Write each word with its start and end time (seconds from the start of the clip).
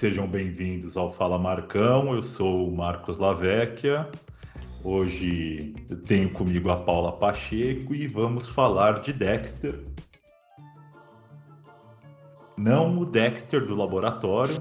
Sejam 0.00 0.26
bem-vindos 0.26 0.96
ao 0.96 1.12
Fala 1.12 1.38
Marcão. 1.38 2.14
Eu 2.14 2.22
sou 2.22 2.66
o 2.66 2.74
Marcos 2.74 3.18
Lavecchia. 3.18 4.08
Hoje 4.82 5.74
tenho 6.06 6.30
comigo 6.30 6.70
a 6.70 6.76
Paula 6.78 7.12
Pacheco 7.12 7.94
e 7.94 8.06
vamos 8.06 8.48
falar 8.48 9.02
de 9.02 9.12
Dexter. 9.12 9.78
Não 12.56 13.00
o 13.00 13.04
Dexter 13.04 13.66
do 13.66 13.76
laboratório, 13.76 14.58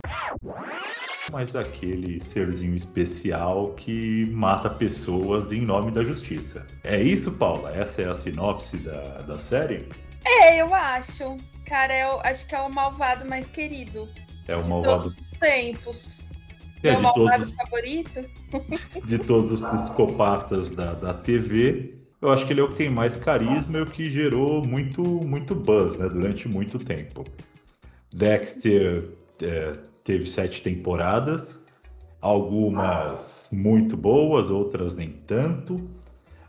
mas 1.32 1.56
aquele 1.56 2.20
serzinho 2.20 2.76
especial 2.76 3.70
que 3.76 4.30
mata 4.34 4.70
pessoas 4.70 5.54
em 5.54 5.62
nome 5.62 5.90
da 5.90 6.04
justiça. 6.04 6.68
É 6.84 7.02
isso, 7.02 7.32
Paula? 7.32 7.72
Essa 7.74 8.02
é 8.02 8.10
a 8.10 8.14
sinopse 8.14 8.76
da, 8.80 9.22
da 9.22 9.40
série? 9.40 9.88
É, 10.26 10.62
eu 10.62 10.76
acho. 10.76 11.38
Cara, 11.66 11.98
eu 11.98 12.20
acho 12.26 12.46
que 12.46 12.54
é 12.54 12.60
o 12.60 12.70
malvado 12.70 13.30
mais 13.30 13.48
querido. 13.48 14.10
É 14.50 14.56
o 14.56 14.68
malvado. 14.68 15.10
De 15.10 15.16
todos 15.16 15.32
os 15.32 15.40
tempos. 15.40 16.30
É, 16.82 16.92
Meu 16.92 16.96
de 16.98 17.02
malvado 17.04 17.38
todos, 17.44 17.52
favorito? 17.52 18.26
de 19.06 19.18
todos 19.20 19.52
os 19.52 19.62
psicopatas 19.62 20.70
da, 20.70 20.94
da 20.94 21.14
TV, 21.14 21.94
eu 22.22 22.30
acho 22.32 22.46
que 22.48 22.54
ele 22.54 22.62
é 22.62 22.64
o 22.64 22.70
que 22.70 22.76
tem 22.76 22.90
mais 22.90 23.16
carisma 23.18 23.80
e 23.80 23.82
o 23.82 23.86
que 23.86 24.10
gerou 24.10 24.66
muito, 24.66 25.02
muito 25.04 25.54
buzz 25.54 25.98
né, 25.98 26.08
durante 26.10 26.48
muito 26.48 26.78
tempo. 26.78 27.26
Dexter 28.14 29.10
é, 29.42 29.78
teve 30.04 30.26
sete 30.26 30.62
temporadas, 30.62 31.60
algumas 32.22 33.50
muito 33.52 33.96
boas, 33.96 34.50
outras 34.50 34.96
nem 34.96 35.10
tanto. 35.28 35.76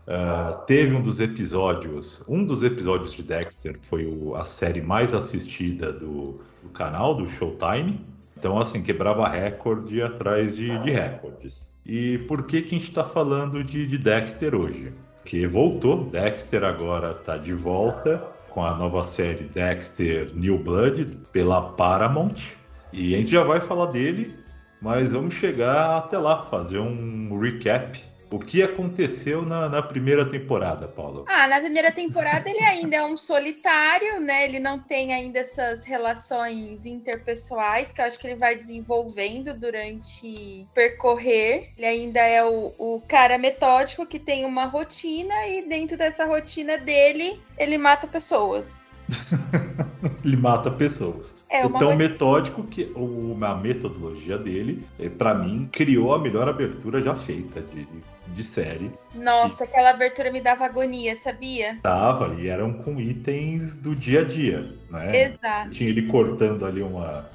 Uh, 0.07 0.65
teve 0.65 0.95
um 0.95 1.01
dos 1.01 1.19
episódios, 1.19 2.23
um 2.27 2.43
dos 2.43 2.63
episódios 2.63 3.13
de 3.13 3.21
Dexter 3.21 3.77
foi 3.81 4.05
o- 4.05 4.35
a 4.35 4.43
série 4.45 4.81
mais 4.81 5.13
assistida 5.13 5.93
do, 5.93 6.41
do 6.63 6.69
canal, 6.69 7.15
do 7.15 7.27
Showtime. 7.27 7.99
Então, 8.37 8.57
assim, 8.59 8.81
quebrava 8.81 9.27
recorde 9.27 10.01
atrás 10.01 10.55
de, 10.55 10.77
de 10.79 10.91
recordes. 10.91 11.61
E 11.85 12.19
por 12.27 12.45
que, 12.45 12.61
que 12.61 12.75
a 12.75 12.79
gente 12.79 12.89
está 12.89 13.03
falando 13.03 13.63
de, 13.63 13.85
de 13.87 13.97
Dexter 13.97 14.55
hoje? 14.55 14.93
Porque 15.21 15.45
voltou, 15.47 16.05
Dexter 16.05 16.63
agora 16.63 17.11
está 17.11 17.37
de 17.37 17.53
volta 17.53 18.17
com 18.49 18.63
a 18.63 18.75
nova 18.75 19.03
série 19.03 19.45
Dexter 19.45 20.31
New 20.35 20.57
Blood 20.59 21.05
pela 21.31 21.61
Paramount. 21.61 22.51
E 22.91 23.15
a 23.15 23.17
gente 23.17 23.31
já 23.31 23.43
vai 23.43 23.59
falar 23.59 23.87
dele, 23.87 24.35
mas 24.81 25.11
vamos 25.11 25.35
chegar 25.35 25.97
até 25.97 26.17
lá, 26.17 26.43
fazer 26.43 26.79
um 26.79 27.39
recap. 27.39 28.03
O 28.31 28.39
que 28.39 28.63
aconteceu 28.63 29.41
na, 29.45 29.67
na 29.67 29.81
primeira 29.81 30.25
temporada, 30.25 30.87
Paulo? 30.87 31.25
Ah, 31.27 31.47
na 31.49 31.59
primeira 31.59 31.91
temporada 31.91 32.49
ele 32.49 32.63
ainda 32.63 32.95
é 32.95 33.03
um 33.03 33.17
solitário, 33.17 34.21
né? 34.21 34.45
Ele 34.45 34.57
não 34.57 34.79
tem 34.79 35.13
ainda 35.13 35.39
essas 35.39 35.83
relações 35.83 36.85
interpessoais 36.85 37.91
que 37.91 37.99
eu 37.99 38.05
acho 38.05 38.17
que 38.17 38.27
ele 38.27 38.35
vai 38.37 38.55
desenvolvendo 38.55 39.53
durante 39.53 40.65
percorrer. 40.73 41.71
Ele 41.77 41.85
ainda 41.85 42.21
é 42.21 42.41
o, 42.43 42.71
o 42.79 43.03
cara 43.05 43.37
metódico 43.37 44.05
que 44.05 44.17
tem 44.17 44.45
uma 44.45 44.63
rotina 44.65 45.47
e 45.47 45.67
dentro 45.67 45.97
dessa 45.97 46.25
rotina 46.25 46.77
dele 46.77 47.37
ele 47.57 47.77
mata 47.77 48.07
pessoas. 48.07 48.89
Ele 50.23 50.37
mata 50.37 50.71
pessoas. 50.71 51.35
É 51.49 51.65
uma 51.65 51.79
tão 51.79 51.89
rotina. 51.89 52.09
metódico 52.09 52.63
que 52.63 52.83
o- 52.95 53.37
a 53.41 53.55
metodologia 53.55 54.37
dele, 54.37 54.85
para 55.17 55.33
mim, 55.33 55.67
criou 55.71 56.13
a 56.13 56.19
melhor 56.19 56.47
abertura 56.47 57.01
já 57.01 57.13
feita 57.13 57.59
de, 57.61 57.85
de 58.31 58.43
série. 58.43 58.91
Nossa, 59.13 59.63
aquela 59.63 59.91
abertura 59.91 60.31
me 60.31 60.41
dava 60.41 60.65
agonia, 60.65 61.15
sabia? 61.15 61.77
Tava, 61.81 62.35
e 62.39 62.47
eram 62.47 62.73
com 62.73 62.99
itens 62.99 63.75
do 63.75 63.95
dia 63.95 64.21
a 64.21 64.23
dia, 64.23 64.73
né? 64.89 65.23
Exato. 65.23 65.69
Tinha 65.71 65.89
ele 65.89 66.07
cortando 66.07 66.65
ali 66.65 66.81
uma, 66.81 67.29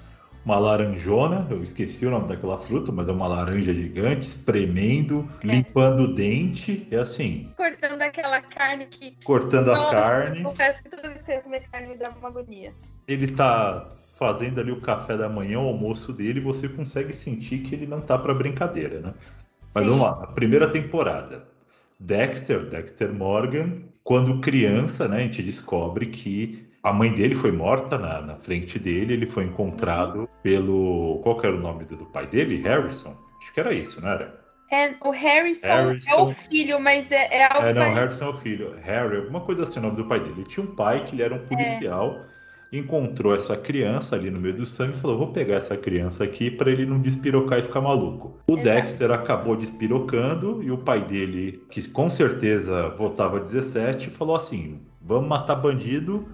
uma 0.45 0.59
laranjona, 0.59 1.47
eu 1.51 1.63
esqueci 1.63 2.07
o 2.07 2.11
nome 2.11 2.29
daquela 2.29 2.59
fruta, 2.59 2.91
mas 2.93 3.09
é 3.09 3.13
uma 3.13 3.27
laranja 3.27 3.73
gigante, 3.75 4.27
espremendo, 4.27 5.29
É. 5.43 5.47
limpando 5.49 6.03
o 6.05 6.15
dente, 6.15 6.87
é 6.91 6.97
assim, 6.97 7.53
Cortando 7.57 8.01
aquela 8.03 8.41
carne 8.41 8.87
que. 8.87 9.17
cortando 9.25 9.71
a 9.73 9.77
Nossa, 9.77 9.91
carne. 9.91 10.39
Eu 10.39 10.45
confesso 10.45 10.83
que 10.83 10.89
toda 10.89 11.09
vez 11.09 11.23
que 11.23 11.31
eu 11.31 11.35
ia 11.37 11.41
comer 11.43 11.63
carne 11.71 11.89
me 11.89 11.97
dava 11.97 12.19
uma 12.19 12.29
agonia. 12.29 12.73
Ele 13.09 13.29
tá 13.29 13.89
fazendo 14.19 14.61
ali 14.61 14.73
o 14.73 14.81
café 14.81 15.17
da 15.17 15.29
manhã, 15.29 15.61
o 15.61 15.69
almoço 15.69 16.13
dele, 16.13 16.41
e 16.41 16.43
você 16.43 16.69
consegue 16.69 17.13
sentir 17.13 17.59
que 17.59 17.75
ele 17.75 17.87
não 17.87 18.01
tá 18.01 18.17
pra 18.17 18.33
brincadeira, 18.33 19.01
né? 19.01 19.15
Mas 19.77 19.85
Sim. 19.85 19.91
vamos 19.91 20.07
lá, 20.07 20.25
a 20.25 20.27
primeira 20.29 20.71
temporada. 20.71 21.47
Dexter, 22.01 22.65
Dexter 22.65 23.13
Morgan, 23.13 23.83
quando 24.03 24.41
criança, 24.41 25.07
né, 25.07 25.19
a 25.19 25.21
gente 25.21 25.43
descobre 25.43 26.07
que 26.07 26.67
a 26.83 26.95
mãe 26.95 27.13
dele 27.13 27.35
foi 27.35 27.53
morta 27.53 27.99
na, 27.99 28.23
na 28.23 28.37
frente 28.37 28.79
dele, 28.79 29.13
ele 29.13 29.27
foi 29.27 29.45
encontrado 29.45 30.27
pelo. 30.43 31.21
Qual 31.23 31.39
era 31.45 31.55
o 31.55 31.61
nome 31.61 31.85
do, 31.85 31.95
do 31.95 32.07
pai 32.07 32.27
dele? 32.27 32.63
Harrison? 32.63 33.15
Acho 33.43 33.53
que 33.53 33.61
era 33.61 33.75
isso, 33.75 34.01
não 34.01 34.09
era? 34.09 34.41
É, 34.73 34.95
o 35.05 35.11
Harrison, 35.11 35.67
Harrison. 35.67 36.11
é 36.11 36.23
o 36.23 36.29
filho, 36.29 36.81
mas 36.81 37.13
é, 37.13 37.29
é 37.31 37.45
algo 37.45 37.69
É, 37.69 37.75
não, 37.75 37.83
parecido. 37.83 38.01
Harrison 38.01 38.25
é 38.25 38.29
o 38.31 38.37
filho. 38.39 38.75
Harry, 38.83 39.17
alguma 39.19 39.41
coisa 39.43 39.65
assim, 39.65 39.79
o 39.79 39.83
nome 39.83 39.97
do 39.97 40.07
pai 40.07 40.21
dele. 40.21 40.37
Ele 40.39 40.45
tinha 40.45 40.65
um 40.65 40.75
pai 40.75 41.05
que 41.05 41.15
ele 41.15 41.23
era 41.23 41.35
um 41.35 41.47
policial, 41.47 42.25
encontrou 42.73 43.35
essa 43.35 43.57
criança 43.57 44.17
ali 44.17 44.31
no 44.31 44.41
meio 44.41 44.55
do 44.55 44.67
sangue 44.67 44.97
e 44.97 45.01
falou: 45.01 45.19
vou 45.19 45.33
pegar 45.33 45.57
essa 45.57 45.77
criança 45.77 46.25
aqui 46.25 46.51
para 46.51 46.71
ele 46.71 46.87
não 46.87 47.01
despirocar 47.01 47.59
e 47.59 47.63
ficar 47.63 47.81
maluco. 47.81 48.39
O 48.47 48.53
Exato. 48.53 48.65
Dexter 48.65 49.11
acabou 49.11 49.57
despirocando 49.57 50.63
e 50.63 50.71
o 50.71 50.79
pai 50.79 51.05
dele, 51.05 51.63
que 51.71 51.87
com 51.89 52.09
certeza 52.11 52.89
votava 52.91 53.41
17, 53.41 54.11
falou 54.11 54.37
assim: 54.37 54.81
vamos 55.01 55.29
matar 55.29 55.57
bandido, 55.57 56.27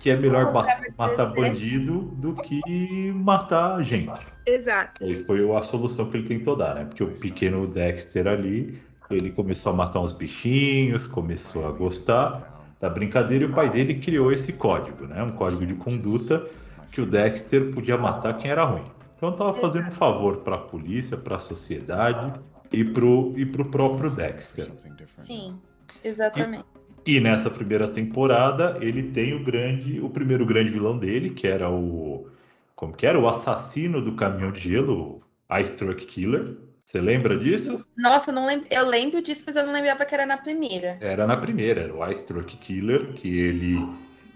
que 0.00 0.10
é 0.10 0.16
melhor 0.16 0.52
matar 0.52 0.80
17. 0.80 1.34
bandido 1.34 2.00
do 2.16 2.34
que 2.34 3.12
matar 3.12 3.82
gente. 3.82 4.34
Exato. 4.46 5.02
Aí 5.02 5.16
foi 5.24 5.56
a 5.56 5.62
solução 5.62 6.10
que 6.10 6.18
ele 6.18 6.28
tentou 6.28 6.54
dar, 6.54 6.74
né? 6.74 6.84
Porque 6.84 7.02
o 7.02 7.08
pequeno 7.08 7.66
Dexter 7.66 8.26
ali, 8.26 8.78
ele 9.10 9.30
começou 9.30 9.72
a 9.72 9.76
matar 9.76 10.00
uns 10.00 10.12
bichinhos, 10.12 11.06
começou 11.06 11.66
a 11.66 11.70
gostar 11.70 12.53
da 12.80 12.90
brincadeira 12.90 13.44
e 13.44 13.48
o 13.48 13.52
pai 13.52 13.70
dele 13.70 13.94
criou 13.94 14.32
esse 14.32 14.52
código, 14.52 15.06
né? 15.06 15.22
Um 15.22 15.32
código 15.32 15.64
de 15.64 15.74
conduta 15.74 16.44
que 16.90 17.00
o 17.00 17.06
Dexter 17.06 17.70
podia 17.72 17.96
matar 17.96 18.36
quem 18.38 18.50
era 18.50 18.64
ruim. 18.64 18.84
Então 19.16 19.32
tava 19.32 19.54
fazendo 19.54 19.88
um 19.88 19.92
favor 19.92 20.38
para 20.38 20.56
a 20.56 20.58
polícia, 20.58 21.16
para 21.16 21.36
a 21.36 21.40
sociedade 21.40 22.38
e 22.72 22.84
pro, 22.84 23.32
e 23.36 23.46
pro 23.46 23.64
próprio 23.64 24.10
Dexter. 24.10 24.70
Sim, 25.14 25.58
exatamente. 26.02 26.64
E 27.06 27.20
nessa 27.20 27.50
primeira 27.50 27.88
temporada 27.88 28.78
ele 28.80 29.04
tem 29.10 29.34
o 29.34 29.44
grande, 29.44 30.00
o 30.00 30.08
primeiro 30.08 30.46
grande 30.46 30.72
vilão 30.72 30.98
dele, 30.98 31.30
que 31.30 31.46
era 31.46 31.70
o 31.70 32.28
como 32.74 32.92
que 32.92 33.06
era 33.06 33.18
o 33.18 33.28
assassino 33.28 34.02
do 34.02 34.12
caminhão 34.12 34.50
de 34.50 34.60
gelo, 34.60 35.22
Ice 35.60 35.76
Truck 35.76 36.04
Killer. 36.06 36.56
Você 36.86 37.00
lembra 37.00 37.38
disso? 37.38 37.84
Nossa, 37.96 38.30
eu 38.30 38.34
não 38.34 38.46
lembro. 38.46 38.66
Eu 38.70 38.86
lembro 38.86 39.22
disso, 39.22 39.42
mas 39.46 39.56
eu 39.56 39.66
não 39.66 39.72
lembrava 39.72 40.04
que 40.04 40.14
era 40.14 40.26
na 40.26 40.36
primeira. 40.36 40.98
Era 41.00 41.26
na 41.26 41.36
primeira, 41.36 41.82
era 41.82 41.94
o 41.94 42.10
Ice 42.10 42.24
Truck 42.24 42.56
Killer, 42.58 43.12
que 43.14 43.38
ele 43.38 43.76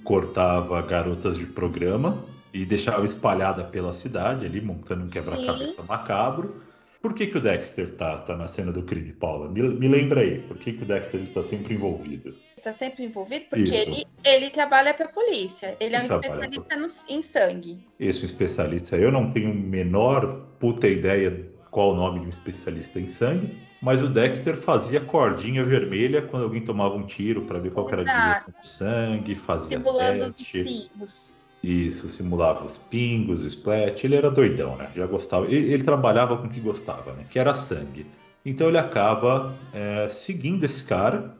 cortava 0.03 0.81
garotas 0.83 1.37
de 1.37 1.47
programa 1.47 2.25
e 2.53 2.65
deixava 2.65 3.05
espalhada 3.05 3.65
pela 3.65 3.93
cidade 3.93 4.47
ali, 4.47 4.61
montando 4.61 5.05
um 5.05 5.09
quebra-cabeça 5.09 5.83
macabro. 5.83 6.63
Por 7.01 7.15
que, 7.15 7.29
que 7.29 7.39
o 7.39 7.41
Dexter 7.41 7.95
tá, 7.95 8.19
tá 8.19 8.37
na 8.37 8.49
cena 8.49 8.73
do 8.73 8.83
crime, 8.83 9.13
Paula? 9.13 9.49
Me, 9.49 9.63
me 9.63 9.87
lembra 9.87 10.21
aí, 10.23 10.41
por 10.41 10.57
que, 10.59 10.73
que 10.73 10.83
o 10.83 10.87
Dexter 10.87 11.21
está 11.21 11.43
sempre 11.43 11.75
envolvido? 11.75 12.35
Está 12.57 12.73
sempre 12.73 13.05
envolvido 13.05 13.45
porque 13.49 13.63
Isso. 13.63 13.73
ele, 13.91 14.07
ele 14.25 14.51
trabalha 14.51 14.93
para 14.93 15.07
a 15.07 15.09
polícia. 15.09 15.77
Ele 15.79 15.95
é 15.95 15.99
um 16.01 16.05
Ele 16.05 16.13
especialista 16.15 16.77
no- 16.77 16.87
em 17.09 17.23
sangue. 17.23 17.87
Esse 18.01 18.25
especialista, 18.25 18.97
eu 18.97 19.13
não 19.13 19.31
tenho 19.31 19.53
a 19.53 19.55
menor 19.55 20.49
puta 20.59 20.89
ideia 20.89 21.47
qual 21.79 21.93
o 21.93 21.95
nome 21.95 22.19
de 22.19 22.27
um 22.27 22.31
especialista 22.31 22.99
em 22.99 23.09
sangue, 23.09 23.57
mas 23.81 24.03
o 24.03 24.09
Dexter 24.09 24.57
fazia 24.57 24.99
cordinha 25.01 25.63
vermelha 25.65 26.21
quando 26.21 26.43
alguém 26.43 26.61
tomava 26.61 26.97
um 26.97 27.07
tiro 27.07 27.43
para 27.43 27.61
ver 27.61 27.71
qual 27.71 27.89
era 27.89 28.03
a 28.03 28.05
direção 28.05 28.53
do 28.61 28.67
sangue, 28.67 29.35
fazia 29.37 29.79
Simulando 29.79 30.25
os 30.25 30.35
teste. 30.35 30.59
espinhos. 30.59 31.37
Isso, 31.63 32.09
simulava 32.09 32.65
os 32.65 32.79
pingos, 32.79 33.45
o 33.45 33.47
splat. 33.47 34.03
Ele 34.03 34.17
era 34.17 34.29
doidão, 34.29 34.75
né? 34.75 34.91
Já 34.97 35.07
gostava. 35.07 35.47
Ele, 35.47 35.73
ele 35.73 35.85
trabalhava 35.85 36.37
com 36.37 36.49
o 36.49 36.51
que 36.51 36.59
gostava, 36.59 37.13
né? 37.13 37.25
Que 37.31 37.39
era 37.39 37.55
sangue. 37.55 38.07
Então 38.45 38.67
ele 38.67 38.79
acaba 38.79 39.55
é, 39.73 40.09
seguindo 40.09 40.65
esse 40.65 40.83
cara. 40.83 41.33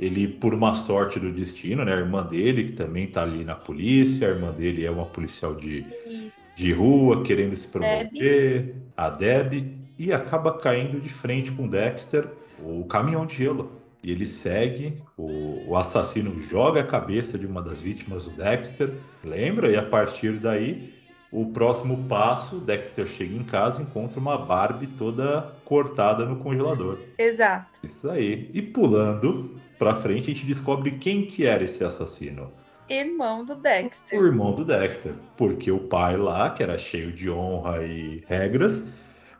Ele, 0.00 0.26
por 0.26 0.54
uma 0.54 0.72
sorte 0.72 1.20
do 1.20 1.30
destino, 1.30 1.84
né? 1.84 1.92
A 1.92 1.98
irmã 1.98 2.24
dele, 2.24 2.64
que 2.64 2.72
também 2.72 3.08
tá 3.08 3.24
ali 3.24 3.44
na 3.44 3.54
polícia, 3.54 4.26
a 4.26 4.30
irmã 4.30 4.52
dele 4.52 4.86
é 4.86 4.90
uma 4.90 5.04
policial 5.04 5.54
de, 5.54 5.84
Isso. 6.06 6.50
de 6.56 6.72
rua, 6.72 7.22
querendo 7.22 7.54
se 7.54 7.68
promover, 7.68 8.74
a 8.96 9.10
Deb, 9.10 9.81
e 9.98 10.12
acaba 10.12 10.58
caindo 10.58 11.00
de 11.00 11.08
frente 11.08 11.50
com 11.52 11.64
o 11.64 11.68
Dexter, 11.68 12.28
o 12.58 12.84
caminhão 12.84 13.26
de 13.26 13.36
gelo. 13.36 13.72
E 14.02 14.10
ele 14.10 14.26
segue, 14.26 15.00
o, 15.16 15.68
o 15.68 15.76
assassino 15.76 16.40
joga 16.40 16.80
a 16.80 16.86
cabeça 16.86 17.38
de 17.38 17.46
uma 17.46 17.62
das 17.62 17.80
vítimas 17.80 18.24
do 18.24 18.30
Dexter, 18.30 18.92
lembra? 19.22 19.70
E 19.70 19.76
a 19.76 19.82
partir 19.82 20.40
daí, 20.40 20.92
o 21.30 21.46
próximo 21.46 22.04
passo, 22.08 22.56
Dexter 22.56 23.06
chega 23.06 23.34
em 23.34 23.44
casa 23.44 23.80
e 23.80 23.84
encontra 23.84 24.18
uma 24.18 24.36
Barbie 24.36 24.88
toda 24.88 25.54
cortada 25.64 26.26
no 26.26 26.36
congelador. 26.36 26.98
Exato. 27.16 27.80
Isso 27.82 28.10
aí. 28.10 28.50
E 28.52 28.60
pulando 28.60 29.58
pra 29.78 29.94
frente, 29.94 30.30
a 30.30 30.34
gente 30.34 30.46
descobre 30.46 30.92
quem 30.98 31.24
que 31.24 31.46
era 31.46 31.64
esse 31.64 31.84
assassino. 31.84 32.50
irmão 32.90 33.44
do 33.44 33.54
Dexter. 33.54 34.20
O 34.20 34.26
irmão 34.26 34.52
do 34.52 34.64
Dexter. 34.64 35.14
Porque 35.36 35.70
o 35.70 35.78
pai 35.78 36.16
lá, 36.16 36.50
que 36.50 36.62
era 36.62 36.76
cheio 36.76 37.12
de 37.12 37.30
honra 37.30 37.82
e 37.82 38.22
regras, 38.26 38.86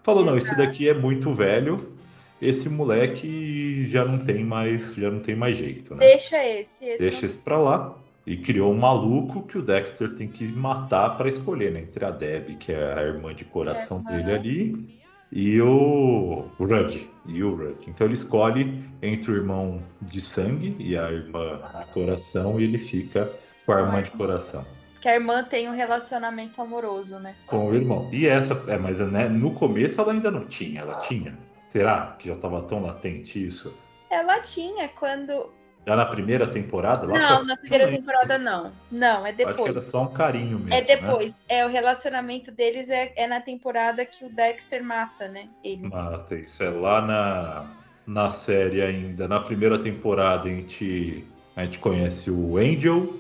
falou: 0.03 0.25
não, 0.25 0.37
esse 0.37 0.57
daqui 0.57 0.89
é 0.89 0.95
muito 0.95 1.33
velho. 1.33 1.93
Esse 2.41 2.69
moleque 2.69 3.89
já 3.89 4.05
não 4.05 4.19
tem 4.19 4.45
mais, 4.45 4.95
já 4.95 5.09
não 5.11 5.21
tem 5.21 5.37
mais 5.37 5.57
jeito, 5.57 5.95
né? 5.95 6.01
Deixa 6.01 6.45
esse, 6.45 6.85
esse 6.85 6.99
Deixa 6.99 7.19
não... 7.19 7.25
esse 7.25 7.39
pra 7.39 7.59
lá. 7.59 7.97
E 8.27 8.37
criou 8.37 8.73
um 8.73 8.77
maluco 8.77 9.43
que 9.43 9.59
o 9.59 9.63
Dexter 9.63 10.15
tem 10.15 10.29
que 10.29 10.53
matar 10.53 11.17
para 11.17 11.29
escolher, 11.29 11.73
né? 11.73 11.81
Entre 11.81 12.05
a 12.05 12.11
Deb, 12.11 12.57
que 12.57 12.73
é 12.73 12.95
a 12.95 13.03
irmã 13.03 13.35
de 13.35 13.45
coração 13.45 14.03
dele 14.03 14.33
ali, 14.33 15.01
e 15.31 15.61
o 15.61 16.45
Rudd. 16.59 17.09
E 17.27 17.43
o 17.43 17.57
Rudd. 17.57 17.79
Então 17.89 18.07
ele 18.07 18.15
escolhe 18.15 18.85
entre 19.01 19.33
o 19.33 19.35
irmão 19.35 19.83
de 20.01 20.21
sangue 20.21 20.77
e 20.79 20.97
a 20.97 21.11
irmã 21.11 21.61
de 21.81 21.93
coração, 21.93 22.61
e 22.61 22.65
ele 22.65 22.79
fica 22.79 23.29
com 23.67 23.73
a 23.73 23.81
irmã 23.81 24.03
de 24.03 24.11
coração. 24.13 24.65
Que 25.03 25.09
a 25.09 25.15
irmã 25.15 25.43
tem 25.43 25.69
um 25.69 25.75
relacionamento 25.75 26.63
amoroso, 26.63 27.19
né? 27.19 27.35
Com 27.49 27.69
o 27.69 27.75
irmão. 27.75 28.09
E 28.13 28.27
essa, 28.27 28.55
é, 28.69 28.79
mas 28.79 28.99
né, 29.01 29.29
no 29.29 29.53
começo 29.53 30.01
ela 30.01 30.13
ainda 30.13 30.31
não 30.31 30.47
tinha, 30.47 30.83
ela 30.83 31.01
tinha. 31.01 31.37
Será 31.73 32.15
que 32.19 32.29
já 32.29 32.35
estava 32.35 32.63
tão 32.63 32.81
latente 32.81 33.45
isso? 33.45 33.77
Ela 34.09 34.39
tinha 34.41 34.89
quando. 34.89 35.51
Já 35.85 35.97
na 35.97 36.05
primeira 36.05 36.47
temporada? 36.47 37.05
Lá 37.09 37.19
Não, 37.19 37.45
na 37.45 37.57
primeira 37.57 37.87
lembro. 37.87 38.01
temporada 38.01 38.39
não. 38.39 38.73
Não, 38.93 39.27
é 39.27 39.31
Acho 39.31 39.37
que 39.39 39.45
depois. 39.45 39.71
era 39.71 39.83
só 39.83 40.03
um 40.05 40.13
carinho 40.13 40.61
mesmo. 40.61 40.73
É 40.73 40.81
né? 40.81 40.83
depois. 40.83 41.35
É, 41.49 41.67
o 41.67 41.69
relacionamento 41.69 42.53
deles 42.53 42.89
é, 42.89 43.13
é 43.17 43.27
na 43.27 43.41
temporada 43.41 44.05
que 44.05 44.25
o 44.25 44.29
Dexter 44.29 44.85
mata, 44.85 45.27
né? 45.27 45.49
Ele. 45.65 45.89
Mata, 45.89 46.37
isso 46.37 46.63
é 46.63 46.71
lá 46.71 47.03
na, 47.03 47.67
na 48.07 48.31
série 48.31 48.83
ainda. 48.83 49.27
Na 49.27 49.41
primeira 49.41 49.77
temporada 49.77 50.49
a 50.49 50.53
gente, 50.53 51.25
a 51.57 51.65
gente 51.65 51.81
conhece 51.81 52.31
o 52.31 52.57
Angel, 52.57 53.15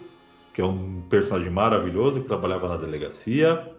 que 0.52 0.60
é 0.60 0.64
um 0.64 1.02
personagem 1.08 1.50
maravilhoso 1.50 2.20
que 2.22 2.28
trabalhava 2.28 2.68
na 2.68 2.76
delegacia. 2.76 3.70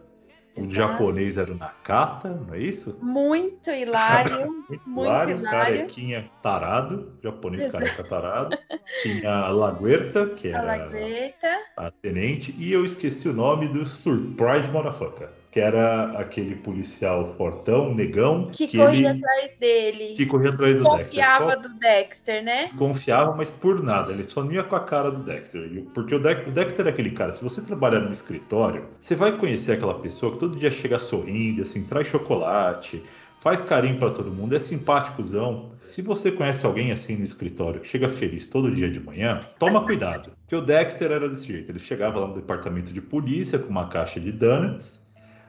O 0.56 0.62
Exato. 0.62 0.76
japonês 0.76 1.36
era 1.38 1.52
o 1.52 1.56
Nakata, 1.56 2.30
não 2.30 2.54
é 2.54 2.60
isso? 2.60 3.00
Muito 3.02 3.72
hilário. 3.72 4.52
muito 4.86 5.02
Hilário, 5.02 5.40
hilário. 5.40 5.76
carequinha 5.78 6.30
tarado, 6.44 7.12
japonês 7.24 7.64
Exato. 7.64 7.80
careca 7.84 8.04
tarado. 8.04 8.58
Tinha 9.02 9.32
a 9.32 9.50
Laguerta, 9.50 10.28
que 10.28 10.50
A 10.54 10.58
era 10.60 10.62
Lagreta. 10.78 11.58
a 11.76 11.90
tenente, 11.90 12.54
e 12.58 12.72
eu 12.72 12.86
esqueci 12.86 13.28
o 13.28 13.34
nome 13.34 13.68
do 13.68 13.84
Surprise 13.84 14.70
Motherfucker, 14.70 15.30
que 15.54 15.60
era 15.60 16.18
aquele 16.18 16.56
policial 16.56 17.36
fortão, 17.38 17.94
negão, 17.94 18.50
Que, 18.52 18.68
corria 18.76 19.12
ele 19.12 19.20
atrás 19.24 19.56
dele. 19.60 20.16
que 20.16 20.26
corria 20.26 20.50
atrás 20.50 20.78
do 20.78 20.84
Dexter. 20.84 21.06
Confiava 21.06 21.46
Qual- 21.46 21.62
do 21.62 21.74
Dexter, 21.78 22.44
né? 22.44 22.64
desconfiava, 22.64 23.36
mas 23.36 23.52
por 23.52 23.84
nada. 23.84 24.12
Ele 24.12 24.24
só 24.24 24.44
ia 24.52 24.64
com 24.64 24.76
a 24.76 24.80
cara 24.80 25.12
do 25.12 25.22
Dexter. 25.22 25.84
Porque 25.94 26.16
o, 26.16 26.20
Dex- 26.20 26.48
o 26.48 26.52
Dexter 26.52 26.88
é 26.88 26.90
aquele 26.90 27.12
cara, 27.12 27.36
se 27.36 27.44
você 27.44 27.62
trabalhar 27.62 28.00
no 28.00 28.12
escritório, 28.12 28.86
você 29.00 29.16
vai 29.16 29.38
conhecer 29.38 29.74
aquela 29.74 29.94
pessoa 30.00 30.32
que 30.32 30.40
todo 30.40 30.58
dia 30.58 30.72
chega 30.72 30.98
sorrindo, 30.98 31.62
assim, 31.62 31.84
traz 31.84 32.08
chocolate, 32.08 33.04
faz 33.40 33.62
carinho 33.62 34.00
pra 34.00 34.10
todo 34.10 34.32
mundo, 34.32 34.56
é 34.56 34.60
simpáticozão. 34.60 35.70
Se 35.82 36.02
você 36.02 36.32
conhece 36.32 36.66
alguém 36.66 36.92
assim 36.92 37.16
no 37.16 37.24
escritório 37.24 37.80
que 37.80 37.90
chega 37.90 38.10
feliz 38.10 38.48
todo 38.48 38.72
dia 38.74 38.90
de 38.90 39.00
manhã, 39.00 39.40
toma 39.60 39.86
cuidado. 39.86 40.32
Porque 40.42 40.56
o 40.56 40.62
Dexter 40.62 41.12
era 41.12 41.30
desse 41.30 41.46
jeito. 41.46 41.72
Ele 41.72 41.80
chegava 41.80 42.20
lá 42.22 42.28
no 42.28 42.34
departamento 42.34 42.92
de 42.92 43.02
polícia 43.02 43.60
com 43.60 43.70
uma 43.70 43.88
caixa 43.88 44.20
de 44.20 44.32
donuts. 44.32 45.03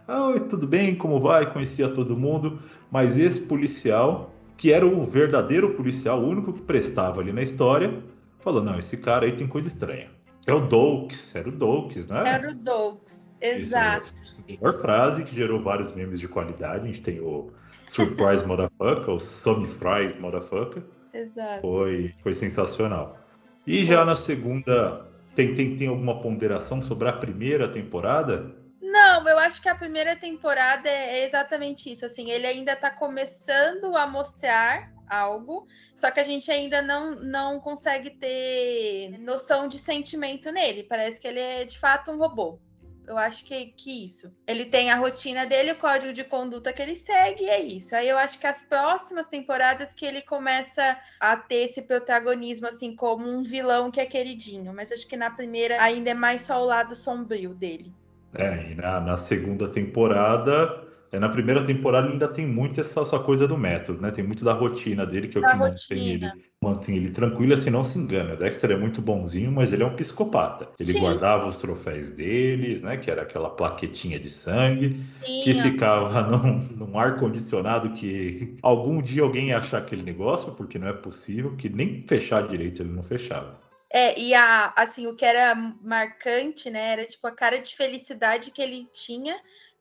Ah, 0.06 0.26
Oi, 0.26 0.40
tudo 0.40 0.66
bem? 0.66 0.94
Como 0.94 1.18
vai? 1.18 1.50
Conhecia 1.50 1.88
todo 1.88 2.16
mundo. 2.16 2.60
Mas 2.90 3.18
esse 3.18 3.40
policial, 3.40 4.34
que 4.56 4.70
era 4.70 4.86
o 4.86 5.02
verdadeiro 5.04 5.74
policial, 5.74 6.20
o 6.20 6.28
único 6.28 6.52
que 6.52 6.60
prestava 6.60 7.20
ali 7.20 7.32
na 7.32 7.42
história, 7.42 8.02
falou: 8.40 8.62
não, 8.62 8.78
esse 8.78 8.98
cara 8.98 9.24
aí 9.24 9.32
tem 9.32 9.46
coisa 9.46 9.66
estranha. 9.66 10.10
É 10.46 10.52
o 10.52 10.60
Dokes, 10.60 11.34
era 11.34 11.48
o 11.48 11.52
Dokes, 11.52 12.06
né? 12.06 12.22
Era 12.26 12.50
o 12.50 12.54
Dogs. 12.54 13.32
Exato. 13.40 14.06
Isso, 14.06 14.44
a 14.46 14.52
melhor 14.52 14.80
frase 14.80 15.24
que 15.24 15.34
gerou 15.34 15.62
vários 15.62 15.94
memes 15.94 16.20
de 16.20 16.28
qualidade. 16.28 16.84
A 16.84 16.86
gente 16.86 17.00
tem 17.00 17.20
o 17.20 17.50
Surprise 17.88 18.46
Motherfucker, 18.46 19.08
o 19.08 19.18
Some 19.18 19.66
Fries 19.66 20.18
Motherfucker. 20.18 20.82
Exato. 21.14 21.62
Foi, 21.62 22.14
foi 22.22 22.34
sensacional. 22.34 23.18
E 23.66 23.86
já 23.86 24.04
na 24.04 24.16
segunda, 24.16 25.06
tem, 25.34 25.54
tem, 25.54 25.76
tem 25.76 25.88
alguma 25.88 26.20
ponderação 26.20 26.82
sobre 26.82 27.08
a 27.08 27.12
primeira 27.12 27.68
temporada? 27.68 28.63
Não, 28.94 29.28
eu 29.28 29.36
acho 29.40 29.60
que 29.60 29.68
a 29.68 29.74
primeira 29.74 30.14
temporada 30.14 30.88
é 30.88 31.18
é 31.18 31.24
exatamente 31.26 31.90
isso. 31.90 32.06
Assim, 32.06 32.30
ele 32.30 32.46
ainda 32.46 32.76
tá 32.76 32.92
começando 32.92 33.96
a 33.96 34.06
mostrar 34.06 34.92
algo, 35.08 35.66
só 35.96 36.12
que 36.12 36.20
a 36.20 36.24
gente 36.24 36.48
ainda 36.48 36.80
não, 36.80 37.16
não 37.16 37.58
consegue 37.58 38.10
ter 38.10 39.18
noção 39.18 39.66
de 39.66 39.80
sentimento 39.80 40.52
nele. 40.52 40.84
Parece 40.84 41.20
que 41.20 41.26
ele 41.26 41.40
é 41.40 41.64
de 41.64 41.76
fato 41.76 42.12
um 42.12 42.18
robô. 42.18 42.60
Eu 43.04 43.18
acho 43.18 43.44
que, 43.44 43.66
que 43.72 44.04
isso. 44.04 44.32
Ele 44.46 44.64
tem 44.64 44.92
a 44.92 44.96
rotina 44.96 45.44
dele, 45.44 45.72
o 45.72 45.78
código 45.78 46.12
de 46.12 46.22
conduta 46.22 46.72
que 46.72 46.80
ele 46.80 46.94
segue, 46.94 47.42
e 47.46 47.50
é 47.50 47.60
isso. 47.60 47.96
Aí 47.96 48.08
eu 48.08 48.16
acho 48.16 48.38
que 48.38 48.46
as 48.46 48.62
próximas 48.62 49.26
temporadas 49.26 49.92
que 49.92 50.06
ele 50.06 50.22
começa 50.22 50.96
a 51.18 51.36
ter 51.36 51.68
esse 51.68 51.82
protagonismo, 51.82 52.68
assim, 52.68 52.94
como 52.94 53.28
um 53.28 53.42
vilão 53.42 53.90
que 53.90 54.00
é 54.00 54.06
queridinho. 54.06 54.72
Mas 54.72 54.92
acho 54.92 55.08
que 55.08 55.16
na 55.16 55.32
primeira 55.32 55.82
ainda 55.82 56.10
é 56.10 56.14
mais 56.14 56.42
só 56.42 56.62
o 56.62 56.66
lado 56.66 56.94
sombrio 56.94 57.52
dele. 57.52 57.92
É, 58.36 58.72
e 58.72 58.74
na, 58.74 59.00
na 59.00 59.16
segunda 59.16 59.68
temporada. 59.68 60.82
É, 61.14 61.18
na 61.20 61.28
primeira 61.28 61.64
temporada 61.64 62.08
ainda 62.08 62.26
tem 62.26 62.44
muito 62.44 62.80
essa, 62.80 63.00
essa 63.00 63.20
coisa 63.20 63.46
do 63.46 63.56
método, 63.56 64.00
né? 64.02 64.10
Tem 64.10 64.24
muito 64.24 64.44
da 64.44 64.52
rotina 64.52 65.06
dele, 65.06 65.28
que 65.28 65.38
é 65.38 65.40
o 65.40 65.42
Da 65.42 65.52
que 65.52 65.58
mantém 65.58 66.08
ele, 66.08 66.32
mantém 66.60 66.96
ele 66.96 67.10
tranquilo, 67.10 67.54
assim, 67.54 67.70
não 67.70 67.84
se 67.84 67.96
engana. 67.96 68.34
O 68.34 68.36
Dexter 68.36 68.72
é 68.72 68.76
muito 68.76 69.00
bonzinho, 69.00 69.52
mas 69.52 69.72
ele 69.72 69.84
é 69.84 69.86
um 69.86 69.94
psicopata. 69.94 70.70
Ele 70.76 70.92
Sim. 70.92 70.98
guardava 70.98 71.46
os 71.46 71.56
troféus 71.56 72.10
dele, 72.10 72.80
né? 72.80 72.96
Que 72.96 73.12
era 73.12 73.22
aquela 73.22 73.48
plaquetinha 73.50 74.18
de 74.18 74.28
sangue, 74.28 75.06
que 75.44 75.54
Sim, 75.54 75.60
ó. 75.60 75.62
ficava 75.62 76.22
num, 76.36 76.58
num 76.76 76.98
ar-condicionado 76.98 77.90
que 77.90 78.56
algum 78.60 79.00
dia 79.00 79.22
alguém 79.22 79.50
ia 79.50 79.58
achar 79.58 79.78
aquele 79.78 80.02
negócio, 80.02 80.52
porque 80.54 80.80
não 80.80 80.88
é 80.88 80.92
possível, 80.92 81.54
que 81.54 81.68
nem 81.68 82.04
fechar 82.08 82.48
direito 82.48 82.82
ele 82.82 82.90
não 82.90 83.04
fechava. 83.04 83.63
É, 83.96 84.18
e 84.18 84.34
a, 84.34 84.72
assim, 84.74 85.06
o 85.06 85.14
que 85.14 85.24
era 85.24 85.54
marcante, 85.54 86.68
né, 86.68 86.94
era 86.94 87.04
tipo 87.04 87.24
a 87.28 87.30
cara 87.30 87.60
de 87.60 87.76
felicidade 87.76 88.50
que 88.50 88.60
ele 88.60 88.88
tinha 88.92 89.36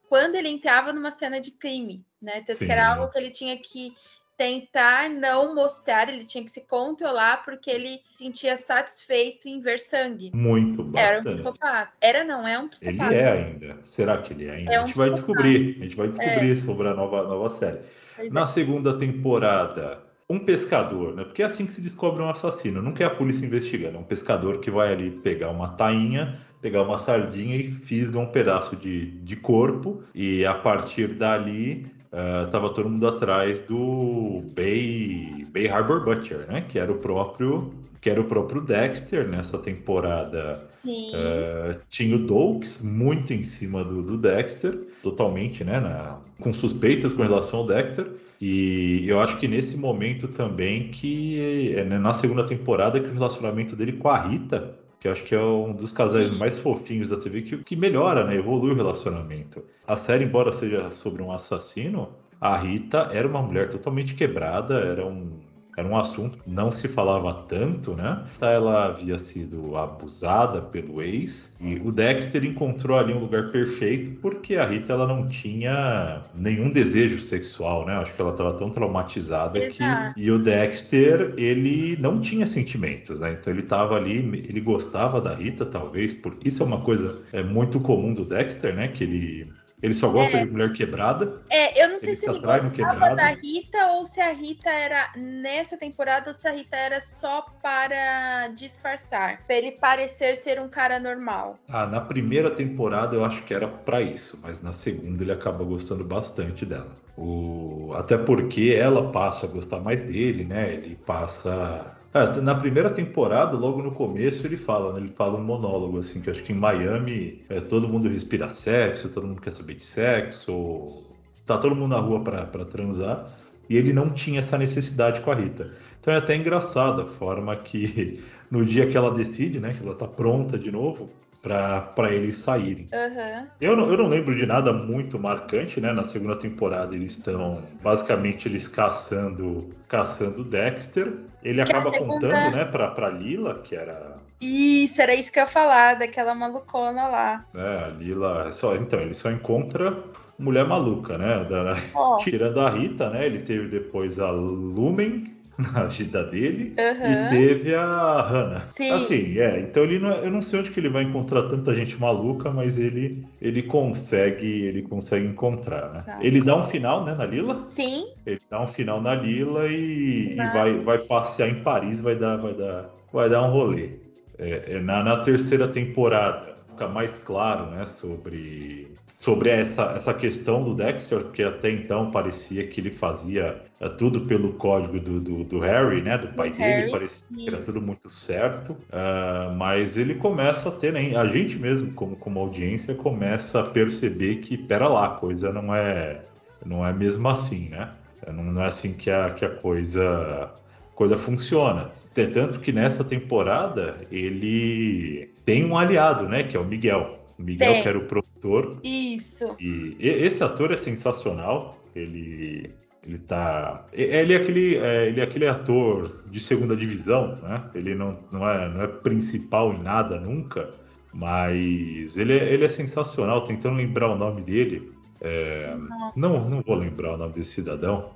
quando 0.08 0.36
ele 0.36 0.48
entrava 0.48 0.92
numa 0.92 1.10
cena 1.10 1.40
de 1.40 1.50
crime, 1.50 2.04
né? 2.22 2.34
Tanto 2.46 2.58
Sim. 2.58 2.66
que 2.66 2.70
era 2.72 2.94
algo 2.94 3.10
que 3.10 3.18
ele 3.18 3.30
tinha 3.30 3.58
que 3.58 3.92
tentar 4.36 5.10
não 5.10 5.52
mostrar, 5.52 6.08
ele 6.08 6.24
tinha 6.24 6.44
que 6.44 6.50
se 6.50 6.60
controlar 6.60 7.44
porque 7.44 7.68
ele 7.68 8.00
se 8.08 8.18
sentia 8.18 8.56
satisfeito 8.56 9.48
em 9.48 9.60
ver 9.60 9.80
sangue. 9.80 10.30
Muito, 10.32 10.82
Era 10.96 11.18
um 11.20 11.24
bastante. 11.24 11.34
psicopata. 11.34 11.92
Era 12.00 12.22
não, 12.22 12.46
é 12.46 12.56
um 12.56 12.62
Ele 12.62 12.68
psicopata. 12.70 13.14
é 13.14 13.32
ainda. 13.32 13.78
Será 13.84 14.22
que 14.22 14.32
ele 14.32 14.46
é 14.46 14.50
ainda? 14.52 14.72
É 14.72 14.76
a 14.76 14.84
um 14.84 14.86
gente 14.86 14.96
vai 14.96 15.10
descobrir. 15.10 15.76
A 15.80 15.82
gente 15.82 15.96
vai 15.96 16.08
descobrir 16.08 16.56
sobre 16.56 16.88
a 16.88 16.94
nova, 16.94 17.24
nova 17.24 17.50
série. 17.50 17.80
Pois 18.14 18.30
Na 18.30 18.42
é. 18.42 18.46
segunda 18.46 18.96
temporada, 18.96 20.00
um 20.34 20.40
pescador, 20.40 21.14
né? 21.14 21.24
Porque 21.24 21.42
é 21.42 21.46
assim 21.46 21.66
que 21.66 21.72
se 21.72 21.80
descobre 21.80 22.22
um 22.22 22.28
assassino. 22.28 22.82
Nunca 22.82 23.02
é 23.04 23.06
a 23.06 23.10
polícia 23.10 23.46
investigando. 23.46 23.96
É 23.96 24.00
um 24.00 24.04
pescador 24.04 24.58
que 24.58 24.70
vai 24.70 24.92
ali 24.92 25.10
pegar 25.10 25.50
uma 25.50 25.68
tainha, 25.68 26.38
pegar 26.60 26.82
uma 26.82 26.98
sardinha 26.98 27.56
e 27.56 27.70
fisga 27.70 28.18
um 28.18 28.26
pedaço 28.26 28.76
de, 28.76 29.10
de 29.10 29.36
corpo. 29.36 30.02
E 30.14 30.44
a 30.44 30.54
partir 30.54 31.08
dali, 31.14 31.86
ah, 32.12 32.48
tava 32.50 32.70
todo 32.72 32.88
mundo 32.88 33.06
atrás 33.08 33.60
do 33.60 34.44
Bay, 34.54 35.44
Bay 35.52 35.68
Harbor 35.68 36.04
Butcher, 36.04 36.46
né? 36.48 36.64
Que 36.68 36.78
era 36.78 36.92
o 36.92 36.98
próprio, 36.98 37.74
que 38.00 38.08
era 38.08 38.20
o 38.20 38.24
próprio 38.24 38.60
Dexter 38.60 39.28
nessa 39.28 39.58
temporada. 39.58 40.54
Sim. 40.80 41.10
Uh, 41.10 41.80
tinha 41.88 42.14
o 42.14 42.18
Dokes 42.18 42.82
muito 42.82 43.32
em 43.32 43.42
cima 43.42 43.82
do, 43.82 44.02
do 44.02 44.16
Dexter, 44.16 44.78
totalmente, 45.02 45.64
né, 45.64 45.80
na- 45.80 46.18
com 46.40 46.52
suspeitas 46.52 47.12
com 47.12 47.22
relação 47.22 47.60
ao 47.60 47.66
Dexter. 47.66 48.06
E 48.40 49.08
eu 49.08 49.20
acho 49.20 49.38
que 49.38 49.46
nesse 49.48 49.76
momento 49.76 50.28
também 50.28 50.90
que 50.90 51.72
é 51.76 51.84
né, 51.84 51.98
na 51.98 52.14
segunda 52.14 52.44
temporada 52.44 53.00
que 53.00 53.08
o 53.08 53.12
relacionamento 53.12 53.76
dele 53.76 53.92
com 53.92 54.08
a 54.08 54.18
Rita, 54.18 54.76
que 54.98 55.08
eu 55.08 55.12
acho 55.12 55.24
que 55.24 55.34
é 55.34 55.40
um 55.40 55.72
dos 55.72 55.92
casais 55.92 56.30
mais 56.30 56.58
fofinhos 56.58 57.10
da 57.10 57.16
TV, 57.16 57.42
que, 57.42 57.58
que 57.58 57.76
melhora, 57.76 58.24
né, 58.24 58.36
evolui 58.36 58.72
o 58.72 58.74
relacionamento. 58.74 59.62
A 59.86 59.96
série, 59.96 60.24
embora 60.24 60.52
seja 60.52 60.90
sobre 60.90 61.22
um 61.22 61.30
assassino, 61.30 62.08
a 62.40 62.56
Rita 62.56 63.10
era 63.12 63.26
uma 63.26 63.42
mulher 63.42 63.70
totalmente 63.70 64.14
quebrada, 64.14 64.74
era 64.74 65.06
um 65.06 65.40
era 65.76 65.86
um 65.86 65.96
assunto 65.96 66.38
que 66.38 66.50
não 66.50 66.70
se 66.70 66.88
falava 66.88 67.32
tanto, 67.48 67.94
né? 67.94 68.22
Ela 68.40 68.86
havia 68.86 69.18
sido 69.18 69.76
abusada 69.76 70.60
pelo 70.60 71.02
ex 71.02 71.56
e 71.60 71.76
o 71.76 71.90
Dexter 71.90 72.44
encontrou 72.44 72.98
ali 72.98 73.12
um 73.12 73.18
lugar 73.18 73.50
perfeito 73.50 74.18
porque 74.20 74.56
a 74.56 74.66
Rita 74.66 74.92
ela 74.92 75.06
não 75.06 75.26
tinha 75.26 76.22
nenhum 76.34 76.70
desejo 76.70 77.20
sexual, 77.20 77.86
né? 77.86 77.94
Acho 77.94 78.14
que 78.14 78.20
ela 78.20 78.30
estava 78.30 78.54
tão 78.54 78.70
traumatizada 78.70 79.58
Exato. 79.58 80.14
que 80.14 80.20
e 80.20 80.30
o 80.30 80.38
Dexter 80.38 81.34
ele 81.36 81.96
não 82.00 82.20
tinha 82.20 82.46
sentimentos, 82.46 83.18
né? 83.20 83.32
Então 83.32 83.52
ele 83.52 83.62
estava 83.62 83.96
ali, 83.96 84.18
ele 84.48 84.60
gostava 84.60 85.20
da 85.20 85.34
Rita 85.34 85.64
talvez, 85.64 86.14
por 86.14 86.36
isso 86.44 86.62
é 86.62 86.66
uma 86.66 86.80
coisa 86.80 87.22
é 87.32 87.42
muito 87.42 87.80
comum 87.80 88.14
do 88.14 88.24
Dexter, 88.24 88.74
né? 88.74 88.88
Que 88.88 89.04
ele 89.04 89.52
Ele 89.84 89.92
só 89.92 90.08
gosta 90.08 90.38
é. 90.38 90.46
de 90.46 90.50
mulher 90.50 90.72
quebrada. 90.72 91.42
É, 91.50 91.84
eu 91.84 91.90
não 91.90 92.00
sei 92.00 92.10
ele 92.10 92.16
se, 92.16 92.24
se 92.24 92.30
ele 92.30 92.38
gostava 92.38 93.14
da 93.14 93.26
Rita 93.26 93.86
ou 93.88 94.06
se 94.06 94.18
a 94.18 94.32
Rita 94.32 94.70
era 94.70 95.12
nessa 95.14 95.76
temporada 95.76 96.30
ou 96.30 96.34
se 96.34 96.48
a 96.48 96.52
Rita 96.52 96.74
era 96.74 97.02
só 97.02 97.44
para 97.62 98.48
disfarçar, 98.48 99.42
para 99.46 99.56
ele 99.56 99.72
parecer 99.72 100.38
ser 100.38 100.58
um 100.58 100.70
cara 100.70 100.98
normal. 100.98 101.58
Ah, 101.68 101.84
na 101.84 102.00
primeira 102.00 102.50
temporada 102.50 103.14
eu 103.14 103.26
acho 103.26 103.42
que 103.42 103.52
era 103.52 103.68
para 103.68 104.00
isso, 104.00 104.40
mas 104.42 104.62
na 104.62 104.72
segunda 104.72 105.22
ele 105.22 105.32
acaba 105.32 105.62
gostando 105.62 106.02
bastante 106.02 106.64
dela. 106.64 106.94
O... 107.14 107.92
Até 107.94 108.16
porque 108.16 108.74
ela 108.74 109.12
passa 109.12 109.44
a 109.44 109.50
gostar 109.50 109.80
mais 109.80 110.00
dele, 110.00 110.44
né? 110.44 110.72
Ele 110.72 110.96
passa 111.04 111.94
é, 112.14 112.40
na 112.40 112.54
primeira 112.54 112.90
temporada, 112.90 113.56
logo 113.56 113.82
no 113.82 113.90
começo, 113.90 114.46
ele 114.46 114.56
fala, 114.56 114.92
né? 114.92 115.00
Ele 115.00 115.12
fala 115.16 115.36
um 115.36 115.42
monólogo, 115.44 115.98
assim, 115.98 116.20
que 116.22 116.30
acho 116.30 116.44
que 116.44 116.52
em 116.52 116.56
Miami 116.56 117.44
é, 117.48 117.60
todo 117.60 117.88
mundo 117.88 118.08
respira 118.08 118.48
sexo, 118.48 119.08
todo 119.08 119.26
mundo 119.26 119.40
quer 119.40 119.50
saber 119.50 119.74
de 119.74 119.84
sexo, 119.84 121.02
tá 121.44 121.58
todo 121.58 121.74
mundo 121.74 121.88
na 121.88 121.98
rua 121.98 122.22
para 122.22 122.64
transar, 122.64 123.26
e 123.68 123.76
ele 123.76 123.92
não 123.92 124.10
tinha 124.10 124.38
essa 124.38 124.56
necessidade 124.56 125.22
com 125.22 125.32
a 125.32 125.34
Rita. 125.34 125.74
Então 126.00 126.14
é 126.14 126.18
até 126.18 126.36
engraçado 126.36 127.02
a 127.02 127.06
forma 127.06 127.56
que 127.56 128.22
no 128.48 128.64
dia 128.64 128.86
que 128.86 128.96
ela 128.96 129.12
decide, 129.12 129.58
né, 129.58 129.74
que 129.74 129.84
ela 129.84 129.96
tá 129.96 130.06
pronta 130.06 130.56
de 130.56 130.70
novo, 130.70 131.10
para 131.44 132.10
eles 132.10 132.38
saírem. 132.38 132.86
Uhum. 132.90 133.46
Eu, 133.60 133.76
não, 133.76 133.90
eu 133.90 133.98
não 133.98 134.08
lembro 134.08 134.34
de 134.34 134.46
nada 134.46 134.72
muito 134.72 135.18
marcante, 135.18 135.78
né? 135.78 135.92
Na 135.92 136.02
segunda 136.02 136.36
temporada 136.36 136.94
eles 136.96 137.12
estão 137.12 137.62
basicamente 137.82 138.48
eles 138.48 138.66
caçando 138.66 139.70
caçando 139.86 140.42
Dexter. 140.42 141.12
Ele 141.42 141.62
que 141.62 141.70
acaba 141.70 141.92
segunda... 141.92 142.14
contando, 142.14 142.56
né, 142.56 142.64
pra, 142.64 142.90
pra 142.90 143.10
Lila, 143.10 143.60
que 143.62 143.76
era. 143.76 144.16
Isso, 144.40 145.00
era 145.00 145.14
isso 145.14 145.30
que 145.30 145.38
eu 145.38 145.42
ia 145.42 145.46
falar, 145.46 145.94
daquela 145.94 146.34
malucona 146.34 147.06
lá. 147.06 147.44
É, 147.54 147.84
a 147.84 147.88
Lila. 147.88 148.50
Só, 148.50 148.74
então, 148.74 148.98
ele 148.98 149.12
só 149.12 149.30
encontra 149.30 150.02
mulher 150.38 150.66
maluca, 150.66 151.18
né? 151.18 151.44
Da, 151.44 151.76
oh. 151.94 152.16
Tirando 152.24 152.60
a 152.60 152.70
Rita, 152.70 153.10
né? 153.10 153.26
Ele 153.26 153.40
teve 153.40 153.68
depois 153.68 154.18
a 154.18 154.30
Lumen, 154.30 155.33
na 155.72 155.84
vida 155.84 156.24
dele 156.24 156.74
uhum. 156.78 157.26
e 157.26 157.30
teve 157.30 157.74
a 157.74 158.22
Hannah. 158.22 158.68
Sim. 158.68 158.90
Assim, 158.90 159.38
é. 159.38 159.60
Então 159.60 159.84
ele 159.84 159.98
não, 159.98 160.12
é, 160.12 160.26
eu 160.26 160.30
não 160.30 160.42
sei 160.42 160.60
onde 160.60 160.70
que 160.70 160.80
ele 160.80 160.88
vai 160.88 161.04
encontrar 161.04 161.44
tanta 161.44 161.74
gente 161.74 161.96
maluca, 161.98 162.50
mas 162.50 162.78
ele 162.78 163.26
ele 163.40 163.62
consegue 163.62 164.46
ele 164.46 164.82
consegue 164.82 165.26
encontrar, 165.26 165.92
né? 165.92 166.02
Tá. 166.04 166.18
Ele 166.20 166.42
dá 166.42 166.56
um 166.56 166.64
final, 166.64 167.04
né, 167.04 167.14
na 167.14 167.24
Lila? 167.24 167.66
Sim. 167.68 168.06
Ele 168.26 168.40
dá 168.50 168.60
um 168.62 168.66
final 168.66 169.00
na 169.00 169.14
Lila 169.14 169.66
e, 169.68 170.32
e 170.32 170.36
vai 170.36 170.78
vai 170.78 170.98
passear 170.98 171.48
em 171.48 171.62
Paris, 171.62 172.00
vai 172.00 172.16
dar 172.16 172.36
vai 172.36 172.54
dar 172.54 172.90
vai 173.12 173.28
dar 173.28 173.42
um 173.42 173.50
rolê. 173.50 173.90
É, 174.38 174.74
é 174.76 174.80
na, 174.80 175.02
na 175.04 175.18
terceira 175.18 175.68
temporada 175.68 176.54
fica 176.74 176.88
mais 176.88 177.16
claro, 177.18 177.70
né, 177.70 177.86
sobre, 177.86 178.92
sobre 179.24 179.48
essa, 179.48 179.94
essa 179.96 180.12
questão 180.12 180.62
do 180.62 180.74
Dexter, 180.74 181.20
porque 181.20 181.42
até 181.42 181.70
então 181.70 182.10
parecia 182.10 182.66
que 182.66 182.78
ele 182.78 182.90
fazia 182.90 183.62
é, 183.80 183.88
tudo 183.88 184.20
pelo 184.20 184.52
código 184.52 185.00
do, 185.00 185.18
do, 185.18 185.44
do 185.44 185.58
Harry, 185.60 186.02
né, 186.02 186.18
do 186.18 186.28
pai 186.28 186.50
do 186.50 186.58
dele, 186.58 186.68
Harry, 186.68 186.90
parecia 186.90 187.34
isso. 187.34 187.34
que 187.34 187.48
era 187.48 187.64
tudo 187.64 187.80
muito 187.80 188.10
certo, 188.10 188.72
uh, 188.72 189.56
mas 189.56 189.96
ele 189.96 190.16
começa 190.16 190.68
a 190.68 190.72
ter, 190.72 190.92
né, 190.92 191.16
a 191.16 191.24
gente 191.26 191.58
mesmo, 191.58 191.90
como, 191.94 192.16
como 192.16 192.38
audiência, 192.38 192.94
começa 192.94 193.60
a 193.60 193.64
perceber 193.64 194.36
que, 194.36 194.58
pera 194.58 194.88
lá, 194.88 195.06
a 195.06 195.10
coisa 195.10 195.50
não 195.50 195.74
é, 195.74 196.20
não 196.62 196.86
é 196.86 196.92
mesmo 196.92 197.26
assim, 197.26 197.70
né, 197.70 197.92
não, 198.30 198.44
não 198.44 198.62
é 198.62 198.66
assim 198.66 198.92
que 198.92 199.10
a, 199.10 199.30
que 199.30 199.46
a 199.46 199.50
coisa, 199.50 200.52
coisa 200.94 201.16
funciona. 201.16 201.90
Tanto 202.14 202.60
que 202.60 202.72
nessa 202.72 203.02
temporada 203.02 203.96
ele 204.10 205.32
tem 205.44 205.64
um 205.64 205.76
aliado, 205.76 206.28
né? 206.28 206.44
Que 206.44 206.56
é 206.56 206.60
o 206.60 206.64
Miguel. 206.64 207.23
O 207.38 207.42
Miguel, 207.42 207.72
tem. 207.72 207.82
que 207.82 207.88
era 207.88 207.98
o 207.98 208.06
produtor. 208.06 208.78
Isso. 208.82 209.56
E 209.58 209.96
esse 210.00 210.42
ator 210.42 210.72
é 210.72 210.76
sensacional. 210.76 211.78
Ele, 211.94 212.72
ele 213.06 213.18
tá. 213.18 213.86
Ele 213.92 214.32
é 214.32 214.36
aquele, 214.36 214.76
é, 214.76 215.08
ele 215.08 215.20
é 215.20 215.24
aquele 215.24 215.46
ator 215.46 216.22
de 216.30 216.40
segunda 216.40 216.76
divisão, 216.76 217.34
né? 217.42 217.68
Ele 217.74 217.94
não, 217.94 218.18
não, 218.30 218.48
é, 218.48 218.68
não 218.68 218.82
é 218.82 218.86
principal 218.86 219.72
em 219.72 219.82
nada 219.82 220.18
nunca. 220.18 220.70
Mas 221.12 222.16
ele 222.16 222.36
é, 222.38 222.52
ele 222.52 222.64
é 222.64 222.68
sensacional. 222.68 223.44
Tentando 223.44 223.76
lembrar 223.76 224.10
o 224.10 224.16
nome 224.16 224.42
dele. 224.42 224.92
É, 225.20 225.74
não, 226.16 226.48
não 226.48 226.60
vou 226.60 226.76
lembrar 226.76 227.14
o 227.14 227.16
nome 227.16 227.34
desse 227.34 227.52
cidadão. 227.52 228.10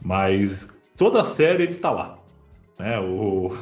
Mas 0.00 0.68
toda 0.96 1.20
a 1.20 1.24
série 1.24 1.64
ele 1.64 1.74
tá 1.74 1.90
lá. 1.90 2.18
Né? 2.78 2.98
O, 3.00 3.56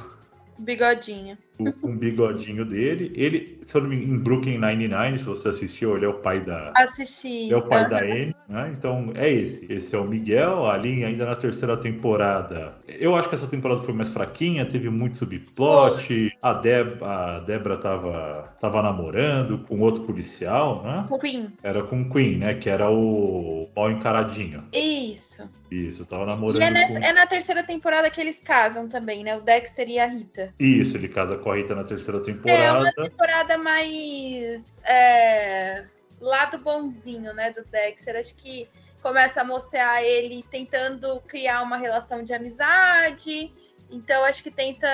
Bigodinho. 0.62 1.36
O, 1.58 1.88
um 1.88 1.96
bigodinho 1.96 2.64
dele. 2.64 3.12
Ele, 3.14 3.58
se 3.60 3.76
eu 3.76 3.82
não 3.82 3.88
me 3.90 3.96
engano, 3.96 4.14
em 4.14 4.18
Brooklyn 4.18 4.58
Nine-Nine, 4.58 5.18
se 5.18 5.24
você 5.24 5.48
assistiu, 5.48 5.96
ele 5.96 6.04
é 6.04 6.08
o 6.08 6.14
pai 6.14 6.40
da. 6.40 6.72
Assisti. 6.74 7.52
É 7.52 7.56
o 7.56 7.62
pai 7.62 7.84
uhum. 7.84 7.90
da 7.90 7.98
Anne, 7.98 8.36
né? 8.48 8.72
Então 8.76 9.12
é 9.14 9.30
esse. 9.30 9.70
Esse 9.70 9.94
é 9.94 9.98
o 9.98 10.04
Miguel. 10.04 10.66
Ali, 10.66 11.04
ainda 11.04 11.26
na 11.26 11.36
terceira 11.36 11.76
temporada. 11.76 12.74
Eu 12.88 13.14
acho 13.14 13.28
que 13.28 13.34
essa 13.34 13.46
temporada 13.46 13.82
foi 13.82 13.94
mais 13.94 14.08
fraquinha, 14.08 14.64
teve 14.64 14.88
muito 14.88 15.18
subplot. 15.18 16.32
A, 16.40 16.52
Deb, 16.54 17.02
a 17.02 17.40
Debra 17.40 17.76
tava, 17.76 18.54
tava 18.60 18.82
namorando 18.82 19.58
com 19.66 19.80
outro 19.80 20.04
policial, 20.04 20.82
né? 20.82 21.04
Com 21.08 21.16
o 21.16 21.18
Queen. 21.18 21.52
Era 21.62 21.82
com 21.82 22.00
o 22.00 22.10
Queen, 22.10 22.38
né? 22.38 22.54
Que 22.54 22.70
era 22.70 22.90
o 22.90 23.68
mal 23.76 23.90
encaradinho. 23.90 24.64
Isso. 24.72 25.48
Isso, 25.70 26.04
tava 26.06 26.26
namorando. 26.26 26.60
E 26.60 26.64
é, 26.64 26.70
nessa, 26.70 27.00
com... 27.00 27.06
é 27.06 27.12
na 27.12 27.26
terceira 27.26 27.62
temporada 27.62 28.10
que 28.10 28.20
eles 28.20 28.40
casam 28.40 28.88
também, 28.88 29.24
né? 29.24 29.36
O 29.36 29.40
Dexter 29.40 29.88
e 29.88 29.98
a 29.98 30.06
Rita. 30.06 30.52
Isso, 30.58 30.96
ele 30.96 31.08
casa 31.08 31.36
com 31.42 31.50
a 31.50 31.56
Rita 31.56 31.74
na 31.74 31.84
terceira 31.84 32.20
temporada. 32.20 32.62
É 32.62 32.72
uma 32.72 32.92
temporada 32.92 33.58
mais 33.58 34.78
é, 34.84 35.84
lado 36.20 36.58
bonzinho, 36.58 37.34
né, 37.34 37.50
do 37.50 37.64
Dexter. 37.64 38.16
Acho 38.16 38.34
que 38.36 38.68
começa 39.02 39.40
a 39.40 39.44
mostrar 39.44 40.02
ele 40.02 40.44
tentando 40.50 41.20
criar 41.26 41.62
uma 41.62 41.76
relação 41.76 42.22
de 42.22 42.32
amizade. 42.32 43.52
Então, 43.90 44.24
acho 44.24 44.42
que 44.42 44.50
tenta 44.50 44.88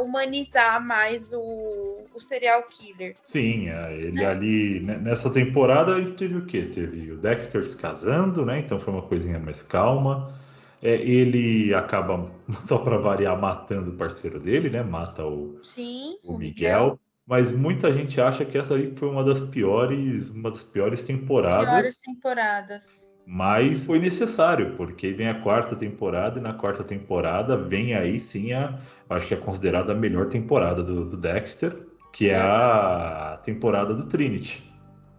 humanizar 0.00 0.84
mais 0.84 1.32
o, 1.32 2.04
o 2.12 2.20
serial 2.20 2.64
killer. 2.64 3.14
Sim, 3.22 3.68
é, 3.68 3.92
ele 3.94 4.24
ali, 4.24 4.80
né, 4.80 4.98
nessa 4.98 5.30
temporada, 5.30 5.92
ele 5.92 6.12
teve 6.12 6.36
o 6.36 6.46
quê? 6.46 6.62
Teve 6.62 7.12
o 7.12 7.16
Dexter 7.16 7.64
se 7.64 7.76
casando, 7.76 8.44
né? 8.44 8.58
Então 8.58 8.80
foi 8.80 8.92
uma 8.92 9.02
coisinha 9.02 9.38
mais 9.38 9.62
calma. 9.62 10.34
É, 10.82 10.94
ele 10.94 11.74
acaba, 11.74 12.30
só 12.64 12.78
para 12.78 12.98
variar, 12.98 13.38
matando 13.38 13.90
o 13.90 13.96
parceiro 13.96 14.40
dele, 14.40 14.70
né? 14.70 14.82
Mata 14.82 15.24
o, 15.24 15.58
Sim, 15.62 16.16
o, 16.24 16.36
Miguel. 16.36 16.84
Miguel. 16.84 17.00
Mas 17.26 17.52
muita 17.52 17.92
gente 17.92 18.20
acha 18.20 18.44
que 18.44 18.58
essa 18.58 18.74
aí 18.74 18.92
foi 18.96 19.08
uma 19.08 19.22
das 19.22 19.40
piores, 19.40 20.30
uma 20.30 20.50
das 20.50 20.64
piores 20.64 21.02
temporadas. 21.02 21.68
Piores 21.68 22.00
temporadas. 22.00 23.10
Mas 23.24 23.86
foi 23.86 24.00
necessário, 24.00 24.74
porque 24.76 25.12
vem 25.12 25.28
a 25.28 25.40
quarta 25.40 25.76
temporada 25.76 26.40
e 26.40 26.42
na 26.42 26.52
quarta 26.52 26.82
temporada 26.82 27.56
vem 27.56 27.94
aí 27.94 28.18
sim 28.18 28.52
a, 28.52 28.80
acho 29.08 29.28
que 29.28 29.34
é 29.34 29.36
considerada 29.36 29.92
a 29.92 29.94
melhor 29.94 30.26
temporada 30.26 30.82
do, 30.82 31.04
do 31.04 31.16
Dexter, 31.16 31.86
que 32.12 32.30
é 32.30 32.36
a 32.36 33.38
temporada 33.44 33.94
do 33.94 34.06
Trinity. 34.06 34.68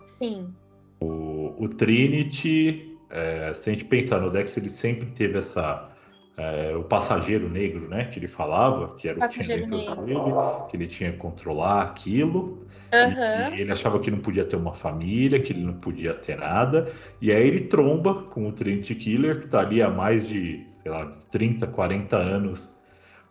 Sim. 0.06 0.54
O, 1.00 1.56
o 1.58 1.70
Trinity 1.70 2.91
é, 3.12 3.54
se 3.54 3.70
a 3.70 3.74
gente 3.74 3.86
pensar 3.86 4.20
no 4.20 4.30
Dex, 4.30 4.56
ele 4.58 4.70
sempre 4.70 5.06
teve 5.08 5.38
essa. 5.38 5.90
É, 6.38 6.76
o 6.76 6.84
passageiro 6.84 7.50
negro, 7.50 7.88
né? 7.90 8.06
Que 8.06 8.18
ele 8.18 8.28
falava, 8.28 8.96
que 8.96 9.08
era 9.08 9.20
o 9.20 9.30
que 9.30 9.44
tinha 9.44 9.58
dentro 9.58 9.78
negro. 9.78 10.06
dele, 10.06 10.22
que 10.70 10.78
ele 10.78 10.88
tinha 10.88 11.12
que 11.12 11.18
controlar 11.18 11.84
aquilo. 11.84 12.66
Uhum. 12.94 13.54
Ele 13.56 13.72
achava 13.72 14.00
que 14.00 14.10
não 14.10 14.20
podia 14.20 14.46
ter 14.46 14.56
uma 14.56 14.74
família, 14.74 15.40
que 15.40 15.54
ele 15.54 15.64
não 15.64 15.74
podia 15.74 16.14
ter 16.14 16.38
nada. 16.38 16.92
E 17.22 17.32
aí 17.32 17.48
ele 17.48 17.62
tromba 17.62 18.14
com 18.14 18.48
o 18.48 18.52
Trinity 18.52 18.96
Killer, 18.96 19.42
que 19.42 19.48
tá 19.50 19.60
ali 19.60 19.82
há 19.82 19.90
mais 19.90 20.28
de, 20.28 20.66
sei 20.82 20.92
lá, 20.92 21.06
30, 21.32 21.68
40 21.68 22.18
anos 22.18 22.82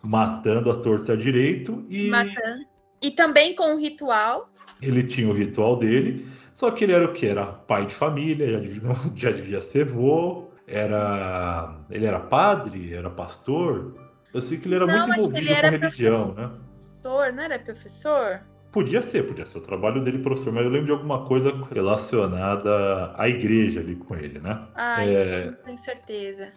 matando 0.03 0.71
a 0.71 0.77
torta 0.77 1.17
direito. 1.17 1.85
E... 1.89 2.09
Matando. 2.09 2.65
E 3.03 3.11
também 3.11 3.55
com 3.55 3.75
o 3.75 3.79
ritual. 3.79 4.51
Ele 4.81 5.03
tinha 5.03 5.29
o 5.29 5.33
ritual 5.33 5.77
dele. 5.77 6.27
Só 6.61 6.71
que 6.71 6.85
ele 6.85 6.93
era 6.93 7.07
o 7.07 7.15
que? 7.15 7.27
Era 7.27 7.47
pai 7.47 7.87
de 7.87 7.95
família, 7.95 8.53
já 8.53 8.59
devia, 8.59 8.83
já 9.17 9.31
devia 9.31 9.63
ser 9.63 9.87
vô, 9.87 10.51
era. 10.67 11.75
Ele 11.89 12.05
era 12.05 12.21
padre, 12.21 12.93
era 12.93 13.09
pastor. 13.09 13.95
Eu 14.35 14.43
sei 14.43 14.59
que 14.59 14.69
ele 14.69 14.75
era 14.75 14.87
não, 14.87 14.95
muito 14.95 15.11
envolvido 15.11 15.55
com 15.55 15.71
religião, 15.71 16.35
né? 16.35 16.51
Professor, 16.51 17.33
não 17.33 17.43
era 17.43 17.59
professor? 17.59 18.41
Podia 18.71 19.01
ser, 19.01 19.27
podia 19.27 19.47
ser 19.47 19.57
o 19.57 19.63
trabalho 19.63 20.05
dele 20.05 20.19
professor, 20.19 20.53
mas 20.53 20.65
eu 20.65 20.71
lembro 20.71 20.85
de 20.85 20.93
alguma 20.93 21.25
coisa 21.25 21.51
relacionada 21.73 23.15
à 23.17 23.27
igreja 23.27 23.81
ali 23.81 23.97
com 23.97 24.15
ele, 24.15 24.39
né? 24.39 24.63
Ah, 24.75 25.03
é... 25.03 25.23
isso 25.23 25.47
não 25.47 25.65
tenho 25.65 25.79
certeza. 25.79 26.53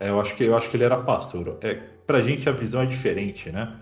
É, 0.00 0.10
eu 0.10 0.20
acho 0.20 0.34
que 0.34 0.42
eu 0.42 0.56
acho 0.56 0.68
que 0.68 0.76
ele 0.76 0.84
era 0.84 0.96
pastor. 0.96 1.58
É, 1.60 1.74
pra 2.04 2.20
gente 2.22 2.48
a 2.48 2.52
visão 2.52 2.82
é 2.82 2.86
diferente, 2.86 3.52
né? 3.52 3.72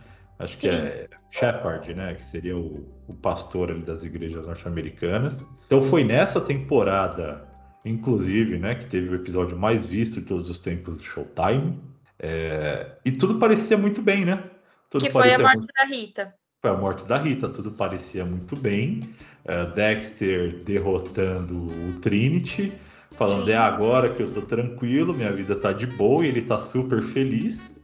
Acho 0.43 0.55
Sim. 0.55 0.61
que 0.61 0.69
é 0.69 1.09
Shepard, 1.31 1.95
né? 1.95 2.15
Que 2.15 2.23
seria 2.23 2.57
o, 2.57 2.85
o 3.07 3.15
pastor 3.15 3.71
ali 3.71 3.83
das 3.83 4.03
igrejas 4.03 4.45
norte-americanas. 4.45 5.47
Então 5.67 5.81
foi 5.81 6.03
nessa 6.03 6.41
temporada, 6.41 7.49
inclusive, 7.85 8.59
né? 8.59 8.75
Que 8.75 8.87
teve 8.87 9.09
o 9.11 9.15
episódio 9.15 9.57
mais 9.57 9.87
visto 9.87 10.21
de 10.21 10.27
todos 10.27 10.51
os 10.51 10.59
tempos 10.59 10.99
do 10.99 11.05
Showtime. 11.05 11.79
É, 12.19 12.93
e 13.05 13.13
tudo 13.13 13.39
parecia 13.39 13.79
muito 13.79 14.03
bem, 14.03 14.25
né? 14.25 14.43
Tudo 14.91 15.05
que 15.05 15.11
foi 15.11 15.33
a 15.33 15.39
morte 15.39 15.59
muito... 15.59 15.73
da 15.75 15.85
Rita. 15.85 16.35
foi 16.61 16.71
a 16.71 16.75
morte 16.75 17.05
da 17.05 17.19
Rita, 17.19 17.49
tudo 17.49 17.71
parecia 17.71 18.25
muito 18.25 18.57
bem. 18.57 19.15
Uh, 19.45 19.73
Dexter 19.75 20.63
derrotando 20.65 21.55
o 21.55 22.01
Trinity, 22.01 22.73
falando 23.13 23.47
Sim. 23.47 23.53
é 23.53 23.57
agora 23.57 24.15
que 24.15 24.23
eu 24.23 24.33
tô 24.33 24.43
tranquilo, 24.43 25.15
minha 25.15 25.33
vida 25.33 25.57
tá 25.57 25.73
de 25.73 25.87
boa, 25.87 26.25
e 26.25 26.29
ele 26.29 26.43
tá 26.43 26.61
super 26.61 27.03
feliz. 27.03 27.81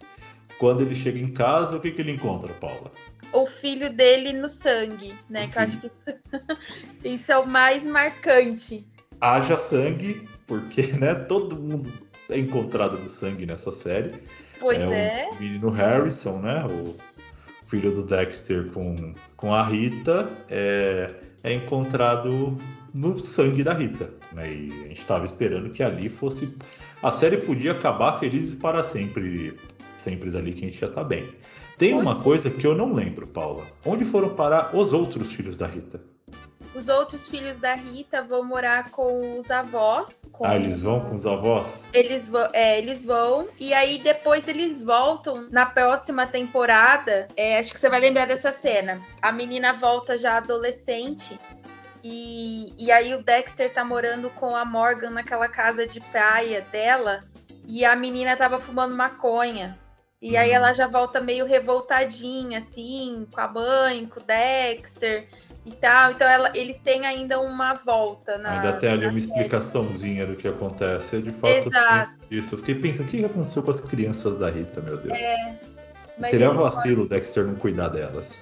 Quando 0.59 0.83
ele 0.83 0.95
chega 0.95 1.19
em 1.19 1.33
casa, 1.33 1.77
o 1.77 1.81
que, 1.81 1.91
que 1.93 2.01
ele 2.01 2.13
encontra, 2.13 2.53
Paula? 2.55 2.91
O 3.33 3.47
filho 3.47 3.93
dele 3.93 4.33
no 4.33 4.49
sangue, 4.49 5.15
né? 5.29 5.47
Que 5.49 5.59
eu 5.59 5.63
acho 5.63 5.81
que 5.81 5.87
isso, 5.87 5.99
isso 7.05 7.33
é 7.33 7.39
o 7.39 7.47
mais 7.47 7.85
marcante. 7.85 8.87
Haja 9.21 9.59
sangue, 9.59 10.29
porque 10.47 10.83
né, 10.89 11.15
todo 11.15 11.57
mundo 11.57 11.93
é 12.29 12.39
encontrado 12.39 12.99
no 12.99 13.09
sangue 13.09 13.47
nessa 13.47 13.73
série. 13.73 14.15
Pois 14.59 14.81
é. 14.81 15.27
é. 15.27 15.31
O 15.31 15.41
menino 15.41 15.71
Harrison, 15.71 16.39
né? 16.39 16.65
O 16.67 16.97
filho 17.69 17.93
do 17.93 18.03
Dexter 18.03 18.67
com, 18.71 19.15
com 19.37 19.55
a 19.55 19.63
Rita, 19.63 20.29
é, 20.49 21.15
é 21.43 21.53
encontrado 21.53 22.57
no 22.95 23.25
sangue 23.25 23.63
da 23.63 23.75
Rita. 23.75 24.11
Né? 24.33 24.53
E 24.53 24.71
a 24.85 24.89
gente 24.89 25.01
estava 25.01 25.25
esperando 25.25 25.71
que 25.71 25.83
ali 25.83 26.09
fosse. 26.09 26.57
A 27.03 27.13
série 27.13 27.37
podia 27.37 27.73
acabar 27.73 28.19
felizes 28.19 28.55
para 28.55 28.83
sempre. 28.83 29.55
Sempre 29.99 30.37
ali 30.37 30.53
que 30.53 30.65
a 30.65 30.69
gente 30.69 30.81
já 30.81 30.89
tá 30.89 31.03
bem. 31.03 31.29
Tem 31.77 31.95
uma 31.95 32.21
coisa 32.21 32.51
que 32.51 32.67
eu 32.67 32.75
não 32.75 32.93
lembro, 32.93 33.27
Paula. 33.27 33.65
Onde 33.85 34.05
foram 34.05 34.31
parar 34.35 34.75
os 34.75 34.93
outros 34.93 35.33
filhos 35.33 35.55
da 35.55 35.67
Rita? 35.67 36.01
Os 36.75 36.89
outros 36.89 37.29
filhos 37.29 37.57
da 37.57 37.75
Rita 37.75 38.23
vão 38.23 38.45
morar 38.45 38.91
com 38.91 39.39
os 39.39 39.51
avós. 39.51 40.29
Com... 40.33 40.45
Ah, 40.45 40.57
eles 40.57 40.83
vão 40.83 41.01
com 41.01 41.15
os 41.15 41.25
avós? 41.25 41.87
Eles 41.93 42.29
vão, 42.29 42.49
é, 42.53 42.79
eles 42.79 43.05
vão. 43.05 43.49
E 43.59 43.73
aí 43.73 43.99
depois 43.99 44.49
eles 44.49 44.83
voltam 44.83 45.49
na 45.51 45.67
próxima 45.67 46.27
temporada. 46.27 47.29
É, 47.37 47.59
acho 47.59 47.73
que 47.73 47.81
você 47.81 47.89
vai 47.89 48.01
lembrar 48.01 48.27
dessa 48.27 48.53
cena. 48.53 49.01
A 49.23 49.33
menina 49.33 49.73
volta 49.73 50.19
já 50.19 50.37
adolescente. 50.37 51.39
E, 52.03 52.73
e 52.79 52.91
aí 52.91 53.15
o 53.15 53.23
Dexter 53.23 53.73
tá 53.73 53.85
morando 53.85 54.31
com 54.31 54.55
a 54.55 54.65
Morgan 54.65 55.11
naquela 55.11 55.49
casa 55.49 55.87
de 55.87 56.01
praia 56.01 56.65
dela. 56.71 57.21
E 57.67 57.85
a 57.85 57.97
menina 57.97 58.37
tava 58.37 58.59
fumando 58.59 58.95
maconha. 58.95 59.79
E 60.21 60.37
aí 60.37 60.51
ela 60.51 60.73
já 60.73 60.89
volta 60.89 61.21
meio 61.21 61.47
revoltadinha, 61.47 62.59
assim, 62.59 63.27
com 63.33 63.41
a 63.41 63.47
mãe, 63.47 64.05
com 64.05 64.19
o 64.19 64.23
Dexter 64.23 65.29
e 65.65 65.71
tal. 65.73 66.11
Então 66.11 66.29
ela, 66.29 66.51
eles 66.57 66.79
têm 66.79 67.07
ainda 67.07 67.41
uma 67.41 67.75
volta 67.75 68.37
na. 68.37 68.61
Ainda 68.61 68.73
tem 68.75 68.91
ali 68.91 69.05
uma 69.05 69.13
série. 69.13 69.25
explicaçãozinha 69.25 70.27
do 70.27 70.35
que 70.35 70.49
acontece. 70.49 71.23
De 71.23 71.31
fato. 71.31 71.69
Exato. 71.69 72.13
Isso. 72.31 72.55
Eu 72.55 72.59
fiquei 72.59 72.75
pensando, 72.75 73.07
o 73.07 73.09
que 73.11 73.25
aconteceu 73.25 73.63
com 73.63 73.71
as 73.71 73.81
crianças 73.81 74.39
da 74.39 74.51
Rita, 74.51 74.81
meu 74.81 74.97
Deus? 74.97 75.17
É. 75.17 75.59
Seria 76.29 76.51
vacilo 76.51 77.05
o 77.05 77.09
Dexter 77.09 77.45
não 77.45 77.55
cuidar 77.55 77.89
delas. 77.89 78.33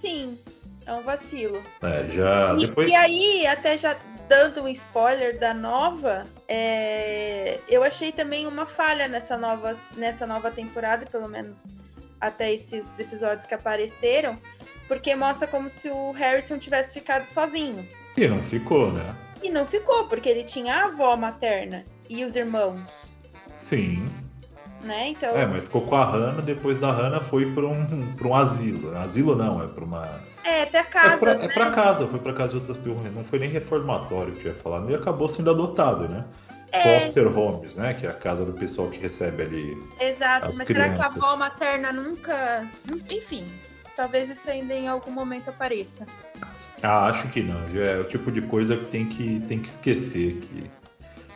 Sim, 0.00 0.38
é 0.86 0.92
um 0.92 1.02
vacilo. 1.02 1.62
É, 1.82 2.10
já. 2.10 2.54
E, 2.54 2.66
depois... 2.66 2.90
e 2.90 2.94
aí, 2.94 3.46
até 3.46 3.76
já 3.76 3.96
dando 4.28 4.62
um 4.62 4.68
spoiler 4.68 5.38
da 5.38 5.52
nova, 5.52 6.26
é... 6.48 7.58
eu 7.68 7.82
achei 7.82 8.12
também 8.12 8.46
uma 8.46 8.66
falha 8.66 9.08
nessa 9.08 9.36
nova, 9.36 9.76
nessa 9.96 10.26
nova 10.26 10.50
temporada, 10.50 11.06
pelo 11.06 11.28
menos 11.28 11.72
até 12.20 12.52
esses 12.52 12.98
episódios 12.98 13.44
que 13.44 13.54
apareceram, 13.54 14.38
porque 14.88 15.14
mostra 15.14 15.46
como 15.46 15.68
se 15.68 15.90
o 15.90 16.10
Harrison 16.12 16.58
tivesse 16.58 16.94
ficado 16.94 17.24
sozinho. 17.24 17.86
E 18.16 18.26
não 18.26 18.42
ficou, 18.42 18.92
né? 18.92 19.14
E 19.42 19.50
não 19.50 19.66
ficou, 19.66 20.06
porque 20.06 20.28
ele 20.28 20.42
tinha 20.44 20.74
a 20.74 20.84
avó 20.86 21.16
materna 21.16 21.84
e 22.08 22.24
os 22.24 22.34
irmãos. 22.34 23.10
Sim. 23.54 24.08
Né? 24.84 25.10
Então... 25.10 25.30
É, 25.30 25.46
mas 25.46 25.62
ficou 25.62 25.82
com 25.82 25.96
a 25.96 26.04
Hannah, 26.04 26.42
depois 26.42 26.78
da 26.78 26.90
Hannah 26.90 27.20
foi 27.20 27.46
para 27.52 27.66
um, 27.66 28.14
pra 28.14 28.28
um 28.28 28.34
asilo. 28.34 28.96
Asilo 28.98 29.34
não, 29.34 29.62
é 29.62 29.68
para 29.68 29.84
uma. 29.84 30.08
É, 30.44 30.66
pra 30.66 30.84
casa. 30.84 31.30
É 31.30 31.38
né? 31.38 31.44
é 31.46 31.48
pra 31.48 31.70
casa, 31.70 32.06
foi 32.06 32.18
pra 32.20 32.32
casa 32.32 32.50
de 32.50 32.56
outras 32.56 32.76
pessoas. 32.76 33.04
Não 33.14 33.24
foi 33.24 33.38
nem 33.38 33.48
reformatório 33.48 34.32
que 34.32 34.46
eu 34.46 34.52
ia 34.52 34.58
falar. 34.58 34.88
E 34.90 34.94
acabou 34.94 35.28
sendo 35.28 35.50
adotado, 35.50 36.08
né? 36.08 36.24
É... 36.70 37.00
Foster 37.00 37.38
Homes, 37.38 37.74
né? 37.76 37.94
Que 37.94 38.06
é 38.06 38.10
a 38.10 38.14
casa 38.14 38.44
do 38.44 38.52
pessoal 38.52 38.88
que 38.90 38.98
recebe 38.98 39.42
ali. 39.42 39.82
Exato, 40.00 40.46
mas 40.46 40.66
crianças. 40.66 40.66
será 40.66 40.94
que 40.94 41.02
a 41.02 41.06
avó 41.06 41.36
materna 41.36 41.92
nunca. 41.92 42.66
Enfim, 43.10 43.46
talvez 43.96 44.28
isso 44.28 44.50
ainda 44.50 44.74
em 44.74 44.88
algum 44.88 45.12
momento 45.12 45.48
apareça. 45.48 46.04
Ah, 46.82 47.06
acho 47.06 47.28
que 47.28 47.42
não. 47.42 47.60
É 47.80 47.98
o 47.98 48.04
tipo 48.04 48.30
de 48.30 48.42
coisa 48.42 48.76
que 48.76 48.90
tem 48.90 49.06
que, 49.06 49.40
tem 49.40 49.58
que 49.58 49.68
esquecer 49.68 50.40
que 50.40 50.68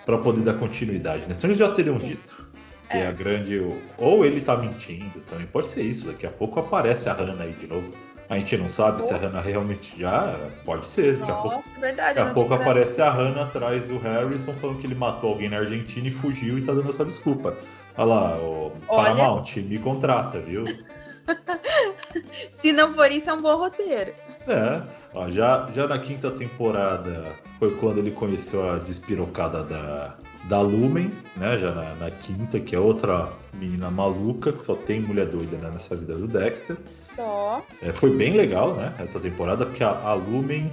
para 0.04 0.18
poder 0.18 0.40
dar 0.40 0.54
continuidade, 0.54 1.26
né? 1.26 1.34
Senão 1.34 1.50
eles 1.50 1.58
já 1.58 1.70
teriam 1.70 1.96
dito. 1.96 2.47
Que 2.90 2.98
é. 2.98 3.06
a 3.06 3.12
grande. 3.12 3.60
Ou 3.98 4.24
ele 4.24 4.40
tá 4.40 4.56
mentindo 4.56 5.20
também. 5.28 5.46
Pode 5.46 5.68
ser 5.68 5.82
isso. 5.82 6.06
Daqui 6.06 6.26
a 6.26 6.30
pouco 6.30 6.60
aparece 6.60 7.08
a 7.08 7.12
Hannah 7.12 7.44
aí 7.44 7.52
de 7.52 7.66
novo. 7.66 7.90
A 8.30 8.36
gente 8.36 8.56
não 8.58 8.68
sabe 8.68 9.02
oh. 9.02 9.06
se 9.06 9.14
a 9.14 9.16
Hannah 9.16 9.40
realmente 9.40 9.98
já. 9.98 10.34
Pode 10.64 10.86
ser. 10.86 11.16
Daqui 11.16 11.30
Nossa, 11.32 11.46
a 11.46 11.50
pouco, 11.50 11.80
verdade. 11.80 12.14
Daqui 12.14 12.30
a 12.30 12.34
pouco 12.34 12.54
aparece 12.54 13.00
a 13.00 13.10
Hannah 13.10 13.42
atrás 13.44 13.82
do 13.84 13.98
Harrison 13.98 14.52
falando 14.54 14.80
que 14.80 14.86
ele 14.86 14.94
matou 14.94 15.30
alguém 15.30 15.48
na 15.48 15.58
Argentina 15.58 16.08
e 16.08 16.10
fugiu 16.10 16.58
e 16.58 16.62
tá 16.62 16.72
dando 16.72 16.90
essa 16.90 17.04
desculpa. 17.04 17.56
Olha 17.96 18.06
lá, 18.06 18.36
o 18.36 18.72
Olha... 18.88 19.14
Paramount, 19.14 19.56
me 19.56 19.78
contrata, 19.78 20.38
viu? 20.38 20.64
Se 22.50 22.72
não 22.72 22.94
for 22.94 23.10
isso, 23.10 23.28
é 23.28 23.34
um 23.34 23.40
bom 23.40 23.56
roteiro. 23.56 24.12
É, 24.48 24.82
ó, 25.12 25.30
já, 25.30 25.68
já 25.74 25.86
na 25.86 25.98
quinta 25.98 26.30
temporada 26.30 27.22
foi 27.58 27.70
quando 27.76 27.98
ele 27.98 28.10
conheceu 28.10 28.70
a 28.70 28.78
despirocada 28.78 29.62
da, 29.62 30.14
da 30.44 30.60
Lumen, 30.60 31.10
né? 31.36 31.58
Já 31.58 31.74
na, 31.74 31.94
na 31.96 32.10
quinta, 32.10 32.58
que 32.58 32.74
é 32.74 32.80
outra 32.80 33.28
menina 33.52 33.90
maluca, 33.90 34.52
que 34.52 34.64
só 34.64 34.74
tem 34.74 35.00
mulher 35.00 35.26
doida 35.26 35.58
né, 35.58 35.70
nessa 35.72 35.94
vida 35.94 36.14
do 36.14 36.26
Dexter. 36.26 36.78
Só. 37.14 37.62
É, 37.82 37.92
foi 37.92 38.10
bem 38.10 38.32
legal, 38.34 38.74
né? 38.74 38.94
Essa 38.98 39.20
temporada, 39.20 39.66
porque 39.66 39.84
a, 39.84 39.90
a 39.90 40.14
Lumen 40.14 40.72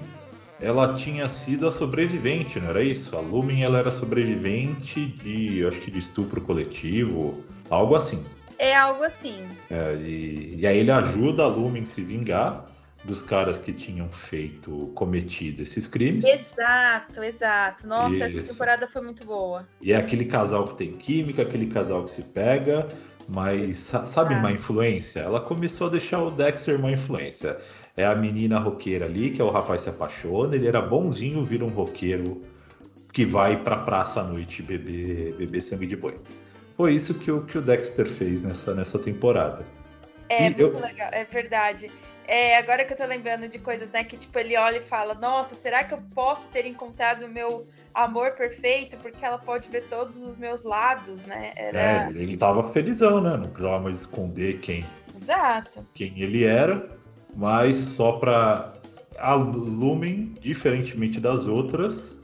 ela 0.61 0.93
tinha 0.93 1.27
sido 1.27 1.67
a 1.67 1.71
sobrevivente, 1.71 2.59
não 2.59 2.69
era 2.69 2.81
isso? 2.81 3.15
A 3.17 3.19
Lumen 3.19 3.63
ela 3.63 3.79
era 3.79 3.91
sobrevivente 3.91 5.05
de, 5.05 5.65
acho 5.67 5.81
que 5.81 5.91
de 5.91 5.99
estupro 5.99 6.39
coletivo, 6.39 7.43
algo 7.69 7.95
assim. 7.95 8.23
É 8.57 8.73
algo 8.73 9.03
assim. 9.03 9.45
É, 9.69 9.95
e, 9.95 10.55
e, 10.59 10.65
aí 10.65 10.77
ele 10.77 10.91
ajuda 10.91 11.43
a 11.43 11.47
Lumen 11.47 11.83
a 11.83 11.85
se 11.85 12.01
vingar 12.01 12.63
dos 13.05 13.21
caras 13.21 13.59
que 13.59 13.71
tinham 13.71 14.09
feito, 14.09 14.91
cometido 14.95 15.61
esses 15.61 15.87
crimes. 15.87 16.25
Exato, 16.25 17.23
exato. 17.23 17.87
Nossa, 17.87 18.27
Isso. 18.27 18.39
essa 18.39 18.53
temporada 18.53 18.87
foi 18.87 19.01
muito 19.01 19.23
boa. 19.23 19.67
E 19.79 19.93
é 19.93 19.95
aquele 19.95 20.25
casal 20.25 20.67
que 20.67 20.75
tem 20.75 20.97
química, 20.97 21.43
aquele 21.43 21.67
casal 21.67 22.03
que 22.03 22.11
se 22.11 22.23
pega, 22.23 22.87
mas 23.29 23.77
sabe 23.77 24.33
ah. 24.33 24.39
uma 24.39 24.51
influência? 24.51 25.19
Ela 25.19 25.39
começou 25.39 25.87
a 25.87 25.89
deixar 25.91 26.21
o 26.21 26.31
Dexter 26.31 26.79
uma 26.79 26.91
influência. 26.91 27.57
É 27.95 28.05
a 28.05 28.15
menina 28.15 28.59
roqueira 28.59 29.05
ali, 29.05 29.29
que 29.29 29.39
é 29.39 29.43
o 29.43 29.49
rapaz 29.49 29.81
se 29.81 29.89
apaixona, 29.89 30.55
ele 30.55 30.67
era 30.67 30.81
bonzinho, 30.81 31.43
vira 31.43 31.63
um 31.63 31.69
roqueiro 31.69 32.43
que 33.13 33.25
vai 33.25 33.55
pra 33.55 33.77
praça 33.77 34.19
à 34.19 34.23
noite 34.23 34.61
beber, 34.61 35.33
beber 35.35 35.61
sangue 35.61 35.87
de 35.87 35.95
boi. 35.95 36.19
Foi 36.75 36.93
isso 36.93 37.13
que 37.13 37.31
o, 37.31 37.45
que 37.45 37.57
o 37.57 37.61
Dexter 37.61 38.05
fez 38.05 38.43
nessa, 38.43 38.73
nessa 38.75 38.99
temporada. 38.99 39.63
É, 40.27 40.39
e 40.39 40.43
muito 40.43 40.59
eu... 40.59 40.79
legal, 40.79 41.09
é 41.13 41.23
verdade. 41.23 41.89
É, 42.27 42.57
agora 42.57 42.85
que 42.85 42.93
eu 42.93 42.97
tô 42.97 43.05
lembrando 43.05 43.47
de 43.47 43.59
coisas, 43.59 43.89
né, 43.91 44.03
que 44.03 44.17
tipo, 44.17 44.37
ele 44.39 44.57
olha 44.57 44.77
e 44.77 44.81
fala, 44.81 45.13
nossa, 45.13 45.55
será 45.55 45.83
que 45.83 45.93
eu 45.93 46.01
posso 46.13 46.49
ter 46.49 46.65
encontrado 46.65 47.25
o 47.25 47.29
meu 47.29 47.67
amor 47.93 48.31
perfeito? 48.31 48.97
Porque 48.97 49.23
ela 49.23 49.37
pode 49.37 49.69
ver 49.69 49.83
todos 49.89 50.17
os 50.23 50.37
meus 50.37 50.63
lados, 50.63 51.21
né? 51.23 51.51
Era... 51.55 51.79
É, 51.79 52.09
ele 52.09 52.35
tava 52.35 52.71
felizão, 52.71 53.21
né? 53.21 53.37
Não 53.37 53.47
precisava 53.47 53.79
mais 53.79 53.99
esconder 53.99 54.59
quem. 54.59 54.85
Exato. 55.15 55.85
Quem 55.93 56.13
ele 56.19 56.43
era, 56.43 56.89
mas 57.35 57.77
só 57.77 58.13
pra. 58.13 58.73
A 59.17 59.33
Lumen, 59.33 60.33
diferentemente 60.41 61.21
das 61.21 61.47
outras, 61.47 62.19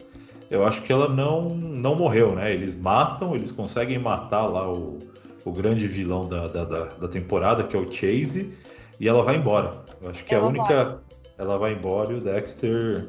eu 0.49 0.65
acho 0.67 0.81
que 0.81 0.91
ela 0.91 1.07
não, 1.07 1.47
não 1.49 1.95
morreu, 1.95 2.35
né? 2.35 2.51
Eles 2.51 2.75
matam, 2.75 3.33
eles 3.33 3.49
conseguem 3.49 3.97
matar 3.97 4.45
lá 4.45 4.69
o, 4.69 4.99
o 5.45 5.51
grande 5.53 5.87
vilão 5.87 6.27
da, 6.27 6.49
da, 6.49 6.65
da, 6.65 6.85
da 6.85 7.07
temporada, 7.07 7.63
que 7.63 7.77
é 7.77 7.79
o 7.79 7.85
Chase, 7.85 8.53
e 9.01 9.09
ela 9.09 9.23
vai 9.23 9.35
embora. 9.35 9.71
Eu 9.99 10.11
acho 10.11 10.23
que 10.23 10.35
ela 10.35 10.45
a 10.45 10.47
única. 10.47 11.01
Ela 11.39 11.57
vai 11.57 11.73
embora 11.73 12.13
e 12.13 12.17
o 12.17 12.21
Dexter 12.21 13.07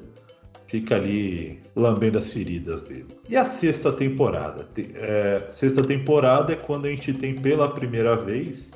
fica 0.66 0.96
ali 0.96 1.60
lambendo 1.76 2.18
as 2.18 2.32
feridas 2.32 2.80
dele. 2.82 3.08
E 3.28 3.36
a 3.36 3.44
sexta 3.44 3.92
temporada? 3.92 4.66
É, 4.94 5.42
sexta 5.50 5.82
temporada 5.82 6.54
é 6.54 6.56
quando 6.56 6.86
a 6.86 6.88
gente 6.88 7.12
tem 7.12 7.34
pela 7.34 7.68
primeira 7.68 8.16
vez 8.16 8.72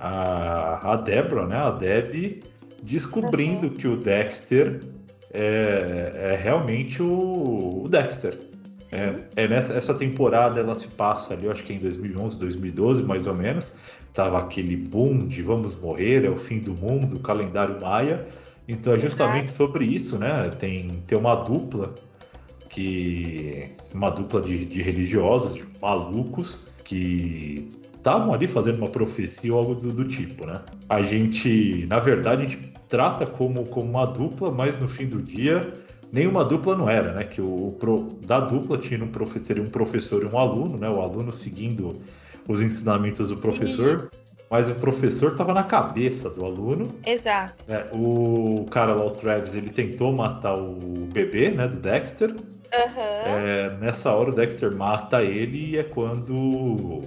a, 0.00 0.92
a 0.92 0.96
Deborah, 0.96 1.46
né? 1.46 1.56
A 1.58 1.72
Deb 1.72 2.42
descobrindo 2.82 3.66
uhum. 3.66 3.74
que 3.74 3.86
o 3.86 3.98
Dexter 3.98 4.80
é, 5.34 6.12
é 6.32 6.40
realmente 6.42 7.02
o, 7.02 7.82
o 7.84 7.88
Dexter. 7.90 8.38
É, 8.92 9.42
é, 9.42 9.48
nessa 9.48 9.74
essa 9.74 9.92
temporada 9.92 10.60
ela 10.60 10.78
se 10.78 10.88
passa 10.88 11.34
ali, 11.34 11.48
acho 11.48 11.64
que 11.64 11.72
é 11.72 11.76
em 11.76 11.80
2011, 11.80 12.38
2012, 12.38 13.02
mais 13.02 13.26
ou 13.26 13.34
menos. 13.34 13.74
Tava 14.16 14.38
aquele 14.38 14.78
boom 14.78 15.18
de 15.18 15.42
vamos 15.42 15.78
morrer, 15.78 16.24
é 16.24 16.30
o 16.30 16.38
fim 16.38 16.58
do 16.58 16.72
mundo, 16.72 17.20
calendário 17.20 17.78
maia. 17.78 18.26
Então 18.66 18.94
é 18.94 18.98
justamente 18.98 19.50
sobre 19.50 19.84
isso, 19.84 20.18
né? 20.18 20.48
Tem, 20.58 20.88
tem 21.06 21.18
uma 21.18 21.34
dupla 21.34 21.94
que. 22.70 23.72
Uma 23.92 24.08
dupla 24.08 24.40
de, 24.40 24.64
de 24.64 24.80
religiosos, 24.80 25.52
de 25.52 25.64
malucos, 25.82 26.62
que 26.82 27.68
estavam 27.94 28.32
ali 28.32 28.48
fazendo 28.48 28.78
uma 28.78 28.88
profecia 28.88 29.52
ou 29.52 29.58
algo 29.58 29.74
do, 29.74 29.92
do, 29.92 30.08
tipo, 30.08 30.46
né? 30.46 30.62
A 30.88 31.02
gente, 31.02 31.84
na 31.86 31.98
verdade, 31.98 32.46
a 32.46 32.48
gente 32.48 32.72
trata 32.88 33.26
como, 33.26 33.66
como 33.66 33.90
uma 33.90 34.06
dupla, 34.06 34.50
mas 34.50 34.80
no 34.80 34.88
fim 34.88 35.06
do 35.06 35.20
dia 35.20 35.60
nenhuma 36.10 36.42
dupla 36.42 36.74
não 36.74 36.88
era, 36.88 37.12
né? 37.12 37.24
Que 37.24 37.42
o, 37.42 37.68
o 37.68 37.72
pro, 37.72 38.08
da 38.26 38.40
dupla 38.40 38.78
tinha 38.78 39.04
um 39.04 39.08
professor, 39.08 39.44
seria 39.44 39.62
um 39.62 39.66
professor 39.66 40.22
e 40.22 40.34
um 40.34 40.38
aluno, 40.38 40.78
né? 40.78 40.88
O 40.88 41.02
aluno 41.02 41.30
seguindo 41.30 42.00
os 42.48 42.60
ensinamentos 42.60 43.28
do 43.28 43.36
professor, 43.36 44.10
mas 44.50 44.70
o 44.70 44.74
professor 44.76 45.32
estava 45.32 45.52
na 45.52 45.64
cabeça 45.64 46.30
do 46.30 46.44
aluno. 46.44 46.88
Exato. 47.04 47.64
É, 47.68 47.86
o 47.92 48.66
cara 48.70 48.94
lá, 48.94 49.04
o 49.04 49.10
Travis, 49.10 49.54
ele 49.54 49.70
tentou 49.70 50.12
matar 50.12 50.54
o 50.54 50.74
bebê, 51.12 51.50
né, 51.50 51.66
do 51.68 51.76
Dexter. 51.76 52.30
Uhum. 52.30 53.36
É, 53.38 53.76
nessa 53.80 54.12
hora 54.12 54.30
o 54.30 54.34
Dexter 54.34 54.74
mata 54.74 55.22
ele 55.22 55.72
e 55.72 55.78
é 55.78 55.84
quando 55.84 57.00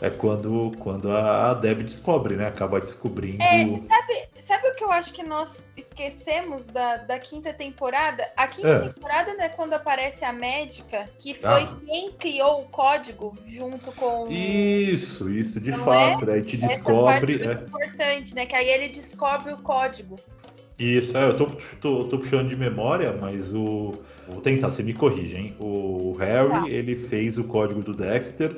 é 0.00 0.10
quando, 0.10 0.72
quando 0.80 1.10
a 1.10 1.54
Deb 1.54 1.82
descobre, 1.82 2.36
né? 2.36 2.48
Acaba 2.48 2.80
descobrindo. 2.80 3.42
É, 3.42 3.64
sabe, 3.88 4.28
sabe 4.54 4.68
o 4.68 4.72
que 4.72 4.84
eu 4.84 4.92
acho 4.92 5.12
que 5.12 5.22
nós 5.22 5.64
esquecemos 5.76 6.64
da, 6.66 6.96
da 6.96 7.18
quinta 7.18 7.52
temporada? 7.52 8.24
A 8.36 8.46
quinta 8.46 8.68
é. 8.68 8.88
temporada 8.88 9.34
não 9.34 9.44
é 9.44 9.48
quando 9.48 9.72
aparece 9.72 10.24
a 10.24 10.32
médica, 10.32 11.04
que 11.18 11.34
foi 11.34 11.62
ah. 11.62 11.76
quem 11.86 12.12
criou 12.12 12.60
o 12.60 12.64
código 12.66 13.34
junto 13.48 13.90
com. 13.92 14.30
Isso, 14.30 15.30
isso, 15.30 15.60
de 15.60 15.72
não 15.72 15.84
fato. 15.84 16.30
É? 16.30 16.34
Aí 16.34 16.42
te 16.42 16.56
descobre. 16.56 17.38
Parte 17.38 17.48
é 17.48 17.64
importante, 17.64 18.34
né? 18.34 18.46
Que 18.46 18.54
aí 18.54 18.68
ele 18.68 18.88
descobre 18.88 19.52
o 19.52 19.58
código. 19.58 20.16
Isso, 20.78 21.16
é, 21.16 21.28
eu 21.28 21.36
tô, 21.36 21.46
tô, 21.80 22.04
tô, 22.04 22.18
puxando 22.18 22.48
de 22.48 22.56
memória, 22.56 23.16
mas 23.20 23.52
o. 23.52 23.92
Vou 24.28 24.40
tentar, 24.40 24.70
você 24.70 24.82
me 24.82 24.92
corrige, 24.92 25.36
hein? 25.36 25.56
O 25.60 26.14
Harry, 26.18 26.48
tá. 26.48 26.68
ele 26.68 26.96
fez 26.96 27.38
o 27.38 27.44
código 27.44 27.80
do 27.80 27.94
Dexter 27.94 28.56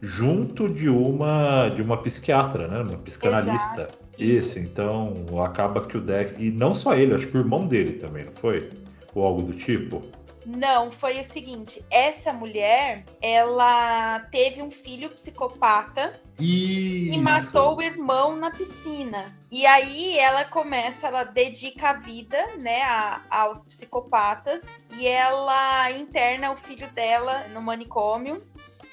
junto 0.00 0.68
de 0.68 0.88
uma 0.88 1.68
de 1.68 1.82
uma 1.82 1.96
psiquiatra, 1.98 2.68
né? 2.68 2.82
Uma 2.82 2.98
psicanalista. 2.98 3.82
Exato. 3.82 4.07
Isso, 4.18 4.58
então 4.58 5.14
acaba 5.44 5.86
que 5.86 5.96
o 5.96 6.00
Deck. 6.00 6.42
E 6.42 6.50
não 6.50 6.74
só 6.74 6.94
ele, 6.94 7.14
acho 7.14 7.28
que 7.28 7.36
o 7.36 7.40
irmão 7.40 7.66
dele 7.66 7.92
também, 7.92 8.24
não 8.24 8.32
foi? 8.32 8.68
Ou 9.14 9.24
algo 9.24 9.42
do 9.42 9.52
tipo? 9.52 10.02
Não, 10.46 10.90
foi 10.90 11.20
o 11.20 11.24
seguinte: 11.24 11.84
essa 11.90 12.32
mulher, 12.32 13.04
ela 13.20 14.20
teve 14.30 14.62
um 14.62 14.70
filho 14.70 15.10
psicopata 15.10 16.12
Isso. 16.40 17.12
e 17.12 17.18
matou 17.18 17.76
o 17.76 17.82
irmão 17.82 18.34
na 18.34 18.50
piscina. 18.50 19.36
E 19.50 19.66
aí 19.66 20.18
ela 20.18 20.44
começa, 20.46 21.08
ela 21.08 21.24
dedica 21.24 21.90
a 21.90 21.92
vida, 21.94 22.38
né, 22.58 22.82
a, 22.82 23.20
aos 23.28 23.62
psicopatas 23.64 24.64
e 24.96 25.06
ela 25.06 25.90
interna 25.92 26.50
o 26.50 26.56
filho 26.56 26.88
dela 26.92 27.46
no 27.52 27.60
manicômio 27.60 28.42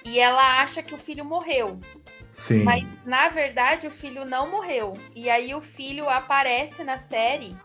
e 0.05 0.19
ela 0.19 0.61
acha 0.61 0.83
que 0.83 0.93
o 0.93 0.97
filho 0.97 1.25
morreu. 1.25 1.79
Sim. 2.35 2.63
Mas 2.63 2.85
na 3.05 3.29
verdade 3.29 3.87
o 3.87 3.91
filho 3.91 4.25
não 4.25 4.51
morreu. 4.51 4.97
E 5.15 5.29
aí 5.29 5.55
o 5.55 5.61
filho 5.61 6.09
aparece 6.09 6.83
na 6.83 6.97
série 6.97 7.55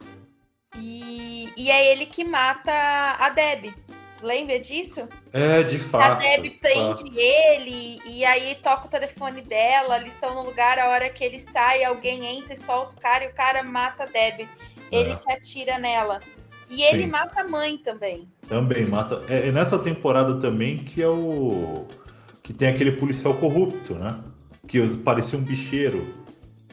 e, 0.76 1.52
e 1.56 1.70
é 1.70 1.92
ele 1.92 2.06
que 2.06 2.22
mata 2.22 2.72
a 3.18 3.28
Deb. 3.30 3.74
Lembra 4.22 4.60
disso? 4.60 5.08
É, 5.32 5.64
de 5.64 5.76
fato. 5.76 6.04
A 6.04 6.14
Deb 6.14 6.52
prende 6.60 7.02
fato. 7.02 7.18
ele 7.18 8.00
e 8.06 8.24
aí 8.24 8.54
toca 8.62 8.86
o 8.86 8.90
telefone 8.90 9.42
dela, 9.42 9.98
eles 9.98 10.12
estão 10.12 10.36
no 10.36 10.44
lugar, 10.44 10.78
a 10.78 10.90
hora 10.90 11.10
que 11.10 11.24
ele 11.24 11.40
sai, 11.40 11.82
alguém 11.82 12.24
entra 12.24 12.54
e 12.54 12.56
solta 12.56 12.94
o 12.94 13.00
cara 13.00 13.24
e 13.24 13.28
o 13.28 13.34
cara 13.34 13.64
mata 13.64 14.04
a 14.04 14.06
Deb. 14.06 14.46
Ele 14.92 15.10
é. 15.10 15.16
que 15.16 15.32
atira 15.32 15.78
nela. 15.78 16.20
E 16.68 16.76
Sim. 16.76 16.84
ele 16.84 17.06
mata 17.06 17.40
a 17.40 17.48
mãe 17.48 17.76
também. 17.78 18.28
Também 18.48 18.86
mata. 18.86 19.20
É, 19.28 19.48
é 19.48 19.52
nessa 19.52 19.76
temporada 19.78 20.38
também 20.38 20.78
que 20.78 21.02
é 21.02 21.08
o 21.08 21.88
que 22.40 22.52
tem 22.52 22.68
aquele 22.68 22.92
policial 22.92 23.34
corrupto, 23.34 23.94
né? 23.94 24.16
Que 24.70 24.96
parecia 24.98 25.36
um 25.36 25.42
bicheiro. 25.42 26.14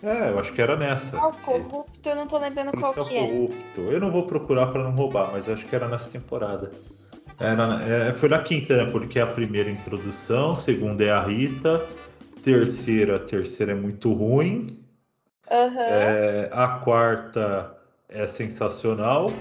É, 0.03 0.29
eu 0.29 0.37
acho 0.37 0.53
que 0.53 0.61
era 0.61 0.75
nessa. 0.75 1.17
Ah, 1.17 1.31
corrupto, 1.31 2.07
eu 2.07 2.15
não 2.15 2.27
tô 2.27 2.37
lembrando 2.37 2.71
qual 2.73 2.93
que 2.93 3.17
é. 3.17 3.27
corrupto. 3.27 3.81
Eu 3.81 3.99
não 3.99 4.11
vou 4.11 4.27
procurar 4.27 4.67
para 4.67 4.83
não 4.83 4.91
roubar, 4.91 5.31
mas 5.31 5.49
acho 5.49 5.65
que 5.65 5.75
era 5.75 5.87
nessa 5.87 6.07
temporada. 6.11 6.71
Era, 7.39 7.81
é, 7.83 8.13
foi 8.13 8.29
na 8.29 8.37
quinta, 8.43 8.77
né? 8.77 8.91
Porque 8.91 9.17
é 9.17 9.23
a 9.23 9.27
primeira 9.27 9.71
introdução, 9.71 10.55
segunda 10.55 11.03
é 11.03 11.11
a 11.11 11.21
Rita, 11.21 11.83
terceira, 12.43 13.15
a 13.15 13.19
terceira 13.19 13.71
é 13.71 13.75
muito 13.75 14.13
ruim. 14.13 14.79
Uhum. 15.49 15.79
É, 15.79 16.49
a 16.53 16.67
quarta 16.67 17.75
é 18.07 18.27
sensacional. 18.27 19.33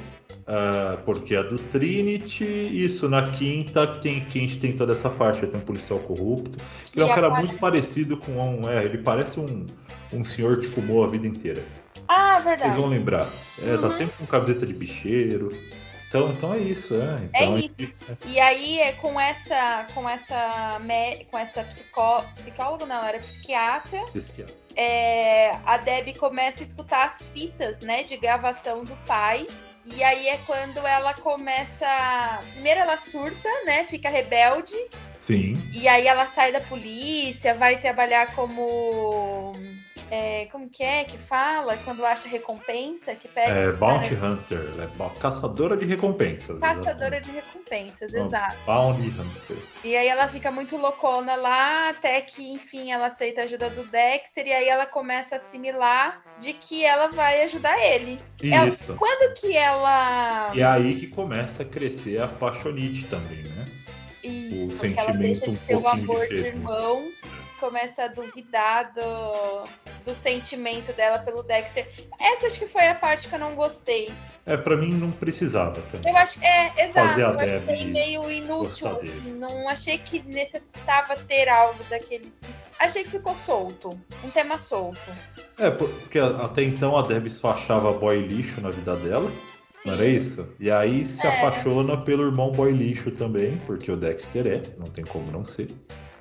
Uh, 0.46 0.96
porque 1.04 1.34
a 1.34 1.42
do 1.42 1.58
Trinity, 1.58 2.44
isso 2.44 3.08
na 3.08 3.30
quinta, 3.32 3.86
que, 3.86 4.00
tem, 4.00 4.24
que 4.26 4.38
a 4.38 4.42
gente 4.42 4.58
tem 4.58 4.72
toda 4.72 4.92
essa 4.92 5.10
parte, 5.10 5.44
tem 5.44 5.60
um 5.60 5.64
policial 5.64 5.98
corrupto, 5.98 6.58
que 6.92 7.00
é 7.00 7.04
um 7.04 7.08
cara 7.08 7.30
muito 7.30 7.58
parecido 7.58 8.16
com 8.16 8.32
um. 8.32 8.68
É, 8.68 8.84
ele 8.84 8.98
parece 8.98 9.40
um, 9.40 9.66
um 10.12 10.22
senhor 10.22 10.60
que 10.60 10.66
fumou 10.66 11.04
a 11.04 11.08
vida 11.08 11.26
inteira. 11.26 11.64
Ah, 12.06 12.38
verdade. 12.38 12.70
Vocês 12.70 12.80
vão 12.80 12.88
lembrar. 12.88 13.28
É, 13.60 13.66
tá 13.66 13.72
uhum. 13.72 13.80
Tá 13.82 13.90
sempre 13.90 14.16
com 14.18 14.26
camiseta 14.26 14.66
de 14.66 14.72
bicheiro. 14.72 15.52
Então, 16.08 16.30
então 16.30 16.54
é 16.54 16.58
isso, 16.58 16.94
é. 16.94 17.18
Então, 17.24 17.56
é 17.56 17.60
isso. 17.60 18.16
E 18.26 18.38
aí 18.38 18.78
é 18.78 18.92
com 18.92 19.18
essa, 19.20 19.86
com 19.92 20.08
essa, 20.08 20.80
com 21.30 21.38
essa 21.38 21.64
psicó, 21.64 22.24
psicóloga, 22.36 22.86
não, 22.86 23.04
era 23.04 23.18
psiquiatra. 23.18 24.04
Psiquiatra. 24.12 24.54
É, 24.76 25.56
a 25.66 25.76
Deb 25.78 26.16
começa 26.16 26.60
a 26.60 26.62
escutar 26.62 27.08
as 27.08 27.24
fitas, 27.26 27.80
né, 27.80 28.04
de 28.04 28.16
gravação 28.16 28.84
do 28.84 28.94
pai 29.06 29.46
e 29.94 30.02
aí 30.02 30.28
é 30.28 30.38
quando 30.46 30.78
ela 30.78 31.14
começa. 31.14 31.86
Primeiro 32.52 32.80
ela 32.80 32.96
surta, 32.96 33.48
né? 33.64 33.84
Fica 33.84 34.08
rebelde. 34.08 34.74
Sim. 35.18 35.60
E 35.72 35.86
aí 35.88 36.06
ela 36.06 36.26
sai 36.26 36.52
da 36.52 36.60
polícia, 36.60 37.54
vai 37.54 37.80
trabalhar 37.80 38.34
como 38.34 39.54
é, 40.10 40.46
como 40.46 40.68
que 40.68 40.82
é 40.82 41.04
que 41.04 41.18
fala 41.18 41.76
quando 41.78 42.04
acha 42.04 42.28
recompensa? 42.28 43.14
Que 43.14 43.26
pega 43.26 43.52
é, 43.52 43.72
Bounty 43.72 44.14
cara... 44.14 44.32
Hunter, 44.32 44.60
é 44.80 45.18
caçadora 45.18 45.76
de 45.76 45.84
recompensas. 45.84 46.60
Caçadora 46.60 47.16
exatamente. 47.16 47.24
de 47.24 47.30
recompensas, 47.32 48.12
exato. 48.12 48.56
Bounty 48.64 49.08
Hunter. 49.08 49.56
E 49.82 49.96
aí 49.96 50.06
ela 50.06 50.28
fica 50.28 50.50
muito 50.50 50.76
loucona 50.76 51.34
lá, 51.34 51.90
até 51.90 52.20
que, 52.20 52.52
enfim, 52.52 52.92
ela 52.92 53.06
aceita 53.06 53.40
a 53.40 53.44
ajuda 53.44 53.68
do 53.70 53.84
Dexter, 53.84 54.46
e 54.46 54.52
aí 54.52 54.68
ela 54.68 54.86
começa 54.86 55.34
a 55.34 55.38
assimilar 55.38 56.22
de 56.38 56.52
que 56.52 56.84
ela 56.84 57.08
vai 57.08 57.42
ajudar 57.42 57.76
ele. 57.84 58.20
Isso. 58.42 58.90
Ela, 58.92 58.98
quando 58.98 59.34
que 59.34 59.56
ela. 59.56 60.52
E 60.54 60.60
é 60.60 60.64
aí 60.64 60.94
que 60.94 61.08
começa 61.08 61.62
a 61.62 61.66
crescer 61.66 62.22
a 62.22 62.28
paixonite 62.28 63.06
também, 63.08 63.42
né? 63.42 63.66
Isso, 64.22 64.70
o 64.70 64.72
sentimento 64.72 65.00
ela 65.00 65.12
deixa 65.18 65.50
de 65.50 65.56
ter 65.56 65.76
um 65.76 65.82
o 65.82 65.88
amor 65.88 66.26
de 66.28 66.46
irmão 66.46 67.08
começa 67.58 68.04
a 68.04 68.08
duvidar 68.08 68.92
do, 68.92 69.68
do 70.04 70.14
sentimento 70.14 70.92
dela 70.92 71.18
pelo 71.18 71.42
Dexter. 71.42 71.88
Essa 72.20 72.46
acho 72.46 72.58
que 72.58 72.66
foi 72.66 72.86
a 72.86 72.94
parte 72.94 73.28
que 73.28 73.34
eu 73.34 73.38
não 73.38 73.54
gostei. 73.54 74.12
É, 74.44 74.56
pra 74.56 74.76
mim 74.76 74.92
não 74.92 75.10
precisava 75.10 75.80
também. 75.90 76.12
Eu 76.12 76.16
acho 76.16 76.42
é, 76.44 76.72
exato. 76.84 77.08
Fazer 77.08 77.24
a 77.24 77.28
eu 77.28 77.58
achei 77.58 77.86
meio 77.86 78.30
inútil. 78.30 78.88
Assim, 78.88 79.32
não 79.32 79.68
achei 79.68 79.98
que 79.98 80.22
necessitava 80.22 81.16
ter 81.16 81.48
algo 81.48 81.82
daqueles. 81.90 82.48
Achei 82.78 83.04
que 83.04 83.10
ficou 83.10 83.34
solto. 83.34 83.90
Um 84.22 84.30
tema 84.30 84.56
solto. 84.58 85.00
É, 85.58 85.70
porque 85.70 86.18
até 86.18 86.62
então 86.62 86.96
a 86.96 87.02
Deb 87.02 87.28
só 87.28 87.50
achava 87.50 87.92
boy 87.92 88.20
lixo 88.20 88.60
na 88.60 88.70
vida 88.70 88.96
dela. 88.96 89.30
Sim. 89.70 89.88
Não 89.88 89.94
era 89.94 90.06
isso? 90.06 90.48
E 90.60 90.70
aí 90.70 91.04
se 91.04 91.26
é. 91.26 91.38
apaixona 91.38 91.96
pelo 91.96 92.24
irmão 92.24 92.52
boy 92.52 92.72
lixo 92.72 93.10
também, 93.10 93.56
porque 93.66 93.90
o 93.90 93.96
Dexter 93.96 94.46
é, 94.46 94.62
não 94.78 94.86
tem 94.86 95.04
como 95.04 95.30
não 95.32 95.44
ser. 95.44 95.68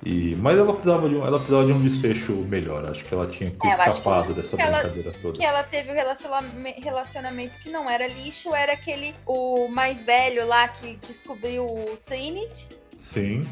E, 0.04 0.36
mas 0.36 0.58
ela 0.58 0.72
precisava, 0.72 1.08
de 1.08 1.16
um, 1.16 1.26
ela 1.26 1.38
precisava 1.38 1.64
de 1.64 1.72
um 1.72 1.82
desfecho 1.82 2.32
melhor. 2.32 2.88
Acho 2.88 3.04
que 3.04 3.14
ela 3.14 3.26
tinha 3.26 3.50
que 3.50 3.56
ter 3.56 3.68
é, 3.68 3.70
escapado 3.70 4.28
que 4.28 4.34
dessa 4.34 4.56
brincadeira 4.56 5.08
ela, 5.08 5.18
toda. 5.22 5.38
Que 5.38 5.44
ela 5.44 5.62
teve 5.62 5.90
um 5.90 5.94
relacionamento 6.82 7.58
que 7.58 7.70
não 7.70 7.88
era 7.88 8.06
lixo, 8.06 8.54
era 8.54 8.74
aquele 8.74 9.14
o 9.26 9.68
mais 9.68 10.04
velho 10.04 10.46
lá 10.46 10.68
que 10.68 10.98
descobriu 11.06 11.64
o 11.64 11.96
Trinity. 12.04 12.68
Sim. 12.96 13.48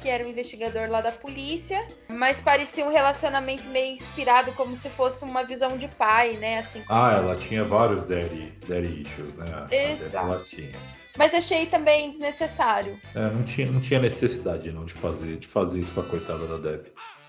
Que 0.00 0.08
era 0.08 0.24
o 0.24 0.26
um 0.26 0.30
investigador 0.30 0.88
lá 0.88 1.00
da 1.00 1.12
polícia, 1.12 1.86
mas 2.08 2.40
parecia 2.40 2.86
um 2.86 2.90
relacionamento 2.90 3.64
meio 3.68 3.96
inspirado, 3.96 4.52
como 4.52 4.74
se 4.76 4.88
fosse 4.90 5.24
uma 5.24 5.44
visão 5.44 5.76
de 5.76 5.88
pai, 5.88 6.34
né? 6.34 6.60
Assim, 6.60 6.82
ah, 6.88 7.12
ela 7.12 7.36
tinha 7.36 7.64
vários 7.64 8.02
daddy, 8.02 8.52
daddy 8.66 9.02
issues, 9.02 9.34
né? 9.34 9.66
Exato. 9.70 10.16
Ela 10.16 10.44
tinha. 10.44 10.99
Mas 11.16 11.34
achei 11.34 11.66
também 11.66 12.10
desnecessário. 12.10 12.98
É, 13.14 13.28
não 13.30 13.42
tinha, 13.42 13.70
não 13.70 13.80
tinha 13.80 14.00
necessidade 14.00 14.70
não 14.72 14.84
de 14.84 14.94
fazer, 14.94 15.36
de 15.36 15.46
fazer 15.46 15.80
isso 15.80 15.92
com 15.92 16.00
a 16.00 16.04
coitada 16.04 16.46
da 16.46 16.56
Deb. 16.56 16.86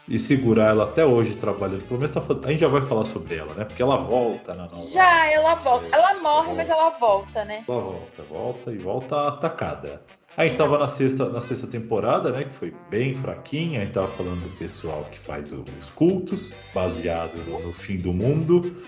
E 0.07 0.17
segurar 0.19 0.69
ela 0.69 0.85
até 0.85 1.05
hoje 1.05 1.35
trabalhando. 1.35 1.83
Pelo 1.87 1.99
menos 1.99 2.13
tá, 2.13 2.21
a 2.21 2.51
gente 2.51 2.59
já 2.59 2.67
vai 2.67 2.81
falar 2.81 3.05
sobre 3.05 3.35
ela, 3.35 3.53
né? 3.53 3.65
Porque 3.65 3.81
ela 3.81 3.97
volta 3.97 4.53
na 4.53 4.63
nova. 4.63 4.91
Já, 4.91 5.31
ela 5.31 5.55
volta. 5.55 5.87
Ela 5.91 6.15
morre, 6.15 6.47
volta. 6.47 6.53
mas 6.55 6.69
ela 6.69 6.89
volta, 6.89 7.45
né? 7.45 7.63
Ela 7.67 7.81
volta, 7.81 8.23
volta 8.23 8.71
e 8.71 8.77
volta 8.77 9.27
atacada. 9.27 10.01
A 10.35 10.45
gente 10.45 10.57
tava 10.57 10.77
na 10.77 10.87
sexta, 10.87 11.29
na 11.29 11.41
sexta 11.41 11.67
temporada, 11.67 12.31
né? 12.31 12.45
Que 12.45 12.53
foi 12.53 12.73
bem 12.89 13.13
fraquinha. 13.15 13.81
A 13.81 13.83
gente 13.83 13.93
tava 13.93 14.07
falando 14.07 14.41
do 14.41 14.57
pessoal 14.57 15.03
que 15.11 15.19
faz 15.19 15.51
os 15.51 15.89
cultos, 15.91 16.53
baseado 16.73 17.35
no, 17.45 17.59
no 17.59 17.73
fim 17.73 17.97
do 17.97 18.13
mundo. 18.13 18.81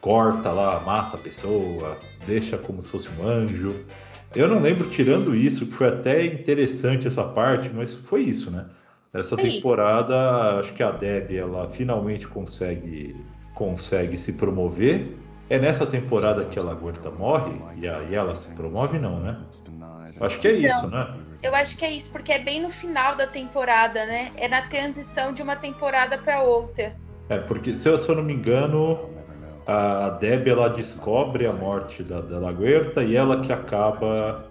Corta 0.00 0.52
lá, 0.52 0.80
mata 0.80 1.16
a 1.16 1.20
pessoa, 1.20 1.98
deixa 2.26 2.58
como 2.58 2.80
se 2.80 2.88
fosse 2.88 3.08
um 3.10 3.26
anjo. 3.26 3.84
Eu 4.34 4.48
não 4.48 4.60
lembro, 4.60 4.88
tirando 4.90 5.34
isso, 5.34 5.66
que 5.66 5.72
foi 5.72 5.88
até 5.88 6.24
interessante 6.24 7.06
essa 7.06 7.24
parte, 7.24 7.70
mas 7.72 7.94
foi 7.94 8.22
isso, 8.22 8.50
né? 8.50 8.66
Essa 9.12 9.36
temporada, 9.36 10.58
acho 10.58 10.72
que 10.72 10.82
a 10.82 10.90
Deb, 10.90 11.30
ela 11.36 11.68
finalmente 11.68 12.26
consegue, 12.26 13.14
consegue 13.54 14.16
se 14.16 14.32
promover 14.32 15.16
É 15.48 15.58
nessa 15.58 15.86
temporada 15.86 16.44
que 16.46 16.58
a 16.58 16.62
Laguerta 16.62 17.10
morre 17.10 17.52
e 17.76 17.86
aí 17.86 18.14
ela 18.14 18.34
se 18.34 18.48
promove, 18.54 18.98
não, 18.98 19.20
né? 19.20 19.38
Acho 20.20 20.40
que 20.40 20.48
é 20.48 20.52
isso, 20.52 20.82
Não. 20.82 20.90
né? 20.90 21.14
Eu 21.42 21.54
acho 21.54 21.76
que 21.76 21.84
é 21.84 21.92
isso, 21.92 22.10
porque 22.10 22.32
é 22.32 22.38
bem 22.38 22.62
no 22.62 22.70
final 22.70 23.14
da 23.14 23.26
temporada, 23.26 24.06
né? 24.06 24.32
É 24.36 24.48
na 24.48 24.62
transição 24.62 25.32
de 25.32 25.42
uma 25.42 25.54
temporada 25.54 26.16
para 26.16 26.42
outra. 26.42 26.96
É, 27.28 27.38
porque 27.38 27.74
se 27.74 27.86
eu, 27.88 27.98
se 27.98 28.08
eu 28.08 28.14
não 28.14 28.22
me 28.22 28.32
engano, 28.32 29.13
a 29.66 30.10
Debbie 30.10 30.50
ela 30.50 30.68
descobre 30.68 31.46
a 31.46 31.52
morte 31.52 32.02
da, 32.02 32.20
da 32.20 32.38
Laguerta 32.38 33.02
e 33.02 33.16
ela 33.16 33.40
que 33.40 33.52
acaba 33.52 34.50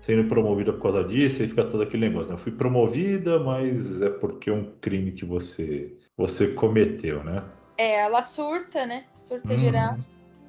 sendo 0.00 0.28
promovida 0.28 0.72
por 0.72 0.82
causa 0.82 1.04
disso 1.04 1.42
e 1.42 1.48
fica 1.48 1.64
todo 1.64 1.82
aquele 1.82 2.08
negócio. 2.08 2.28
Né? 2.28 2.34
Eu 2.34 2.38
fui 2.38 2.52
promovida, 2.52 3.38
mas 3.38 4.02
é 4.02 4.10
porque 4.10 4.50
é 4.50 4.52
um 4.52 4.72
crime 4.80 5.12
que 5.12 5.24
você, 5.24 5.96
você 6.16 6.48
cometeu, 6.48 7.24
né? 7.24 7.42
É, 7.78 8.00
ela 8.00 8.22
surta, 8.22 8.86
né? 8.86 9.04
Surta 9.16 9.54
Hum. 9.54 9.58
geral. 9.58 9.96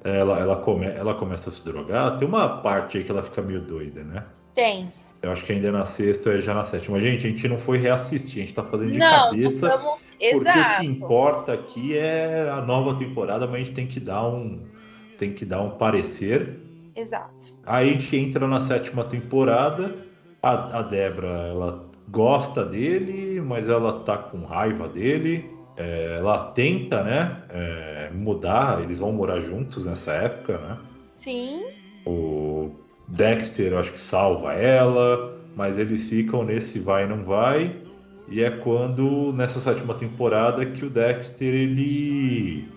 Ela, 0.04 0.38
ela, 0.38 0.56
come, 0.62 0.86
ela 0.86 1.14
começa 1.14 1.48
a 1.48 1.52
se 1.52 1.64
drogar. 1.64 2.18
Tem 2.18 2.28
uma 2.28 2.60
parte 2.60 2.98
aí 2.98 3.04
que 3.04 3.10
ela 3.10 3.22
fica 3.22 3.42
meio 3.42 3.60
doida, 3.62 4.04
né? 4.04 4.24
Tem. 4.54 4.92
Eu 5.22 5.32
acho 5.32 5.44
que 5.44 5.52
ainda 5.52 5.68
é 5.68 5.72
na 5.72 5.84
sexta 5.84 6.30
ou 6.30 6.36
é 6.36 6.40
já 6.40 6.54
na 6.54 6.64
sétima. 6.64 7.00
Gente, 7.00 7.26
a 7.26 7.30
gente 7.30 7.48
não 7.48 7.58
foi 7.58 7.78
reassistir, 7.78 8.42
a 8.42 8.46
gente 8.46 8.54
tá 8.54 8.62
fazendo 8.62 8.92
de 8.92 8.98
não, 8.98 9.08
cabeça. 9.08 9.68
não 9.68 9.96
vamos... 10.20 10.44
Porque 10.44 10.58
o 10.58 10.60
Exato. 10.60 10.80
que 10.80 10.86
importa 10.86 11.52
aqui 11.52 11.96
é 11.96 12.48
a 12.50 12.60
nova 12.60 12.98
temporada, 12.98 13.46
mas 13.46 13.54
a 13.54 13.64
gente 13.64 13.74
tem 13.74 13.86
que 13.86 14.00
dar 14.00 14.26
um, 14.26 14.60
tem 15.18 15.32
que 15.32 15.44
dar 15.44 15.62
um 15.62 15.70
parecer. 15.70 16.58
Exato. 16.94 17.54
Aí 17.64 17.90
a 17.90 17.92
gente 17.92 18.16
entra 18.16 18.46
na 18.46 18.60
sétima 18.60 19.04
temporada. 19.04 19.94
A, 20.42 20.78
a 20.78 20.82
Débora, 20.82 21.28
ela 21.28 21.86
gosta 22.08 22.64
dele, 22.64 23.40
mas 23.40 23.68
ela 23.68 24.00
tá 24.00 24.16
com 24.16 24.44
raiva 24.44 24.88
dele. 24.88 25.50
É, 25.76 26.16
ela 26.18 26.52
tenta, 26.52 27.02
né, 27.02 27.42
é, 27.50 28.10
mudar. 28.14 28.82
Eles 28.82 28.98
vão 28.98 29.12
morar 29.12 29.40
juntos 29.40 29.84
nessa 29.84 30.12
época, 30.12 30.58
né? 30.58 30.78
Sim. 31.14 31.64
O 32.06 32.70
Dexter, 33.08 33.72
eu 33.72 33.78
acho 33.78 33.92
que 33.92 34.00
salva 34.00 34.54
ela, 34.54 35.38
mas 35.54 35.78
eles 35.78 36.08
ficam 36.08 36.44
nesse 36.44 36.78
vai 36.78 37.04
e 37.04 37.08
não 37.08 37.24
vai. 37.24 37.76
E 38.28 38.42
é 38.42 38.50
quando, 38.50 39.32
nessa 39.32 39.60
sétima 39.60 39.94
temporada, 39.96 40.66
que 40.66 40.84
o 40.84 40.90
Dexter 40.90 41.54
ele, 41.54 42.68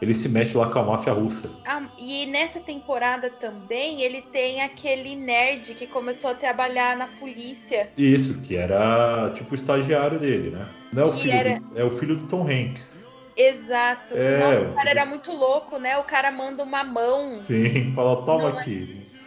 ele 0.00 0.14
se 0.14 0.28
mete 0.28 0.56
lá 0.56 0.70
com 0.70 0.78
a 0.78 0.82
máfia 0.84 1.12
russa. 1.12 1.50
Ah, 1.66 1.88
e 1.98 2.26
nessa 2.26 2.60
temporada 2.60 3.30
também 3.30 4.02
ele 4.02 4.22
tem 4.22 4.62
aquele 4.62 5.16
nerd 5.16 5.74
que 5.74 5.86
começou 5.86 6.30
a 6.30 6.34
trabalhar 6.34 6.96
na 6.96 7.08
polícia. 7.08 7.90
Isso, 7.96 8.40
que 8.42 8.54
era 8.54 9.30
tipo 9.34 9.52
o 9.52 9.54
estagiário 9.54 10.20
dele, 10.20 10.50
né? 10.50 10.68
Não 10.92 11.02
é 11.02 11.06
o 11.06 11.12
Que 11.12 11.22
filho, 11.22 11.34
era- 11.34 11.58
do, 11.58 11.78
é 11.78 11.84
o 11.84 11.90
filho 11.90 12.16
do 12.16 12.26
Tom 12.28 12.42
Hanks. 12.48 13.04
Exato. 13.36 14.14
É, 14.14 14.38
Nossa, 14.38 14.64
o- 14.64 14.70
o 14.70 14.74
cara 14.76 14.90
era 14.90 15.06
muito 15.06 15.32
louco, 15.32 15.78
né? 15.78 15.96
O 15.98 16.04
cara 16.04 16.30
manda 16.30 16.62
uma 16.62 16.84
mão. 16.84 17.40
Sim, 17.40 17.92
fala, 17.94 18.24
toma 18.24 18.50
Não 18.50 18.58
é- 18.58 18.60
aqui. 18.60 19.02
É, 19.02 19.23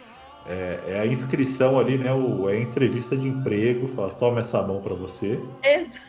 é 0.52 1.00
a 1.00 1.06
inscrição 1.06 1.78
ali, 1.78 1.98
né? 1.98 2.12
O, 2.12 2.48
é 2.48 2.54
a 2.54 2.60
entrevista 2.60 3.16
de 3.16 3.26
emprego. 3.28 3.88
Fala, 3.88 4.10
toma 4.14 4.40
essa 4.40 4.62
mão 4.62 4.80
pra 4.80 4.94
você. 4.94 5.38
Exa- 5.62 6.00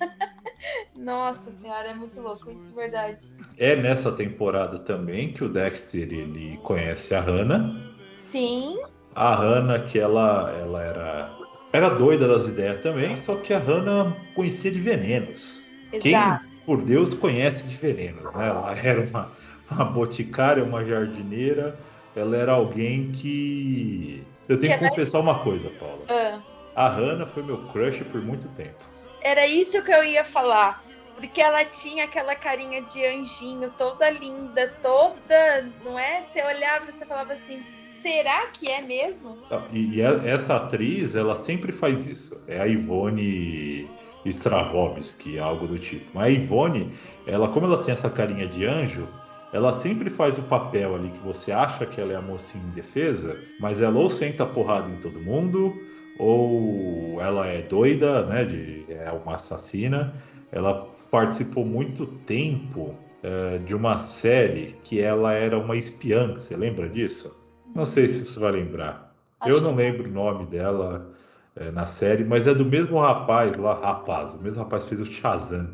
Nossa 0.96 1.50
senhora, 1.50 1.88
é 1.88 1.94
muito 1.94 2.20
louco, 2.20 2.50
isso 2.50 2.72
é 2.72 2.82
verdade. 2.82 3.26
É 3.58 3.76
nessa 3.76 4.12
temporada 4.12 4.78
também 4.78 5.32
que 5.32 5.42
o 5.44 5.48
Dexter 5.48 6.02
ele 6.12 6.58
conhece 6.62 7.14
a 7.14 7.20
Hannah. 7.20 7.74
Sim, 8.20 8.78
A 9.14 9.34
Hannah, 9.34 9.80
que 9.80 9.98
ela, 9.98 10.50
ela 10.58 10.82
era, 10.82 11.38
era 11.72 11.88
doida 11.90 12.26
das 12.28 12.48
ideias 12.48 12.80
também, 12.80 13.16
só 13.16 13.36
que 13.36 13.52
a 13.52 13.58
Hannah 13.58 14.16
conhecia 14.34 14.70
de 14.70 14.80
venenos. 14.80 15.60
Quem, 16.00 16.12
exato. 16.12 16.46
por 16.64 16.82
Deus, 16.82 17.12
conhece 17.14 17.64
de 17.66 17.76
venenos? 17.76 18.22
Né? 18.34 18.48
Ela 18.48 18.72
era 18.78 19.00
uma, 19.02 19.32
uma 19.70 19.84
boticária, 19.84 20.64
uma 20.64 20.84
jardineira, 20.84 21.78
ela 22.14 22.36
era 22.36 22.52
alguém 22.52 23.10
que. 23.12 24.22
Eu 24.48 24.58
tenho 24.58 24.72
Que 24.72 24.78
que 24.78 24.84
é 24.84 24.88
confessar 24.88 25.20
uma 25.20 25.42
coisa, 25.42 25.70
Paula. 25.70 26.04
Ah, 26.08 26.42
A 26.74 26.88
Hannah 26.88 27.26
foi 27.26 27.42
meu 27.42 27.58
crush 27.66 28.02
por 28.04 28.22
muito 28.22 28.48
tempo. 28.50 28.82
era 29.22 29.46
isso 29.46 29.82
que 29.82 29.92
eu 29.92 30.04
ia 30.04 30.24
falar. 30.24 30.82
Porque 31.14 31.40
ela 31.40 31.64
tinha 31.64 32.04
aquela 32.04 32.34
carinha 32.34 32.82
de 32.82 33.04
anjinho, 33.04 33.70
toda 33.76 34.08
linda, 34.10 34.68
toda. 34.82 35.62
Não 35.84 35.98
é? 35.98 36.22
Você 36.22 36.42
olhava 36.42 36.86
e 36.88 36.92
você 36.92 37.06
falava 37.06 37.32
assim: 37.34 37.60
será 38.02 38.46
que 38.48 38.68
é 38.68 38.80
mesmo? 38.80 39.38
E, 39.72 39.96
e 39.96 40.02
a- 40.02 40.20
essa 40.24 40.56
atriz, 40.56 41.14
ela 41.14 41.42
sempre 41.44 41.70
faz 41.70 42.06
isso. 42.06 42.36
É 42.46 42.58
a 42.60 42.66
Ivone 42.66 43.88
Strahovski, 44.24 45.38
algo 45.38 45.66
do 45.68 45.78
tipo. 45.78 46.10
Mas 46.14 46.24
a 46.26 46.30
Ivone, 46.30 46.98
ela, 47.26 47.48
como 47.52 47.66
ela 47.66 47.82
tem 47.82 47.92
essa 47.92 48.10
carinha 48.10 48.46
de 48.48 48.64
anjo, 48.64 49.06
ela 49.52 49.78
sempre 49.78 50.08
faz 50.10 50.38
o 50.38 50.42
papel 50.42 50.94
ali 50.94 51.10
que 51.10 51.18
você 51.18 51.52
acha 51.52 51.84
que 51.86 52.00
ela 52.00 52.12
é 52.12 52.16
a 52.16 52.22
mocinha 52.22 52.64
indefesa, 52.64 53.36
mas 53.60 53.80
ela 53.80 53.98
ou 53.98 54.08
senta 54.10 54.46
porrada 54.46 54.88
em 54.90 54.96
todo 54.96 55.20
mundo, 55.20 55.74
ou 56.18 57.20
ela 57.20 57.46
é 57.46 57.62
doida, 57.62 58.24
né? 58.26 58.44
De, 58.44 58.86
é 58.88 59.10
uma 59.12 59.34
assassina. 59.36 60.14
Ela 60.50 60.86
participou 61.10 61.64
muito 61.64 62.06
tempo 62.06 62.94
eh, 63.22 63.58
de 63.58 63.74
uma 63.74 63.98
série 63.98 64.76
que 64.82 65.00
ela 65.00 65.32
era 65.34 65.58
uma 65.58 65.76
espiã. 65.76 66.32
Você 66.34 66.56
lembra 66.56 66.88
disso? 66.88 67.34
Não 67.74 67.84
sei 67.84 68.08
se 68.08 68.24
você 68.26 68.38
vai 68.40 68.52
lembrar. 68.52 69.14
Eu 69.44 69.56
Acho 69.56 69.64
não 69.64 69.70
que- 69.72 69.82
lembro 69.82 70.08
o 70.08 70.12
nome 70.12 70.46
dela 70.46 71.10
é, 71.56 71.70
na 71.70 71.84
série, 71.86 72.24
mas 72.24 72.46
é 72.46 72.54
do 72.54 72.64
mesmo 72.64 72.98
rapaz 73.00 73.56
lá, 73.56 73.74
rapaz, 73.74 74.32
o 74.34 74.42
mesmo 74.42 74.62
rapaz 74.62 74.86
fez 74.86 75.00
o 75.00 75.06
Shazam. 75.06 75.68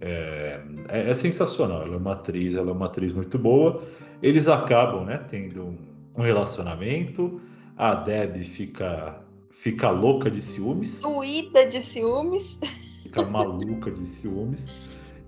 É, 0.00 0.60
é- 0.88 1.10
é 1.10 1.14
sensacional, 1.14 1.82
ela 1.82 1.94
é 1.94 1.98
uma 1.98 2.12
atriz, 2.12 2.54
ela 2.54 2.70
é 2.70 2.72
uma 2.72 2.86
atriz 2.86 3.12
muito 3.12 3.38
boa. 3.38 3.82
Eles 4.22 4.48
acabam, 4.48 5.04
né, 5.04 5.18
tendo 5.28 5.76
um, 6.16 6.22
relacionamento. 6.22 7.40
A 7.76 7.94
Deb 7.94 8.42
fica 8.42 9.20
fica 9.50 9.90
louca 9.90 10.30
de 10.30 10.40
ciúmes, 10.40 11.00
Doída 11.00 11.66
de 11.66 11.80
ciúmes. 11.80 12.58
fica 13.02 13.24
maluca 13.24 13.90
de 13.90 14.04
ciúmes 14.04 14.68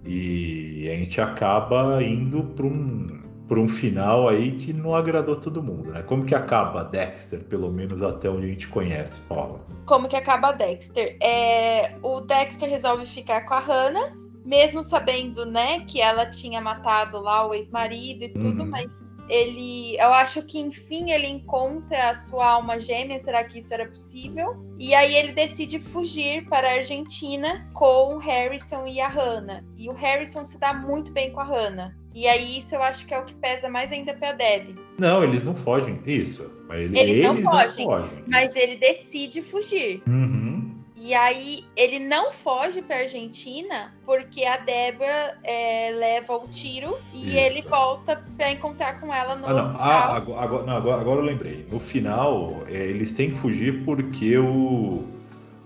e 0.04 0.88
a 0.88 0.96
gente 0.96 1.20
acaba 1.20 2.02
indo 2.02 2.44
para 2.44 2.66
um 2.66 3.20
para 3.50 3.58
um 3.58 3.66
final 3.66 4.28
aí 4.28 4.52
que 4.52 4.72
não 4.72 4.94
agradou 4.94 5.34
todo 5.34 5.60
mundo, 5.60 5.90
né? 5.90 6.02
Como 6.02 6.24
que 6.24 6.36
acaba 6.36 6.84
Dexter, 6.84 7.42
pelo 7.46 7.68
menos 7.72 8.00
até 8.00 8.30
onde 8.30 8.46
a 8.46 8.48
gente 8.48 8.68
conhece, 8.68 9.20
Paula? 9.22 9.58
Como 9.86 10.06
que 10.08 10.14
acaba 10.14 10.52
Dexter? 10.52 11.16
É, 11.20 11.96
o 12.00 12.20
Dexter 12.20 12.70
resolve 12.70 13.06
ficar 13.06 13.40
com 13.46 13.54
a 13.54 13.58
Hannah, 13.58 14.12
mesmo 14.44 14.82
sabendo, 14.82 15.44
né, 15.46 15.80
que 15.86 16.00
ela 16.00 16.26
tinha 16.26 16.60
matado 16.60 17.20
lá 17.20 17.46
o 17.46 17.54
ex-marido 17.54 18.24
e 18.24 18.28
tudo, 18.28 18.62
Uhum. 18.62 18.70
mas 18.70 19.10
ele, 19.28 19.96
eu 19.96 20.12
acho 20.12 20.42
que 20.42 20.58
enfim 20.58 21.12
ele 21.12 21.28
encontra 21.28 22.10
a 22.10 22.14
sua 22.16 22.46
alma 22.52 22.80
gêmea, 22.80 23.20
será 23.20 23.44
que 23.44 23.58
isso 23.60 23.72
era 23.72 23.86
possível? 23.86 24.56
E 24.78 24.92
aí 24.94 25.14
ele 25.14 25.32
decide 25.32 25.78
fugir 25.78 26.48
para 26.48 26.68
a 26.68 26.72
Argentina 26.78 27.68
com 27.72 28.14
o 28.14 28.18
Harrison 28.18 28.86
e 28.88 29.00
a 29.00 29.06
Hannah. 29.08 29.62
E 29.78 29.88
o 29.88 29.92
Harrison 29.92 30.44
se 30.44 30.58
dá 30.58 30.72
muito 30.72 31.12
bem 31.12 31.30
com 31.30 31.38
a 31.40 31.44
Hannah. 31.44 31.94
E 32.12 32.26
aí 32.26 32.58
isso 32.58 32.74
eu 32.74 32.82
acho 32.82 33.06
que 33.06 33.14
é 33.14 33.18
o 33.20 33.24
que 33.24 33.34
pesa 33.34 33.68
mais 33.68 33.92
ainda 33.92 34.12
pra 34.14 34.32
Deb. 34.32 34.76
Não, 34.98 35.22
eles 35.22 35.44
não 35.44 35.54
fogem. 35.54 36.00
Isso. 36.04 36.52
Ele- 36.70 36.98
Eles 36.98 37.22
não 37.22 37.36
fogem, 37.36 37.84
fogem. 37.86 38.24
Mas 38.26 38.56
ele 38.56 38.76
decide 38.78 39.42
fugir. 39.42 40.02
Uhum. 40.08 40.69
E 41.02 41.14
aí 41.14 41.64
ele 41.74 41.98
não 41.98 42.30
foge 42.30 42.82
pra 42.82 42.96
Argentina 42.98 43.94
porque 44.04 44.44
a 44.44 44.58
Débora 44.58 45.38
é, 45.42 45.90
leva 45.96 46.34
o 46.36 46.46
tiro 46.48 46.90
e 47.14 47.28
Isso. 47.28 47.36
ele 47.38 47.62
volta 47.62 48.22
pra 48.36 48.50
encontrar 48.50 49.00
com 49.00 49.12
ela 49.12 49.34
no 49.34 49.46
Ah, 49.46 49.52
não. 49.54 49.58
hospital. 49.60 49.80
Ah, 49.80 50.16
agora, 50.16 50.62
não, 50.66 50.76
agora, 50.76 51.00
agora 51.00 51.20
eu 51.20 51.24
lembrei. 51.24 51.66
No 51.72 51.80
final, 51.80 52.62
é, 52.68 52.74
eles 52.76 53.12
têm 53.12 53.30
que 53.30 53.38
fugir 53.38 53.82
porque 53.84 54.36
o, 54.36 55.04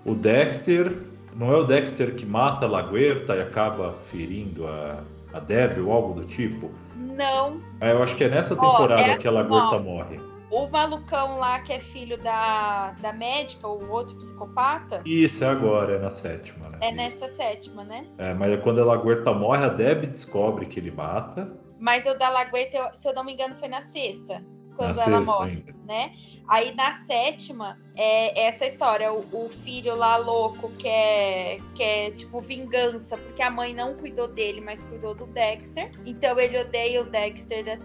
o 0.04 0.14
Dexter. 0.14 0.96
Não 1.34 1.52
é 1.52 1.56
o 1.56 1.64
Dexter 1.64 2.14
que 2.14 2.24
mata 2.24 2.66
a 2.66 2.68
Laguerta 2.68 3.34
e 3.34 3.42
acaba 3.42 3.90
ferindo 4.12 4.68
a, 4.68 5.02
a 5.32 5.40
Deb 5.40 5.78
ou 5.84 5.92
algo 5.92 6.20
do 6.20 6.26
tipo? 6.28 6.70
Não, 6.96 7.60
É, 7.80 7.90
eu 7.90 8.00
acho 8.04 8.14
que 8.14 8.22
é 8.22 8.28
nessa 8.28 8.54
temporada 8.54 9.02
é- 9.10 9.16
que 9.16 9.26
a 9.26 9.32
Laguerta 9.32 9.74
ó. 9.76 9.78
morre. 9.80 10.20
O 10.54 10.70
malucão 10.70 11.36
lá 11.38 11.58
que 11.58 11.72
é 11.72 11.80
filho 11.80 12.16
da, 12.18 12.92
da 13.00 13.12
médica, 13.12 13.66
o 13.66 13.90
outro 13.90 14.16
psicopata, 14.16 15.02
Isso, 15.04 15.42
é 15.42 15.48
agora, 15.48 15.96
é 15.96 15.98
na 15.98 16.10
sétima, 16.10 16.68
né? 16.68 16.78
é 16.80 16.92
nessa 16.92 17.28
sétima, 17.28 17.82
né? 17.82 18.06
É, 18.18 18.32
mas 18.34 18.52
é 18.52 18.56
quando 18.56 18.80
a 18.80 18.84
Laguerta 18.84 19.32
morre, 19.32 19.64
a 19.64 19.68
Deb 19.68 20.06
descobre 20.06 20.66
que 20.66 20.78
ele 20.78 20.90
mata. 20.90 21.50
Mas 21.78 22.06
o 22.06 22.14
da 22.14 22.28
Lagueta, 22.30 22.94
se 22.94 23.08
eu 23.08 23.14
não 23.14 23.24
me 23.24 23.32
engano, 23.32 23.56
foi 23.56 23.68
na 23.68 23.82
sexta, 23.82 24.44
quando 24.76 24.96
na 24.96 25.02
ela 25.02 25.16
sexta 25.16 25.32
morre. 25.32 25.50
ainda. 25.50 25.74
né? 25.86 26.12
Aí 26.48 26.74
na 26.74 26.92
sétima 26.92 27.78
é 27.96 28.46
essa 28.46 28.66
história, 28.66 29.12
o, 29.12 29.24
o 29.32 29.48
filho 29.48 29.96
lá 29.96 30.16
louco 30.18 30.70
que 30.72 30.86
é, 30.86 31.58
que 31.74 31.82
é 31.82 32.10
tipo 32.10 32.40
vingança, 32.40 33.16
porque 33.16 33.42
a 33.42 33.50
mãe 33.50 33.74
não 33.74 33.94
cuidou 33.94 34.28
dele, 34.28 34.60
mas 34.60 34.82
cuidou 34.82 35.14
do 35.14 35.26
Dexter. 35.26 35.90
Então 36.04 36.38
ele 36.38 36.58
odeia 36.58 37.02
o 37.02 37.06
Dexter 37.06 37.80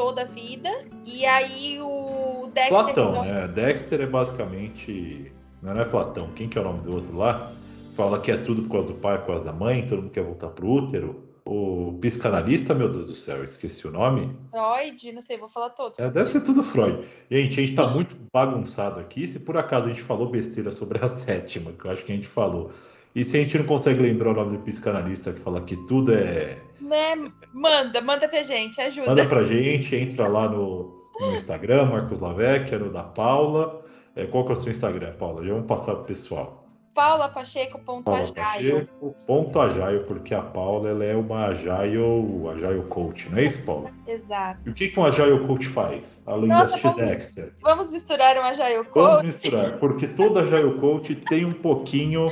toda 0.00 0.22
a 0.22 0.24
vida. 0.24 0.70
E 1.04 1.26
aí 1.26 1.78
o 1.78 2.50
Dexter. 2.54 2.68
Platão, 2.70 3.22
né? 3.22 3.48
Dexter 3.48 4.00
é 4.00 4.06
basicamente. 4.06 5.30
Não 5.62 5.78
é 5.78 5.84
Platão, 5.84 6.30
quem 6.34 6.48
que 6.48 6.56
é 6.56 6.60
o 6.62 6.64
nome 6.64 6.80
do 6.80 6.94
outro 6.94 7.14
lá? 7.14 7.52
Fala 7.94 8.18
que 8.18 8.30
é 8.32 8.36
tudo 8.38 8.62
por 8.62 8.70
causa 8.70 8.86
do 8.86 8.94
pai, 8.94 9.18
por 9.18 9.26
causa 9.26 9.44
da 9.44 9.52
mãe, 9.52 9.86
todo 9.86 10.00
mundo 10.00 10.10
quer 10.10 10.24
voltar 10.24 10.48
pro 10.48 10.66
útero. 10.66 11.22
o 11.44 11.98
psicanalista, 12.00 12.72
meu 12.74 12.88
Deus 12.88 13.08
do 13.08 13.14
céu, 13.14 13.44
esqueci 13.44 13.86
o 13.86 13.90
nome. 13.90 14.34
Freud, 14.50 15.12
não 15.12 15.20
sei, 15.20 15.36
vou 15.36 15.50
falar 15.50 15.70
todos. 15.70 15.98
É, 15.98 16.08
deve 16.08 16.30
ser 16.30 16.40
tudo 16.40 16.62
Freud. 16.62 17.06
Gente, 17.30 17.60
a 17.60 17.66
gente 17.66 17.76
tá 17.76 17.86
muito 17.88 18.16
bagunçado 18.32 19.00
aqui. 19.00 19.28
Se 19.28 19.38
por 19.38 19.58
acaso 19.58 19.86
a 19.86 19.88
gente 19.88 20.00
falou 20.00 20.30
besteira 20.30 20.72
sobre 20.72 21.04
a 21.04 21.08
sétima, 21.08 21.72
que 21.72 21.84
eu 21.84 21.90
acho 21.90 22.04
que 22.04 22.12
a 22.12 22.14
gente 22.14 22.28
falou, 22.28 22.70
e 23.14 23.22
se 23.22 23.36
a 23.36 23.40
gente 23.40 23.58
não 23.58 23.66
consegue 23.66 24.00
lembrar 24.00 24.30
o 24.30 24.34
nome 24.34 24.56
do 24.56 24.64
psicanalista 24.64 25.32
que 25.32 25.40
fala 25.40 25.60
que 25.60 25.76
tudo 25.86 26.14
é. 26.14 26.56
Né? 26.90 27.14
Manda, 27.54 28.00
manda 28.00 28.28
pra 28.28 28.42
gente, 28.42 28.80
ajuda. 28.80 29.06
Manda 29.06 29.24
pra 29.24 29.44
gente, 29.44 29.94
entra 29.94 30.26
lá 30.26 30.48
no, 30.48 31.08
no 31.20 31.34
Instagram, 31.34 31.84
Marcos 31.84 32.18
Lavecchia, 32.18 32.80
no 32.80 32.92
da 32.92 33.04
Paula. 33.04 33.84
É, 34.16 34.26
qual 34.26 34.44
que 34.44 34.50
é 34.50 34.54
o 34.54 34.56
seu 34.56 34.72
Instagram, 34.72 35.12
Paula? 35.12 35.44
Já 35.44 35.52
vamos 35.52 35.68
passar 35.68 35.94
pro 35.94 36.02
pessoal. 36.06 36.66
paulapacheco.ajaio. 36.92 38.88
Ponto 39.24 39.60
ajaio, 39.60 40.02
porque 40.04 40.34
a 40.34 40.42
Paula 40.42 40.88
ela 40.88 41.04
é 41.04 41.14
uma 41.14 41.46
ajaio, 41.46 42.50
ajaio 42.50 42.82
coach, 42.88 43.28
não 43.30 43.38
é 43.38 43.44
isso, 43.44 43.64
Paula? 43.64 43.92
Exato. 44.04 44.60
E 44.66 44.70
o 44.70 44.74
que, 44.74 44.88
que 44.88 44.98
um 44.98 45.04
ajaio 45.04 45.46
coach 45.46 45.68
faz, 45.68 46.24
além 46.26 46.48
Nossa, 46.48 46.76
de 46.76 46.86
assistir 46.88 47.06
Dexter? 47.06 47.52
Vamos 47.62 47.92
misturar 47.92 48.36
um 48.36 48.42
ajaio 48.42 48.84
coach? 48.86 49.04
Vamos 49.04 49.22
misturar, 49.22 49.78
porque 49.78 50.08
todo 50.08 50.40
ajaio 50.40 50.80
coach 50.80 51.14
tem 51.14 51.44
um 51.44 51.52
pouquinho 51.52 52.26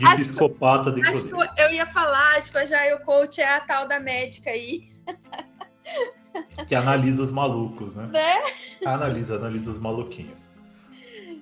de 0.00 0.06
acho 0.06 0.16
psicopata 0.16 0.90
de 0.90 1.06
acho 1.06 1.28
que 1.28 1.60
eu 1.60 1.70
ia 1.70 1.86
falar, 1.86 2.36
acho 2.36 2.50
que 2.50 2.58
a 2.58 2.66
Jaio 2.66 3.00
Coach 3.00 3.40
é 3.40 3.56
a 3.56 3.60
tal 3.60 3.86
da 3.86 4.00
médica 4.00 4.50
aí. 4.50 4.90
Que 6.68 6.76
analisa 6.76 7.22
os 7.22 7.32
malucos, 7.32 7.96
né? 7.96 8.06
né? 8.06 8.86
Analisa, 8.86 9.34
analisa 9.34 9.72
os 9.72 9.80
maluquinhos. 9.80 10.52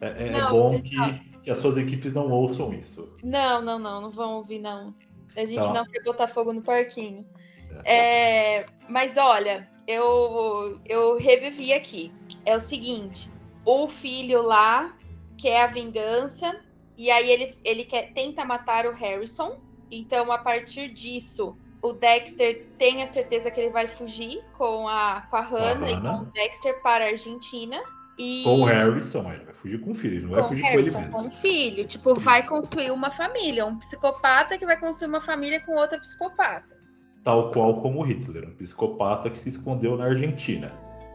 É, 0.01 0.29
é 0.29 0.31
não, 0.31 0.51
bom 0.51 0.81
que, 0.81 0.97
que, 1.42 1.51
as 1.51 1.59
suas 1.59 1.77
equipes 1.77 2.14
não 2.14 2.31
ouçam 2.31 2.73
isso. 2.73 3.14
Não, 3.23 3.61
não, 3.61 3.79
não, 3.79 4.01
não 4.01 4.11
vão 4.11 4.37
ouvir, 4.37 4.59
não. 4.59 4.94
A 5.37 5.40
gente 5.40 5.62
tá. 5.62 5.75
não 5.75 5.85
quer 5.85 6.03
botar 6.03 6.27
fogo 6.27 6.55
no 6.55 6.62
porquinho. 6.62 7.27
É. 7.85 8.61
É, 8.61 8.66
mas 8.88 9.18
olha, 9.18 9.68
eu, 9.87 10.81
eu 10.87 11.18
revivi 11.18 11.75
aqui. 11.75 12.11
É 12.47 12.57
o 12.57 12.61
seguinte: 12.61 13.29
o 13.66 13.88
filho 13.88 14.40
lá 14.40 14.97
quer 15.37 15.64
a 15.64 15.66
vingança 15.66 16.57
e 16.98 17.12
aí 17.12 17.30
ele, 17.30 17.56
ele 17.64 17.84
quer, 17.84 18.12
tenta 18.12 18.44
matar 18.44 18.84
o 18.84 18.92
Harrison. 18.92 19.61
Então, 19.88 20.32
a 20.32 20.37
partir 20.37 20.88
disso, 20.88 21.56
o 21.80 21.92
Dexter 21.92 22.66
tem 22.76 23.04
a 23.04 23.06
certeza 23.06 23.52
que 23.52 23.61
ele 23.61 23.70
vai 23.70 23.87
fugir 23.87 24.42
com 24.58 24.88
a, 24.88 25.24
com 25.30 25.37
a 25.37 25.40
Hannah, 25.40 25.90
e 25.92 26.00
com 26.00 26.22
o 26.22 26.24
Dexter 26.24 26.82
para 26.82 27.04
a 27.04 27.08
Argentina. 27.08 27.80
E... 28.18 28.42
Com 28.42 28.62
o 28.62 28.64
Harrison, 28.64 29.32
ele 29.32 29.44
vai 29.44 29.54
fugir 29.54 29.80
com 29.80 29.92
o 29.92 29.94
filho, 29.94 30.22
não 30.22 30.30
vai 30.30 30.42
com 30.42 30.48
fugir 30.48 30.62
Harrison, 30.62 30.90
com 30.92 30.98
ele 30.98 31.06
mesmo. 31.06 31.18
Com 31.20 31.28
o 31.28 31.30
filho, 31.30 31.87
tipo, 31.87 32.14
vai 32.16 32.44
construir 32.44 32.90
uma 32.90 33.12
família. 33.12 33.64
Um 33.64 33.78
psicopata 33.78 34.58
que 34.58 34.66
vai 34.66 34.76
construir 34.76 35.08
uma 35.08 35.20
família 35.20 35.61
com 35.61 35.76
outra 35.76 36.00
psicopata. 36.00 36.76
Tal 37.22 37.52
qual 37.52 37.80
como 37.80 38.02
Hitler, 38.02 38.48
um 38.48 38.56
psicopata 38.56 39.30
que 39.30 39.38
se 39.38 39.50
escondeu 39.50 39.96
na 39.96 40.06
Argentina. 40.06 40.72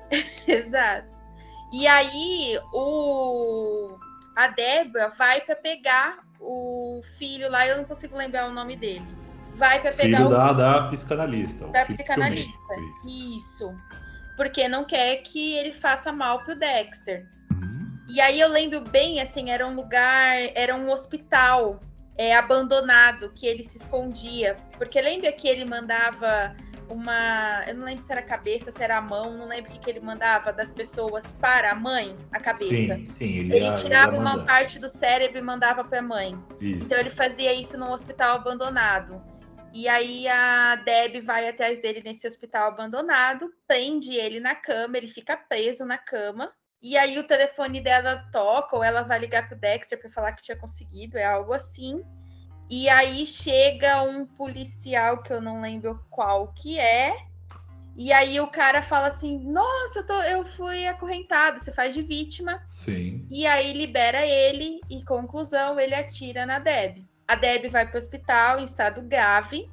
Exato. 0.47 1.11
E 1.73 1.87
aí, 1.87 2.57
o 2.71 3.97
a 4.35 4.47
Débora 4.47 5.09
vai 5.09 5.41
para 5.41 5.55
pegar 5.55 6.19
o 6.39 7.01
filho 7.17 7.49
lá, 7.49 7.65
eu 7.67 7.77
não 7.77 7.85
consigo 7.85 8.17
lembrar 8.17 8.47
o 8.47 8.53
nome 8.53 8.75
dele. 8.75 9.05
Vai 9.55 9.81
para 9.81 9.91
pegar 9.91 10.17
filho 10.17 10.29
o 10.29 10.31
da, 10.31 10.53
da 10.53 10.87
psicanalista. 10.87 11.67
Da 11.67 11.85
psicanalista. 11.85 12.75
Isso. 13.05 13.37
Isso. 13.37 13.75
Porque 14.35 14.67
não 14.67 14.83
quer 14.83 15.17
que 15.17 15.53
ele 15.53 15.73
faça 15.73 16.11
mal 16.11 16.43
pro 16.43 16.55
Dexter. 16.55 17.27
Uhum. 17.51 17.97
E 18.09 18.19
aí 18.19 18.39
eu 18.39 18.49
lembro 18.49 18.81
bem, 18.81 19.21
assim, 19.21 19.51
era 19.51 19.65
um 19.65 19.75
lugar, 19.75 20.37
era 20.55 20.75
um 20.75 20.91
hospital 20.91 21.79
é, 22.17 22.35
abandonado 22.35 23.31
que 23.35 23.45
ele 23.45 23.63
se 23.63 23.77
escondia. 23.77 24.57
Porque 24.77 24.99
lembra 24.99 25.31
que 25.31 25.47
ele 25.47 25.65
mandava 25.65 26.55
uma. 26.89 27.63
Eu 27.67 27.75
não 27.75 27.85
lembro 27.85 28.03
se 28.03 28.11
era 28.11 28.21
a 28.21 28.25
cabeça, 28.25 28.71
se 28.71 28.83
era 28.83 28.97
a 28.97 29.01
mão, 29.01 29.37
não 29.37 29.47
lembro 29.47 29.69
o 29.69 29.73
que, 29.73 29.79
que 29.79 29.89
ele 29.89 29.99
mandava 29.99 30.51
das 30.51 30.71
pessoas 30.71 31.31
para 31.39 31.71
a 31.71 31.75
mãe, 31.75 32.15
a 32.31 32.39
cabeça. 32.39 32.95
Sim, 32.95 33.07
sim. 33.11 33.37
Ele, 33.37 33.55
ele 33.55 33.65
ia, 33.65 33.73
tirava 33.73 34.17
uma 34.17 34.45
parte 34.45 34.79
do 34.79 34.89
cérebro 34.89 35.37
e 35.37 35.41
mandava 35.41 35.83
para 35.83 35.99
a 35.99 36.01
mãe. 36.01 36.37
Isso. 36.59 36.83
Então 36.85 36.99
ele 36.99 37.09
fazia 37.09 37.53
isso 37.53 37.77
num 37.77 37.91
hospital 37.91 38.35
abandonado. 38.35 39.21
E 39.73 39.87
aí 39.87 40.27
a 40.27 40.75
Deb 40.75 41.23
vai 41.23 41.49
atrás 41.49 41.81
dele 41.81 42.03
nesse 42.03 42.27
hospital 42.27 42.67
abandonado, 42.67 43.51
prende 43.67 44.13
ele 44.13 44.39
na 44.39 44.53
cama, 44.53 44.97
ele 44.97 45.07
fica 45.07 45.35
preso 45.35 45.83
na 45.83 45.97
cama. 45.97 46.53
E 46.79 46.95
aí 46.97 47.17
o 47.17 47.25
telefone 47.25 47.81
dela 47.81 48.29
toca, 48.31 48.75
ou 48.75 48.83
ela 48.83 49.01
vai 49.01 49.17
ligar 49.17 49.47
pro 49.47 49.57
Dexter 49.57 49.99
para 49.99 50.11
falar 50.11 50.33
que 50.33 50.43
tinha 50.43 50.57
conseguido, 50.57 51.17
é 51.17 51.23
algo 51.25 51.53
assim. 51.53 52.03
E 52.69 52.89
aí 52.89 53.25
chega 53.25 54.01
um 54.03 54.25
policial 54.25 55.21
que 55.21 55.31
eu 55.31 55.41
não 55.41 55.61
lembro 55.61 56.03
qual 56.09 56.53
que 56.53 56.79
é. 56.79 57.15
E 57.95 58.11
aí 58.11 58.39
o 58.39 58.47
cara 58.47 58.81
fala 58.81 59.07
assim: 59.07 59.37
Nossa, 59.39 59.99
eu, 59.99 60.05
tô, 60.05 60.21
eu 60.21 60.45
fui 60.45 60.87
acorrentado, 60.87 61.59
você 61.59 61.71
faz 61.71 61.93
de 61.93 62.01
vítima. 62.01 62.63
Sim. 62.67 63.27
E 63.29 63.45
aí 63.45 63.73
libera 63.73 64.25
ele 64.25 64.81
e, 64.89 65.03
conclusão, 65.03 65.79
ele 65.79 65.93
atira 65.93 66.45
na 66.45 66.59
Deb. 66.59 67.05
A 67.27 67.35
Deb 67.35 67.69
vai 67.69 67.85
para 67.85 67.95
o 67.95 67.99
hospital 67.99 68.59
em 68.59 68.63
estado 68.63 69.01
grave. 69.01 69.69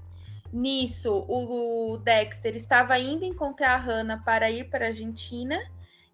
Nisso, 0.53 1.25
o 1.29 1.97
Dexter 1.99 2.57
estava 2.57 2.99
indo 2.99 3.25
encontrar 3.25 3.75
a 3.75 3.77
Hannah 3.77 4.19
para 4.19 4.51
ir 4.51 4.69
para 4.69 4.87
a 4.87 4.89
Argentina, 4.89 5.57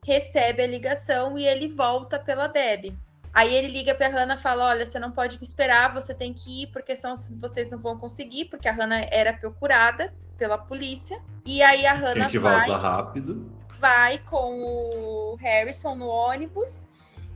recebe 0.04 0.62
a 0.62 0.66
ligação 0.66 1.38
e 1.38 1.46
ele 1.46 1.68
volta 1.68 2.18
pela 2.18 2.46
Deb. 2.46 2.94
Aí 3.36 3.54
ele 3.54 3.68
liga 3.68 3.94
para 3.94 4.06
a 4.06 4.08
Hannah 4.08 4.36
e 4.36 4.38
fala: 4.38 4.64
Olha, 4.64 4.86
você 4.86 4.98
não 4.98 5.12
pode 5.12 5.38
me 5.38 5.42
esperar, 5.44 5.92
você 5.92 6.14
tem 6.14 6.32
que 6.32 6.62
ir, 6.62 6.68
porque 6.68 6.96
senão 6.96 7.14
vocês 7.38 7.70
não 7.70 7.78
vão 7.78 7.98
conseguir, 7.98 8.46
porque 8.46 8.66
a 8.66 8.72
Hannah 8.72 9.06
era 9.10 9.30
procurada 9.30 10.10
pela 10.38 10.56
polícia. 10.56 11.20
E 11.44 11.62
aí 11.62 11.84
a 11.84 11.92
Hannah 11.92 12.24
tem 12.24 12.30
que 12.30 12.38
vai, 12.38 12.70
rápido. 12.70 13.52
vai 13.78 14.16
com 14.20 14.62
o 14.62 15.36
Harrison 15.36 15.94
no 15.94 16.06
ônibus. 16.06 16.86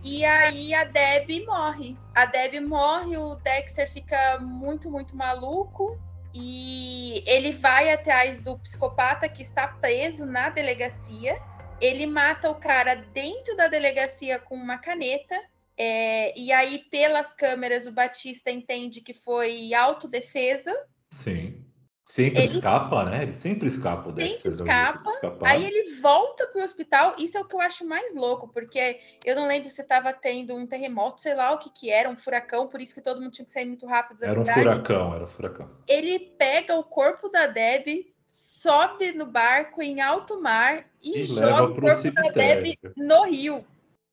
E 0.02 0.24
aí 0.24 0.72
a 0.72 0.84
Deb 0.84 1.44
morre. 1.44 1.98
A 2.14 2.24
Deb 2.24 2.54
morre, 2.66 3.18
o 3.18 3.34
Dexter 3.34 3.92
fica 3.92 4.38
muito, 4.40 4.90
muito 4.90 5.14
maluco. 5.14 6.00
E 6.32 7.22
ele 7.26 7.52
vai 7.52 7.92
atrás 7.92 8.40
do 8.40 8.58
psicopata 8.60 9.28
que 9.28 9.42
está 9.42 9.68
preso 9.68 10.24
na 10.24 10.48
delegacia. 10.48 11.38
Ele 11.78 12.06
mata 12.06 12.48
o 12.48 12.54
cara 12.54 12.94
dentro 13.12 13.54
da 13.54 13.68
delegacia 13.68 14.38
com 14.38 14.54
uma 14.54 14.78
caneta 14.78 15.38
é, 15.82 16.38
e 16.38 16.52
aí, 16.52 16.80
pelas 16.90 17.32
câmeras, 17.32 17.86
o 17.86 17.92
Batista 17.92 18.50
entende 18.50 19.00
que 19.00 19.14
foi 19.14 19.72
autodefesa. 19.72 20.76
Sim. 21.10 21.64
Sempre 22.06 22.42
ele... 22.42 22.58
escapa, 22.58 23.04
né? 23.04 23.22
Ele 23.22 23.32
sempre 23.32 23.66
escapa 23.66 24.12
Dexter. 24.12 24.52
Sempre 24.52 24.68
escapa. 24.68 25.10
Aí 25.40 25.64
ele 25.64 25.98
volta 26.02 26.46
para 26.48 26.60
o 26.60 26.64
hospital. 26.64 27.14
Isso 27.18 27.38
é 27.38 27.40
o 27.40 27.46
que 27.46 27.54
eu 27.54 27.62
acho 27.62 27.86
mais 27.86 28.14
louco, 28.14 28.48
porque 28.48 29.00
eu 29.24 29.34
não 29.34 29.46
lembro 29.46 29.70
se 29.70 29.80
estava 29.80 30.12
tendo 30.12 30.54
um 30.54 30.66
terremoto, 30.66 31.22
sei 31.22 31.34
lá 31.34 31.52
o 31.52 31.58
que 31.58 31.70
que 31.70 31.88
era, 31.88 32.10
um 32.10 32.16
furacão, 32.16 32.68
por 32.68 32.82
isso 32.82 32.94
que 32.94 33.00
todo 33.00 33.22
mundo 33.22 33.32
tinha 33.32 33.46
que 33.46 33.50
sair 33.50 33.64
muito 33.64 33.86
rápido 33.86 34.18
da 34.18 34.26
era 34.26 34.40
cidade. 34.40 34.60
Era 34.60 34.70
um 34.70 34.72
furacão, 34.74 35.14
era 35.14 35.24
um 35.24 35.28
furacão. 35.28 35.70
Ele 35.88 36.18
pega 36.36 36.74
o 36.74 36.84
corpo 36.84 37.30
da 37.30 37.46
Deb, 37.46 38.12
sobe 38.30 39.12
no 39.12 39.24
barco 39.24 39.80
em 39.80 40.02
alto 40.02 40.42
mar 40.42 40.84
e, 41.02 41.20
e 41.20 41.24
joga 41.24 41.64
o 41.64 41.80
corpo 41.80 42.12
da 42.12 42.28
Deb 42.32 42.76
no 42.98 43.24
rio. 43.24 43.64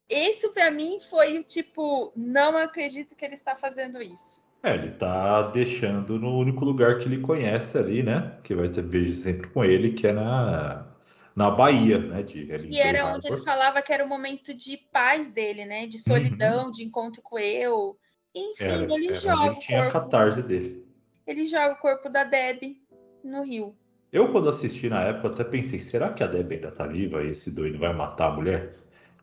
Isso 0.09 0.51
para 0.51 0.71
mim 0.71 0.99
foi 1.09 1.37
o 1.37 1.43
tipo, 1.43 2.13
não 2.15 2.57
acredito 2.57 3.15
que 3.15 3.25
ele 3.25 3.33
está 3.33 3.55
fazendo 3.55 4.01
isso. 4.01 4.45
É, 4.63 4.73
ele 4.73 4.91
tá 4.91 5.43
deixando 5.43 6.19
no 6.19 6.37
único 6.37 6.65
lugar 6.65 6.99
que 6.99 7.05
ele 7.05 7.19
conhece 7.19 7.77
ali, 7.77 8.01
né? 8.01 8.37
Que 8.43 8.55
vai 8.55 8.69
ter 8.69 8.81
beijo 8.81 9.13
sempre 9.13 9.47
com 9.49 9.63
ele, 9.63 9.93
que 9.93 10.07
é 10.07 10.13
na, 10.13 10.87
na 11.35 11.51
Bahia, 11.51 11.99
né? 11.99 12.23
De, 12.23 12.47
e 12.69 12.79
era 12.79 13.05
onde 13.13 13.27
ele 13.27 13.37
falava 13.37 13.81
que 13.81 13.93
era 13.93 14.03
o 14.03 14.09
momento 14.09 14.53
de 14.53 14.77
paz 14.91 15.29
dele, 15.29 15.65
né? 15.65 15.85
De 15.85 15.99
solidão, 15.99 16.65
uhum. 16.65 16.71
de 16.71 16.83
encontro 16.83 17.21
com 17.21 17.37
eu. 17.37 17.97
Enfim, 18.33 18.63
era, 18.63 18.93
ele 18.93 19.07
era 19.07 19.15
joga. 19.15 19.45
Ele 19.45 19.55
tinha 19.55 19.83
corpo, 19.83 19.97
a 19.97 20.01
catarse 20.01 20.41
dele. 20.41 20.85
Ele 21.25 21.45
joga 21.45 21.73
o 21.73 21.77
corpo 21.77 22.09
da 22.09 22.23
Deb 22.23 22.77
no 23.23 23.43
rio. 23.43 23.75
Eu, 24.11 24.31
quando 24.31 24.49
assisti 24.49 24.89
na 24.89 25.01
época, 25.03 25.27
até 25.27 25.43
pensei: 25.43 25.79
será 25.79 26.11
que 26.11 26.23
a 26.23 26.27
Deb 26.27 26.51
ainda 26.51 26.71
tá 26.71 26.87
viva 26.87 27.23
e 27.23 27.29
esse 27.29 27.51
doido 27.51 27.77
vai 27.77 27.93
matar 27.93 28.31
a 28.31 28.35
mulher? 28.35 28.75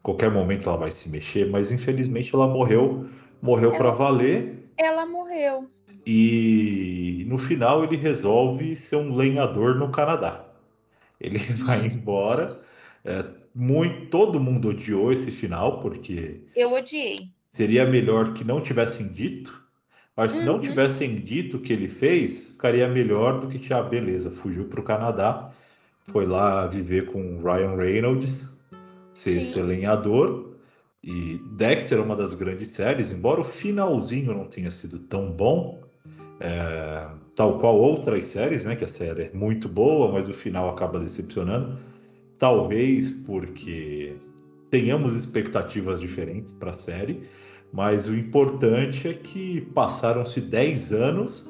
Qualquer 0.04 0.30
momento 0.30 0.68
ela 0.68 0.78
vai 0.78 0.90
se 0.92 1.08
mexer, 1.08 1.50
mas 1.50 1.72
infelizmente 1.72 2.32
ela 2.32 2.46
morreu, 2.46 3.06
morreu 3.42 3.72
para 3.72 3.90
valer. 3.90 4.68
Ela 4.76 5.06
morreu. 5.06 5.68
E 6.06 7.24
no 7.26 7.38
final 7.38 7.82
ele 7.82 7.96
resolve 7.96 8.76
ser 8.76 8.96
um 8.96 9.16
lenhador 9.16 9.74
no 9.76 9.90
Canadá. 9.90 10.44
Ele 11.18 11.38
vai 11.64 11.86
embora. 11.86 12.60
É, 13.02 13.24
muito, 13.54 14.10
todo 14.10 14.38
mundo 14.38 14.68
odiou 14.68 15.10
esse 15.10 15.30
final, 15.30 15.80
porque. 15.80 16.42
Eu 16.54 16.72
odiei. 16.72 17.30
Seria 17.50 17.86
melhor 17.86 18.34
que 18.34 18.44
não 18.44 18.60
tivessem 18.60 19.08
dito. 19.08 19.64
Mas 20.16 20.32
se 20.32 20.40
uhum. 20.40 20.44
não 20.44 20.60
tivessem 20.60 21.16
dito 21.16 21.56
o 21.56 21.60
que 21.60 21.72
ele 21.72 21.88
fez, 21.88 22.50
ficaria 22.50 22.86
melhor 22.86 23.40
do 23.40 23.48
que, 23.48 23.72
ah, 23.72 23.82
beleza, 23.82 24.30
fugiu 24.30 24.66
para 24.66 24.80
o 24.80 24.84
Canadá, 24.84 25.50
foi 26.06 26.24
lá 26.24 26.68
viver 26.68 27.06
com 27.06 27.42
Ryan 27.42 27.74
Reynolds, 27.74 28.53
ser 29.14 29.40
Sim. 29.40 29.62
lenhador. 29.62 30.54
E 31.02 31.38
Dexter 31.56 31.98
é 31.98 32.00
uma 32.02 32.16
das 32.16 32.34
grandes 32.34 32.68
séries, 32.68 33.12
embora 33.12 33.40
o 33.40 33.44
finalzinho 33.44 34.34
não 34.34 34.46
tenha 34.46 34.70
sido 34.70 34.98
tão 34.98 35.30
bom, 35.30 35.82
É, 36.40 37.08
tal 37.36 37.58
qual 37.58 37.76
outras 37.78 38.24
séries, 38.26 38.64
né? 38.64 38.74
Que 38.76 38.84
a 38.84 38.88
série 38.88 39.22
é 39.24 39.30
muito 39.32 39.68
boa, 39.68 40.12
mas 40.12 40.28
o 40.28 40.34
final 40.34 40.68
acaba 40.68 40.98
decepcionando. 40.98 41.78
Talvez 42.38 43.10
porque 43.10 44.16
tenhamos 44.70 45.12
expectativas 45.14 46.00
diferentes 46.00 46.52
para 46.52 46.70
a 46.70 46.74
série, 46.74 47.22
mas 47.72 48.08
o 48.08 48.14
importante 48.16 49.06
é 49.08 49.14
que 49.14 49.60
passaram-se 49.74 50.40
10 50.40 50.92
anos 50.92 51.48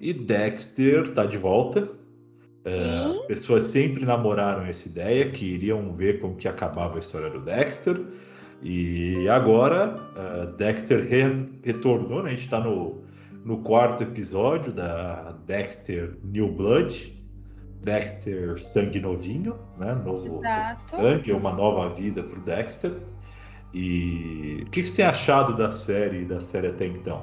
e 0.00 0.12
Dexter 0.12 1.04
está 1.04 1.26
de 1.26 1.36
volta. 1.36 1.86
É, 2.64 3.10
as 3.10 3.18
pessoas 3.20 3.64
sempre 3.64 4.06
namoraram 4.06 4.64
essa 4.64 4.88
ideia, 4.88 5.30
que 5.30 5.44
iriam 5.44 5.92
ver 5.94 6.20
como 6.20 6.34
que 6.34 6.48
acabava 6.48 6.96
a 6.96 6.98
história 6.98 7.28
do 7.30 7.40
Dexter. 7.40 8.00
E 8.62 9.28
agora, 9.28 9.94
uh, 10.16 10.46
Dexter 10.56 11.06
re 11.06 11.46
retornou, 11.62 12.22
né? 12.22 12.30
A 12.30 12.34
gente 12.34 12.44
está 12.44 12.60
no, 12.60 13.04
no 13.44 13.58
quarto 13.58 14.02
episódio 14.02 14.72
da 14.72 15.34
Dexter 15.46 16.16
New 16.24 16.48
Blood. 16.52 17.12
Dexter 17.82 18.58
Sangue 18.62 18.98
Novinho, 18.98 19.58
né? 19.76 19.94
Novo 19.94 20.40
Exato. 20.40 20.96
sangue, 20.96 21.32
uma 21.32 21.52
nova 21.52 21.94
vida 21.94 22.22
para 22.22 22.38
o 22.38 22.42
Dexter. 22.42 22.92
E 23.74 24.62
o 24.62 24.70
que 24.70 24.84
você 24.84 24.94
tem 24.94 25.04
achado 25.04 25.56
da 25.56 25.70
série 25.70 26.24
da 26.24 26.40
série 26.40 26.68
até 26.68 26.86
então? 26.86 27.22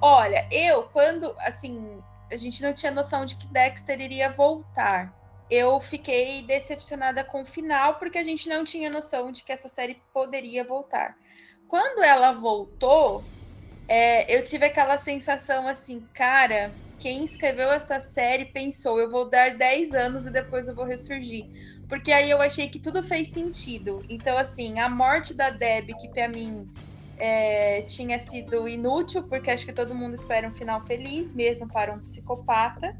Olha, 0.00 0.46
eu, 0.50 0.82
quando, 0.84 1.32
assim, 1.38 1.98
a 2.30 2.36
gente 2.36 2.62
não 2.62 2.72
tinha 2.72 2.92
noção 2.92 3.24
de 3.24 3.36
que 3.36 3.46
Dexter 3.46 4.00
iria 4.00 4.30
voltar. 4.30 5.14
Eu 5.50 5.80
fiquei 5.80 6.46
decepcionada 6.46 7.22
com 7.24 7.42
o 7.42 7.46
final, 7.46 7.96
porque 7.98 8.18
a 8.18 8.24
gente 8.24 8.48
não 8.48 8.64
tinha 8.64 8.90
noção 8.90 9.30
de 9.30 9.42
que 9.42 9.52
essa 9.52 9.68
série 9.68 10.02
poderia 10.12 10.64
voltar. 10.64 11.16
Quando 11.68 12.02
ela 12.02 12.32
voltou, 12.32 13.24
é, 13.88 14.34
eu 14.34 14.42
tive 14.44 14.66
aquela 14.66 14.98
sensação 14.98 15.68
assim, 15.68 16.06
cara, 16.14 16.78
quem 16.98 17.24
escreveu 17.24 17.70
essa 17.70 18.00
série 18.00 18.46
pensou, 18.46 18.98
eu 18.98 19.10
vou 19.10 19.28
dar 19.28 19.56
10 19.56 19.94
anos 19.94 20.26
e 20.26 20.30
depois 20.30 20.66
eu 20.66 20.74
vou 20.74 20.86
ressurgir. 20.86 21.44
Porque 21.88 22.10
aí 22.12 22.30
eu 22.30 22.40
achei 22.40 22.68
que 22.68 22.80
tudo 22.80 23.02
fez 23.02 23.32
sentido. 23.32 24.00
Então, 24.08 24.38
assim, 24.38 24.78
a 24.78 24.88
morte 24.88 25.34
da 25.34 25.50
Deb, 25.50 25.90
que 26.00 26.08
para 26.08 26.28
mim 26.28 26.66
é, 27.18 27.82
tinha 27.82 28.18
sido 28.18 28.68
inútil, 28.68 29.22
porque 29.24 29.50
acho 29.50 29.64
que 29.64 29.72
todo 29.72 29.94
mundo 29.94 30.14
espera 30.14 30.48
um 30.48 30.52
final 30.52 30.80
feliz, 30.82 31.32
mesmo 31.32 31.68
para 31.68 31.92
um 31.92 31.98
psicopata. 31.98 32.96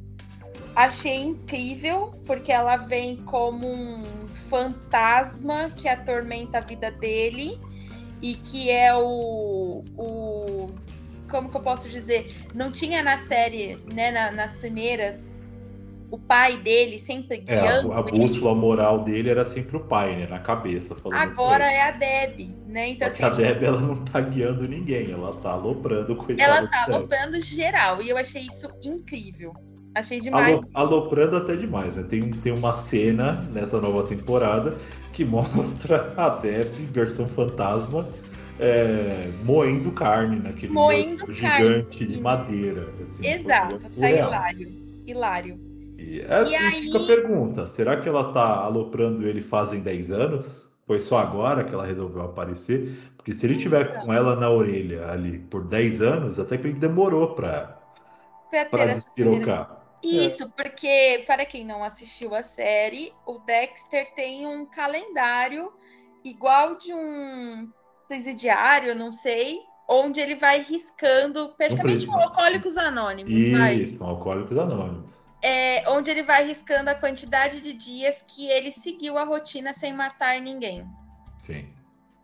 Achei 0.75 1.21
incrível, 1.21 2.12
porque 2.27 2.53
ela 2.53 2.77
vem 2.77 3.17
como 3.17 3.67
um 3.67 4.27
fantasma 4.49 5.71
que 5.71 5.89
atormenta 5.89 6.59
a 6.59 6.61
vida 6.61 6.91
dele 6.91 7.61
e 8.21 8.35
que 8.35 8.71
é 8.71 8.95
o, 8.95 9.85
o 9.97 10.71
como 11.31 11.51
que 11.51 11.57
eu 11.57 11.62
posso 11.62 11.89
dizer? 11.89 12.35
Não 12.55 12.71
tinha 12.71 13.03
na 13.03 13.19
série, 13.19 13.77
né, 13.93 14.11
na, 14.11 14.31
nas 14.31 14.57
primeiras, 14.57 15.31
o 16.15 16.19
pai 16.19 16.57
dele 16.57 17.01
sempre 17.01 17.39
guiando. 17.39 17.93
É, 17.93 17.97
a, 17.97 17.99
a 17.99 18.03
bússola 18.03 18.55
moral 18.55 19.01
dele 19.01 19.31
era 19.31 19.45
sempre 19.45 19.77
o 19.77 19.81
pai, 19.81 20.15
né? 20.15 20.29
Na 20.29 20.39
cabeça. 20.39 20.97
Agora 21.12 21.65
é 21.65 21.83
a 21.83 21.91
Deb, 21.91 22.55
né? 22.69 22.91
Então, 22.91 23.09
assim, 23.09 23.23
a 23.25 23.29
Deb 23.31 23.65
ela 23.65 23.81
não 23.81 23.97
tá 24.05 24.21
guiando 24.21 24.69
ninguém, 24.69 25.11
ela 25.11 25.35
tá 25.35 25.51
aloprando 25.51 26.15
coitado. 26.15 26.41
Ela 26.41 26.69
tá 26.69 26.85
aloprando 26.85 27.41
geral, 27.41 28.01
e 28.01 28.09
eu 28.09 28.17
achei 28.17 28.43
isso 28.43 28.71
incrível. 28.85 29.53
Achei 29.93 30.21
demais. 30.21 30.61
aloprando 30.73 31.37
até 31.37 31.57
demais, 31.57 31.97
né? 31.97 32.05
Tem, 32.09 32.31
tem 32.31 32.53
uma 32.53 32.73
cena 32.73 33.41
nessa 33.53 33.81
nova 33.81 34.05
temporada 34.07 34.77
que 35.12 35.25
mostra 35.27 36.15
a 36.17 36.29
Deb, 36.29 36.73
versão 36.93 37.29
fantasma, 37.29 38.07
é, 38.61 39.31
moendo 39.43 39.91
carne 39.91 40.37
naquele 40.37 40.73
moendo 40.73 41.33
gigante 41.33 41.99
carne. 41.99 42.15
de 42.15 42.21
madeira. 42.21 42.89
Assim, 43.01 43.27
Exato, 43.27 43.81
tá 43.99 44.11
hilário. 44.11 44.85
Hilário. 45.05 45.74
E, 45.99 46.20
é, 46.20 46.45
e 46.45 46.57
aí... 46.57 46.72
fica 46.82 46.99
a 46.99 47.07
pergunta: 47.07 47.66
será 47.66 48.01
que 48.01 48.09
ela 48.09 48.32
tá 48.32 48.64
aloprando 48.64 49.26
ele 49.26 49.42
fazem 49.42 49.80
10 49.80 50.11
anos? 50.11 50.64
Foi 50.86 51.01
só 51.01 51.18
agora 51.18 51.64
que 51.64 51.74
ela 51.74 51.86
resolveu 51.86 52.22
aparecer? 52.22 52.95
Porque 53.16 53.32
se 53.32 53.47
ele 53.47 53.57
tiver 53.57 54.03
com 54.03 54.12
ela 54.12 54.36
na 54.36 54.51
orelha 54.51 55.07
ali 55.07 55.38
por 55.38 55.64
10 55.64 56.03
anos, 56.03 56.38
até 56.38 56.59
que 56.59 56.66
ele 56.66 56.78
demorou 56.78 57.34
para 57.34 57.80
despirocar. 58.92 59.82
Isso, 60.03 60.42
é. 60.42 60.49
porque 60.55 61.24
para 61.26 61.47
quem 61.47 61.64
não 61.64 61.82
assistiu 61.82 62.34
a 62.34 62.42
série, 62.42 63.14
o 63.24 63.38
Dexter 63.38 64.12
tem 64.14 64.47
um 64.47 64.66
calendário 64.66 65.72
igual 66.22 66.76
de 66.76 66.92
um 66.92 67.70
presidiário, 68.07 68.95
não 68.95 69.11
sei, 69.11 69.61
onde 69.88 70.20
ele 70.20 70.34
vai 70.34 70.62
riscando 70.62 71.49
praticamente 71.57 72.07
um 72.07 72.14
Alcoólicos 72.14 72.76
Anônimos. 72.76 73.32
Isso, 73.32 73.59
vai. 73.59 73.97
Alcoólicos 74.01 74.59
Anônimos 74.59 75.24
é, 75.45 75.84
onde 75.90 76.11
ele 76.11 76.22
vai 76.22 76.47
riscando 76.47 76.88
a 76.88 76.95
quantidade 76.95 77.61
de 77.61 77.74
dias 77.74 78.24
que 78.26 78.49
ele 78.49 78.72
seguiu 78.72 79.18
a 79.18 79.24
rotina 79.24 79.74
sem 79.74 79.92
matar 79.92 80.40
ninguém. 80.40 80.86
Sim. 81.36 81.66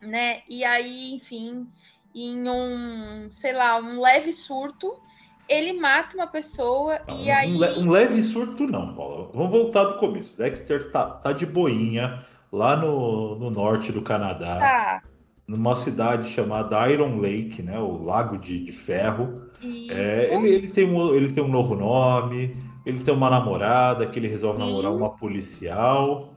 Né? 0.01 0.41
E 0.49 0.65
aí, 0.65 1.13
enfim, 1.13 1.67
em 2.15 2.49
um, 2.49 3.29
sei 3.29 3.53
lá, 3.53 3.77
um 3.77 4.01
leve 4.01 4.33
surto, 4.33 4.99
ele 5.47 5.73
mata 5.73 6.15
uma 6.17 6.25
pessoa 6.25 6.99
não, 7.07 7.15
e 7.15 7.29
um, 7.29 7.35
aí. 7.35 7.57
Um 7.77 7.91
leve 7.91 8.23
surto, 8.23 8.65
não, 8.65 8.95
Paula. 8.95 9.29
Vamos 9.35 9.51
voltar 9.51 9.83
do 9.83 9.99
começo. 9.99 10.35
Dexter 10.35 10.91
tá, 10.91 11.05
tá 11.05 11.31
de 11.31 11.45
boinha 11.45 12.25
lá 12.51 12.75
no, 12.75 13.35
no 13.35 13.51
norte 13.51 13.91
do 13.91 14.01
Canadá. 14.01 14.57
Tá. 14.57 15.03
Numa 15.45 15.75
cidade 15.75 16.27
chamada 16.31 16.89
Iron 16.89 17.19
Lake, 17.19 17.61
né? 17.61 17.77
O 17.77 18.03
Lago 18.03 18.39
de, 18.39 18.65
de 18.65 18.71
Ferro. 18.71 19.43
É, 19.91 20.33
ele, 20.33 20.49
ele, 20.49 20.67
tem 20.71 20.89
um, 20.89 21.13
ele 21.13 21.31
tem 21.31 21.43
um 21.43 21.47
novo 21.47 21.75
nome 21.75 22.70
ele 22.85 22.99
tem 22.99 23.13
uma 23.13 23.29
namorada 23.29 24.05
que 24.07 24.17
ele 24.17 24.27
resolve 24.27 24.61
Sim. 24.61 24.67
namorar 24.67 24.91
uma 24.91 25.09
policial. 25.11 26.33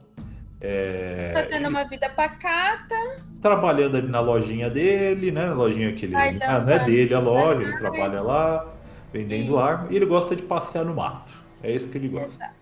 É, 0.61 1.31
tá 1.33 1.43
tendo 1.43 1.55
ele... 1.55 1.67
uma 1.67 1.83
vida 1.83 2.09
pacata. 2.09 2.95
Trabalhando 3.41 3.97
ali 3.97 4.07
na 4.07 4.19
lojinha 4.19 4.69
dele, 4.69 5.31
né? 5.31 5.51
Lojinha 5.51 5.93
que 5.93 6.05
ele. 6.05 6.15
Ai, 6.15 6.37
ah, 6.41 6.59
não 6.59 6.73
é 6.73 6.85
dele 6.85 7.13
a 7.13 7.19
loja, 7.19 7.61
ele 7.61 7.77
trabalha 7.77 8.21
lá, 8.21 8.73
vendendo 9.11 9.53
Sim. 9.53 9.59
arma. 9.59 9.87
E 9.89 9.95
ele 9.95 10.05
gosta 10.05 10.35
de 10.35 10.43
passear 10.43 10.85
no 10.85 10.95
mato. 10.95 11.33
É 11.63 11.71
isso 11.71 11.89
que 11.89 11.97
ele 11.97 12.09
gosta. 12.09 12.53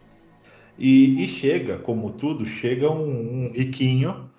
E, 0.78 1.24
e, 1.24 1.28
chega, 1.28 1.78
como 1.78 2.12
tudo, 2.12 2.46
chega 2.46 2.90
um, 2.90 3.46
um 3.46 3.52
riquinho 3.54 4.30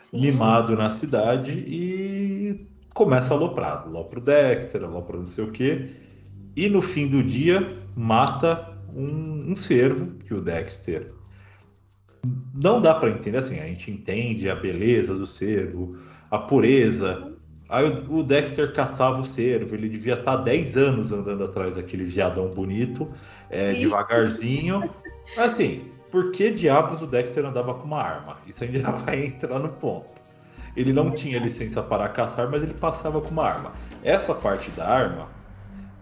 Sim. 0.00 0.20
mimado 0.20 0.74
na 0.74 0.90
cidade 0.90 1.52
e 1.52 2.66
começa 2.94 3.34
a 3.34 3.36
aloprar. 3.36 3.82
Alopra 3.82 4.18
o 4.18 4.22
Dexter, 4.22 4.84
alopra 4.84 5.18
não 5.18 5.26
sei 5.26 5.44
o 5.44 5.50
quê. 5.50 5.90
E 6.56 6.68
no 6.68 6.80
fim 6.80 7.08
do 7.08 7.22
dia, 7.22 7.76
mata 7.94 8.75
um, 8.96 9.52
um 9.52 9.54
cervo 9.54 10.12
que 10.24 10.32
o 10.32 10.40
Dexter 10.40 11.12
não 12.54 12.80
dá 12.80 12.94
para 12.94 13.10
entender 13.10 13.38
assim. 13.38 13.60
A 13.60 13.66
gente 13.66 13.90
entende 13.90 14.48
a 14.48 14.56
beleza 14.56 15.14
do 15.14 15.26
cervo, 15.26 15.96
a 16.30 16.38
pureza. 16.38 17.32
Aí 17.68 17.84
o, 18.08 18.22
Dexter 18.22 18.72
caçava 18.72 19.20
o 19.20 19.24
cervo, 19.24 19.74
ele 19.74 19.88
devia 19.88 20.14
estar 20.14 20.36
10 20.36 20.76
anos 20.76 21.12
andando 21.12 21.44
atrás 21.44 21.74
daquele 21.74 22.04
viadão 22.04 22.48
bonito, 22.48 23.12
é, 23.50 23.72
devagarzinho. 23.72 24.88
Assim, 25.36 25.84
por 26.10 26.30
que 26.30 26.50
diabos 26.50 27.02
o 27.02 27.06
Dexter 27.06 27.44
andava 27.44 27.74
com 27.74 27.84
uma 27.84 28.00
arma? 28.00 28.38
Isso 28.46 28.62
ainda 28.64 28.90
vai 29.04 29.26
entrar 29.26 29.58
no 29.58 29.68
ponto. 29.68 30.16
Ele 30.76 30.92
não 30.92 31.10
tinha 31.10 31.38
licença 31.38 31.82
para 31.82 32.08
caçar, 32.08 32.50
mas 32.50 32.62
ele 32.62 32.74
passava 32.74 33.20
com 33.20 33.30
uma 33.30 33.44
arma. 33.44 33.72
Essa 34.04 34.34
parte 34.34 34.70
da 34.72 34.86
arma 34.86 35.26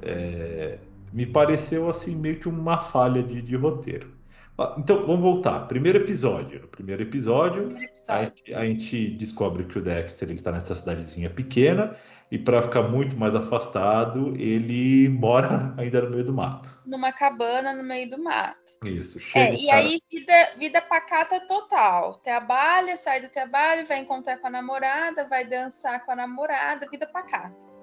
é, 0.02 0.78
me 1.14 1.24
pareceu 1.24 1.88
assim 1.88 2.16
meio 2.16 2.40
que 2.40 2.48
uma 2.48 2.82
falha 2.82 3.22
de, 3.22 3.40
de 3.40 3.54
roteiro. 3.54 4.12
Ah, 4.58 4.74
então, 4.76 5.06
vamos 5.06 5.20
voltar. 5.20 5.60
Primeiro 5.68 5.98
episódio. 5.98 6.62
No 6.62 6.68
primeiro 6.68 7.02
episódio, 7.02 7.68
primeiro 7.68 7.92
episódio. 7.92 8.54
A, 8.54 8.60
a, 8.60 8.64
gente 8.64 9.10
descobre 9.10 9.64
que 9.64 9.78
o 9.78 9.82
Dexter 9.82 10.32
está 10.32 10.50
nessa 10.50 10.74
cidadezinha 10.74 11.30
pequena 11.30 11.96
e 12.32 12.38
para 12.38 12.60
ficar 12.62 12.82
muito 12.82 13.16
mais 13.16 13.32
afastado, 13.32 14.34
ele 14.36 15.08
mora 15.08 15.72
ainda 15.78 16.02
no 16.02 16.10
meio 16.10 16.24
do 16.24 16.32
mato. 16.32 16.82
Numa 16.84 17.12
cabana 17.12 17.72
no 17.72 17.84
meio 17.84 18.10
do 18.10 18.20
mato. 18.20 18.58
Isso. 18.84 19.20
É, 19.36 19.54
e 19.54 19.66
cara... 19.66 19.78
aí, 19.78 20.00
vida, 20.10 20.50
vida 20.58 20.82
pacata 20.82 21.38
total. 21.46 22.14
Trabalha, 22.24 22.96
sai 22.96 23.20
do 23.20 23.28
trabalho, 23.28 23.86
vai 23.86 23.98
encontrar 23.98 24.38
com 24.38 24.48
a 24.48 24.50
namorada, 24.50 25.28
vai 25.28 25.46
dançar 25.46 26.04
com 26.04 26.10
a 26.10 26.16
namorada, 26.16 26.88
vida 26.90 27.06
pacata 27.06 27.73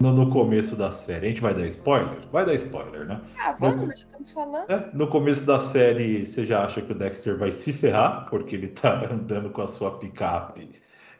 no, 0.00 0.12
no, 0.12 0.30
começo 0.30 0.76
da 0.76 0.90
série. 0.90 1.26
A 1.26 1.28
gente 1.28 1.40
vai 1.40 1.54
dar 1.54 1.66
spoiler? 1.66 2.18
Vai 2.32 2.44
dar 2.44 2.54
spoiler, 2.54 3.06
né? 3.06 3.20
Ah, 3.38 3.56
vamos, 3.58 3.88
no, 3.88 3.96
já 3.96 4.04
estamos 4.04 4.32
falando. 4.32 4.70
É, 4.70 4.90
no 4.92 5.06
começo 5.08 5.44
da 5.44 5.60
série, 5.60 6.24
você 6.24 6.46
já 6.46 6.64
acha 6.64 6.80
que 6.80 6.92
o 6.92 6.94
Dexter 6.94 7.36
vai 7.36 7.52
se 7.52 7.72
ferrar, 7.72 8.26
porque 8.30 8.54
ele 8.56 8.68
tá 8.68 9.02
andando 9.10 9.50
com 9.50 9.62
a 9.62 9.66
sua 9.66 9.98
picape 9.98 10.70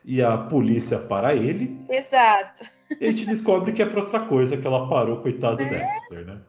e 0.05 0.23
a 0.23 0.37
polícia 0.37 0.99
para 0.99 1.35
ele. 1.35 1.85
Exato. 1.89 2.65
E 3.01 3.07
a 3.07 3.11
gente 3.11 3.27
descobre 3.27 3.73
que 3.73 3.83
é 3.83 3.87
para 3.87 4.01
outra 4.01 4.21
coisa 4.21 4.57
que 4.57 4.67
ela 4.67 4.89
parou, 4.89 5.19
coitado 5.19 5.57
do 5.57 5.63
é. 5.63 5.69
Dexter, 5.69 6.27
né? 6.27 6.41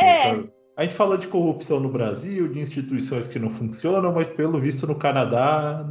É. 0.00 0.28
Então, 0.28 0.52
a 0.76 0.84
gente 0.84 0.94
fala 0.94 1.18
de 1.18 1.28
corrupção 1.28 1.80
no 1.80 1.88
Brasil, 1.88 2.48
de 2.48 2.60
instituições 2.60 3.26
que 3.26 3.38
não 3.38 3.50
funcionam, 3.50 4.12
mas 4.12 4.28
pelo 4.28 4.60
visto 4.60 4.86
no 4.86 4.94
Canadá 4.94 5.86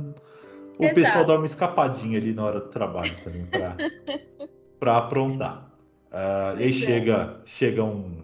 o 0.82 0.86
Exato. 0.86 0.96
pessoal 0.96 1.26
dá 1.26 1.36
uma 1.36 1.46
escapadinha 1.46 2.18
ali 2.18 2.34
na 2.34 2.44
hora 2.44 2.60
do 2.60 2.70
trabalho 2.70 3.14
também 3.24 3.48
para 4.80 4.98
aprontar. 4.98 5.71
Uh, 6.12 6.60
e 6.60 6.64
aí 6.64 6.74
chega, 6.74 7.38
chega 7.46 7.84
um, 7.84 8.22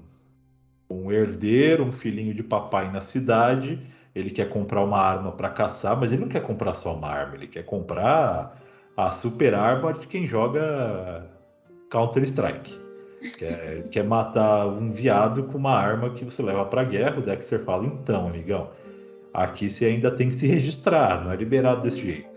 um 0.90 1.12
herdeiro, 1.12 1.86
um 1.86 1.92
filhinho 1.92 2.34
de 2.34 2.44
papai 2.44 2.92
na 2.92 3.00
cidade. 3.00 3.80
Ele 4.14 4.30
quer 4.30 4.50
comprar 4.50 4.84
uma 4.84 5.00
arma 5.00 5.32
para 5.32 5.50
caçar, 5.50 5.98
mas 5.98 6.12
ele 6.12 6.22
não 6.22 6.28
quer 6.28 6.42
comprar 6.42 6.74
só 6.74 6.96
uma 6.96 7.08
arma, 7.08 7.36
ele 7.36 7.48
quer 7.48 7.64
comprar 7.64 8.60
a 8.96 9.12
super 9.12 9.54
arma 9.54 9.94
de 9.94 10.08
quem 10.08 10.26
joga 10.28 11.26
Counter-Strike. 11.92 12.78
Quer, 13.38 13.84
quer 13.90 14.04
matar 14.04 14.68
um 14.68 14.92
viado 14.92 15.44
com 15.44 15.58
uma 15.58 15.72
arma 15.72 16.10
que 16.12 16.26
você 16.26 16.42
leva 16.42 16.66
pra 16.66 16.84
guerra. 16.84 17.20
O 17.20 17.22
Dexter 17.22 17.60
fala: 17.64 17.86
então, 17.86 18.28
amigão, 18.28 18.70
aqui 19.34 19.70
você 19.70 19.86
ainda 19.86 20.12
tem 20.12 20.30
que 20.30 20.36
se 20.36 20.48
registrar, 20.48 21.24
não 21.24 21.32
é 21.32 21.36
liberado 21.36 21.82
desse 21.82 22.02
jeito. 22.02 22.37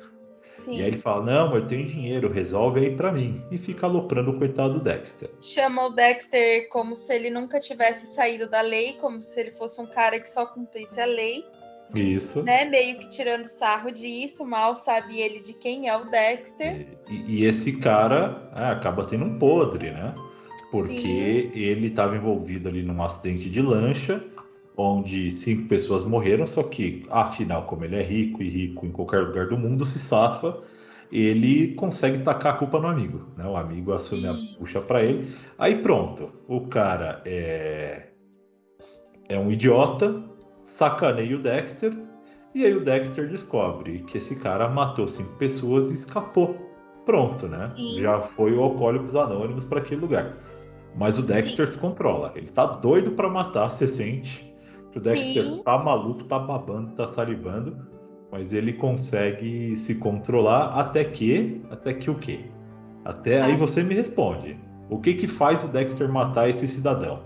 Sim. 0.55 0.79
E 0.79 0.83
aí 0.83 0.89
ele 0.89 0.99
fala: 0.99 1.25
Não, 1.25 1.55
eu 1.55 1.67
tenho 1.67 1.87
dinheiro, 1.87 2.31
resolve 2.31 2.81
aí 2.81 2.97
para 2.97 3.13
mim. 3.13 3.43
E 3.51 3.59
fica 3.59 3.87
aloprando 3.87 4.31
o 4.31 4.39
coitado 4.39 4.75
do 4.75 4.81
Dexter. 4.81 5.31
Chama 5.41 5.87
o 5.87 5.91
Dexter 5.91 6.69
como 6.69 6.97
se 6.97 7.15
ele 7.15 7.31
nunca 7.31 7.61
tivesse 7.61 8.15
saído 8.15 8.49
da 8.49 8.61
lei, 8.61 8.95
como 8.95 9.21
se 9.23 9.39
ele 9.39 9.53
fosse 9.53 9.81
um 9.81 9.87
cara 9.87 10.19
que 10.21 10.29
só 10.29 10.47
cumprisse 10.47 11.01
a 11.01 11.07
lei. 11.07 11.45
Isso. 11.95 12.43
Né? 12.43 12.65
Meio 12.65 12.99
que 12.99 13.09
tirando 13.09 13.47
sarro 13.47 13.91
disso, 13.91 14.45
mal 14.45 14.77
sabe 14.77 15.21
ele 15.21 15.41
de 15.41 15.53
quem 15.55 15.89
é 15.89 15.97
o 15.97 16.05
Dexter. 16.05 16.97
E, 17.09 17.25
e 17.27 17.45
esse 17.45 17.79
cara 17.79 18.49
é, 18.55 18.67
acaba 18.67 19.05
tendo 19.05 19.25
um 19.25 19.39
podre, 19.39 19.91
né? 19.91 20.15
Porque 20.71 21.51
Sim. 21.53 21.61
ele 21.61 21.89
estava 21.89 22.17
envolvido 22.17 22.69
ali 22.69 22.83
num 22.83 23.03
acidente 23.03 23.51
de 23.51 23.61
lancha, 23.61 24.23
onde 24.81 25.31
cinco 25.31 25.69
pessoas 25.69 26.05
morreram, 26.05 26.47
só 26.47 26.63
que, 26.63 27.07
afinal, 27.11 27.65
como 27.65 27.85
ele 27.85 27.97
é 27.97 28.03
rico 28.03 28.43
e 28.43 28.49
rico 28.49 28.87
em 28.87 28.91
qualquer 28.91 29.21
lugar 29.21 29.49
do 29.49 29.59
mundo, 29.59 29.85
se 29.85 29.99
safa, 29.99 30.59
ele 31.13 31.75
consegue 31.75 32.23
tacar 32.23 32.55
a 32.55 32.57
culpa 32.57 32.79
no 32.79 32.87
amigo. 32.87 33.27
Né? 33.37 33.47
O 33.47 33.57
amigo 33.57 33.93
assume 33.93 34.27
a 34.27 34.35
puxa 34.59 34.81
para 34.81 35.03
ele. 35.03 35.35
Aí 35.59 35.83
pronto, 35.83 36.33
o 36.49 36.63
cara 36.63 37.23
é, 37.25 38.09
é 39.29 39.39
um 39.39 39.51
idiota, 39.51 40.23
sacaneia 40.65 41.37
o 41.37 41.41
Dexter, 41.41 41.93
e 42.55 42.65
aí 42.65 42.75
o 42.75 42.85
Dexter 42.85 43.29
descobre 43.29 44.01
que 44.01 44.19
esse 44.19 44.37
cara 44.37 44.69
matou 44.69 45.07
cinco 45.07 45.37
pessoas 45.37 45.91
e 45.91 45.95
escapou. 45.95 46.57
Pronto, 47.05 47.47
né? 47.49 47.73
Sim. 47.77 48.01
Já 48.01 48.21
foi 48.21 48.53
o 48.53 48.63
Alcoólicos 48.63 49.17
Anônimos 49.17 49.65
para 49.65 49.81
aquele 49.81 50.01
lugar. 50.01 50.37
Mas 50.97 51.19
o 51.19 51.23
Dexter 51.23 51.67
descontrola. 51.67 52.33
Ele 52.35 52.49
tá 52.49 52.67
doido 52.67 53.13
para 53.13 53.29
matar, 53.29 53.69
você 53.69 53.87
sente. 53.87 54.50
O 54.95 55.01
Dexter 55.01 55.45
Sim. 55.45 55.63
tá 55.65 55.79
maluco, 55.79 56.25
tá 56.25 56.39
babando, 56.39 56.93
tá 56.93 57.07
salivando. 57.07 57.77
Mas 58.31 58.53
ele 58.53 58.73
consegue 58.73 59.77
se 59.77 59.97
controlar 59.97 60.79
até 60.79 61.05
que. 61.05 61.63
Até 61.71 61.95
que 61.95 62.11
o 62.11 62.15
quê? 62.15 62.45
Até 63.05 63.43
aí 63.43 63.55
ah. 63.55 63.57
você 63.57 63.83
me 63.83 63.95
responde. 63.95 64.59
O 64.89 64.99
que 64.99 65.15
que 65.15 65.29
faz 65.29 65.65
o 65.65 65.69
Dexter 65.69 66.09
matar 66.09 66.49
esse 66.49 66.67
cidadão? 66.67 67.21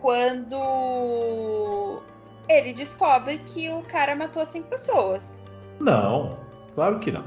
Quando 0.00 2.00
ele 2.48 2.72
descobre 2.72 3.38
que 3.38 3.68
o 3.70 3.82
cara 3.82 4.14
matou 4.14 4.46
cinco 4.46 4.68
pessoas. 4.68 5.42
Não, 5.80 6.38
claro 6.74 6.98
que 6.98 7.10
não. 7.10 7.24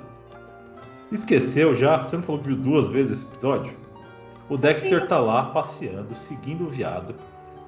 Esqueceu 1.11 1.75
já? 1.75 2.03
Você 2.03 2.17
não 2.17 2.23
falou 2.23 2.41
que 2.41 2.47
viu 2.47 2.57
duas 2.57 2.89
vezes 2.89 3.19
esse 3.19 3.25
episódio? 3.25 3.73
O 4.49 4.57
Dexter 4.57 5.01
Sim. 5.01 5.07
tá 5.07 5.17
lá 5.17 5.47
passeando, 5.47 6.13
seguindo 6.15 6.65
o 6.65 6.69
viado, 6.69 7.15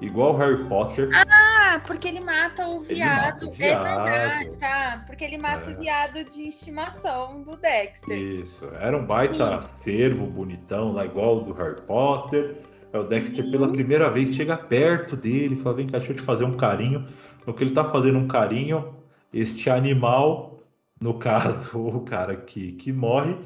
igual 0.00 0.34
o 0.34 0.36
Harry 0.36 0.64
Potter. 0.64 1.10
Ah, 1.12 1.80
porque 1.86 2.08
ele 2.08 2.20
mata 2.20 2.66
o 2.66 2.80
viado. 2.80 3.22
Mata 3.22 3.46
o 3.46 3.50
viado. 3.52 3.86
É 3.86 4.18
verdade, 4.18 4.58
tá? 4.58 5.04
Porque 5.06 5.24
ele 5.24 5.38
mata 5.38 5.70
é. 5.70 5.74
o 5.74 5.78
viado 5.78 6.24
de 6.24 6.48
estimação 6.48 7.42
do 7.42 7.56
Dexter. 7.56 8.16
Isso. 8.16 8.70
Era 8.80 8.96
um 8.96 9.04
baita 9.04 9.62
Sim. 9.62 9.82
cervo 9.84 10.26
bonitão, 10.26 10.92
lá 10.92 11.04
igual 11.04 11.38
o 11.38 11.40
do 11.40 11.52
Harry 11.52 11.80
Potter. 11.82 12.56
É 12.92 12.98
o 12.98 13.02
Dexter, 13.02 13.44
Sim. 13.44 13.50
pela 13.50 13.70
primeira 13.70 14.10
vez, 14.10 14.34
chega 14.34 14.56
perto 14.56 15.16
dele 15.16 15.54
e 15.54 15.58
fala: 15.58 15.76
Vem 15.76 15.86
cá, 15.86 15.98
deixa 15.98 16.12
eu 16.12 16.16
te 16.16 16.22
fazer 16.22 16.44
um 16.44 16.56
carinho. 16.56 17.06
No 17.46 17.54
que 17.54 17.64
ele 17.64 17.72
tá 17.72 17.84
fazendo 17.90 18.18
um 18.18 18.28
carinho, 18.28 18.94
este 19.32 19.70
animal, 19.70 20.60
no 21.00 21.14
caso, 21.14 21.78
o 21.86 22.00
cara 22.00 22.36
que, 22.36 22.72
que 22.72 22.92
morre, 22.92 23.36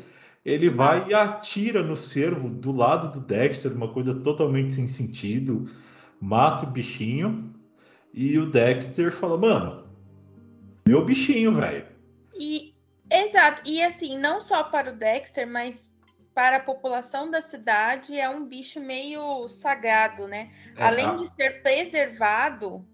ele 0.45 0.69
vai 0.69 1.09
e 1.09 1.15
atira 1.15 1.83
no 1.83 1.97
cervo 1.97 2.49
do 2.49 2.73
lado 2.73 3.13
do 3.13 3.25
Dexter, 3.25 3.73
uma 3.73 3.89
coisa 3.89 4.15
totalmente 4.15 4.73
sem 4.73 4.89
sentido, 4.89 5.71
mata 6.23 6.65
o 6.65 6.71
bichinho 6.71 7.53
e 8.15 8.39
o 8.39 8.47
Dexter 8.47 9.11
fala: 9.11 9.37
Mano, 9.37 9.85
meu 10.87 11.05
bichinho, 11.05 11.53
velho. 11.53 11.85
E 12.39 12.75
exato, 13.11 13.63
e 13.67 13.83
assim, 13.83 14.17
não 14.17 14.41
só 14.41 14.63
para 14.63 14.93
o 14.93 14.97
Dexter, 14.97 15.47
mas 15.47 15.91
para 16.33 16.59
a 16.59 16.61
população 16.61 17.29
da 17.31 17.43
cidade 17.43 18.19
é 18.19 18.31
um 18.31 18.47
bicho 18.47 18.81
meio 18.81 19.49
sagrado, 19.49 20.29
né? 20.29 20.51
É, 20.77 20.85
Além 20.85 21.07
a... 21.07 21.15
de 21.17 21.27
ser 21.35 21.61
preservado, 21.63 22.87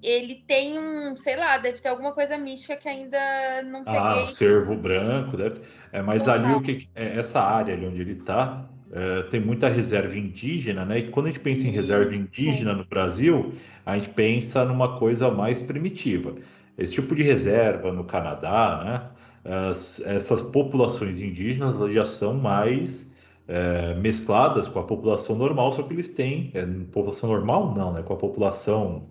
ele 0.00 0.44
tem 0.46 0.78
um, 0.78 1.16
sei 1.16 1.36
lá, 1.36 1.58
deve 1.58 1.80
ter 1.80 1.88
alguma 1.88 2.12
coisa 2.12 2.38
mística 2.38 2.76
que 2.76 2.88
ainda 2.88 3.62
não 3.64 3.80
ah, 3.80 3.84
peguei. 3.84 4.24
Ah, 4.24 4.26
cervo 4.28 4.76
branco, 4.76 5.36
deve. 5.36 5.60
É, 5.92 6.00
mas 6.00 6.24
Total. 6.24 6.44
ali 6.44 6.54
o 6.54 6.62
que 6.62 6.88
é, 6.94 7.18
essa 7.18 7.40
área 7.40 7.74
ali 7.74 7.86
onde 7.86 8.00
ele 8.00 8.12
está 8.12 8.68
é, 8.92 9.22
tem 9.22 9.40
muita 9.40 9.68
reserva 9.68 10.16
indígena, 10.16 10.84
né? 10.84 10.98
E 10.98 11.08
quando 11.10 11.26
a 11.26 11.28
gente 11.30 11.40
pensa 11.40 11.66
em 11.66 11.70
reserva 11.70 12.14
indígena 12.14 12.74
no 12.74 12.84
Brasil, 12.84 13.52
a 13.84 13.96
gente 13.96 14.10
pensa 14.10 14.64
numa 14.64 14.98
coisa 14.98 15.30
mais 15.30 15.62
primitiva. 15.62 16.34
Esse 16.76 16.94
tipo 16.94 17.14
de 17.14 17.22
reserva 17.22 17.92
no 17.92 18.04
Canadá, 18.04 18.82
né? 18.84 19.62
As, 19.68 20.00
essas 20.00 20.40
populações 20.40 21.18
indígenas 21.18 21.92
já 21.92 22.06
são 22.06 22.34
mais 22.34 23.12
é, 23.46 23.94
mescladas 23.94 24.68
com 24.68 24.78
a 24.78 24.84
população 24.84 25.36
normal, 25.36 25.72
só 25.72 25.82
que 25.82 25.92
eles 25.92 26.08
têm 26.08 26.50
é, 26.54 26.64
população 26.64 27.28
normal 27.28 27.74
não, 27.74 27.92
né? 27.92 28.02
Com 28.02 28.14
a 28.14 28.16
população 28.16 29.08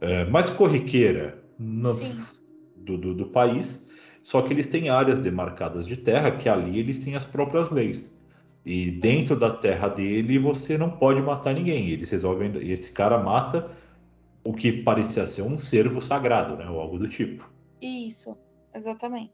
é, 0.00 0.24
mais 0.26 0.50
corriqueira 0.50 1.42
no, 1.58 1.94
do, 2.76 2.98
do, 2.98 3.14
do, 3.14 3.26
país, 3.26 3.88
só 4.22 4.42
que 4.42 4.52
eles 4.52 4.66
têm 4.66 4.88
áreas 4.88 5.20
demarcadas 5.20 5.86
de 5.86 5.96
terra 5.96 6.30
que 6.32 6.48
ali 6.48 6.78
eles 6.78 6.98
têm 6.98 7.14
as 7.14 7.24
próprias 7.24 7.70
leis. 7.70 8.20
E 8.64 8.90
dentro 8.90 9.36
da 9.36 9.50
terra 9.50 9.88
dele 9.88 10.38
você 10.38 10.78
não 10.78 10.90
pode 10.90 11.20
matar 11.20 11.54
ninguém. 11.54 11.88
Eles 11.88 12.10
resolvem. 12.10 12.52
Esse 12.70 12.92
cara 12.92 13.18
mata 13.18 13.70
o 14.44 14.52
que 14.52 14.72
parecia 14.72 15.26
ser 15.26 15.42
um 15.42 15.58
servo 15.58 16.00
sagrado, 16.00 16.56
né? 16.56 16.68
Ou 16.68 16.80
algo 16.80 16.98
do 16.98 17.08
tipo. 17.08 17.50
Isso, 17.80 18.36
exatamente. 18.74 19.32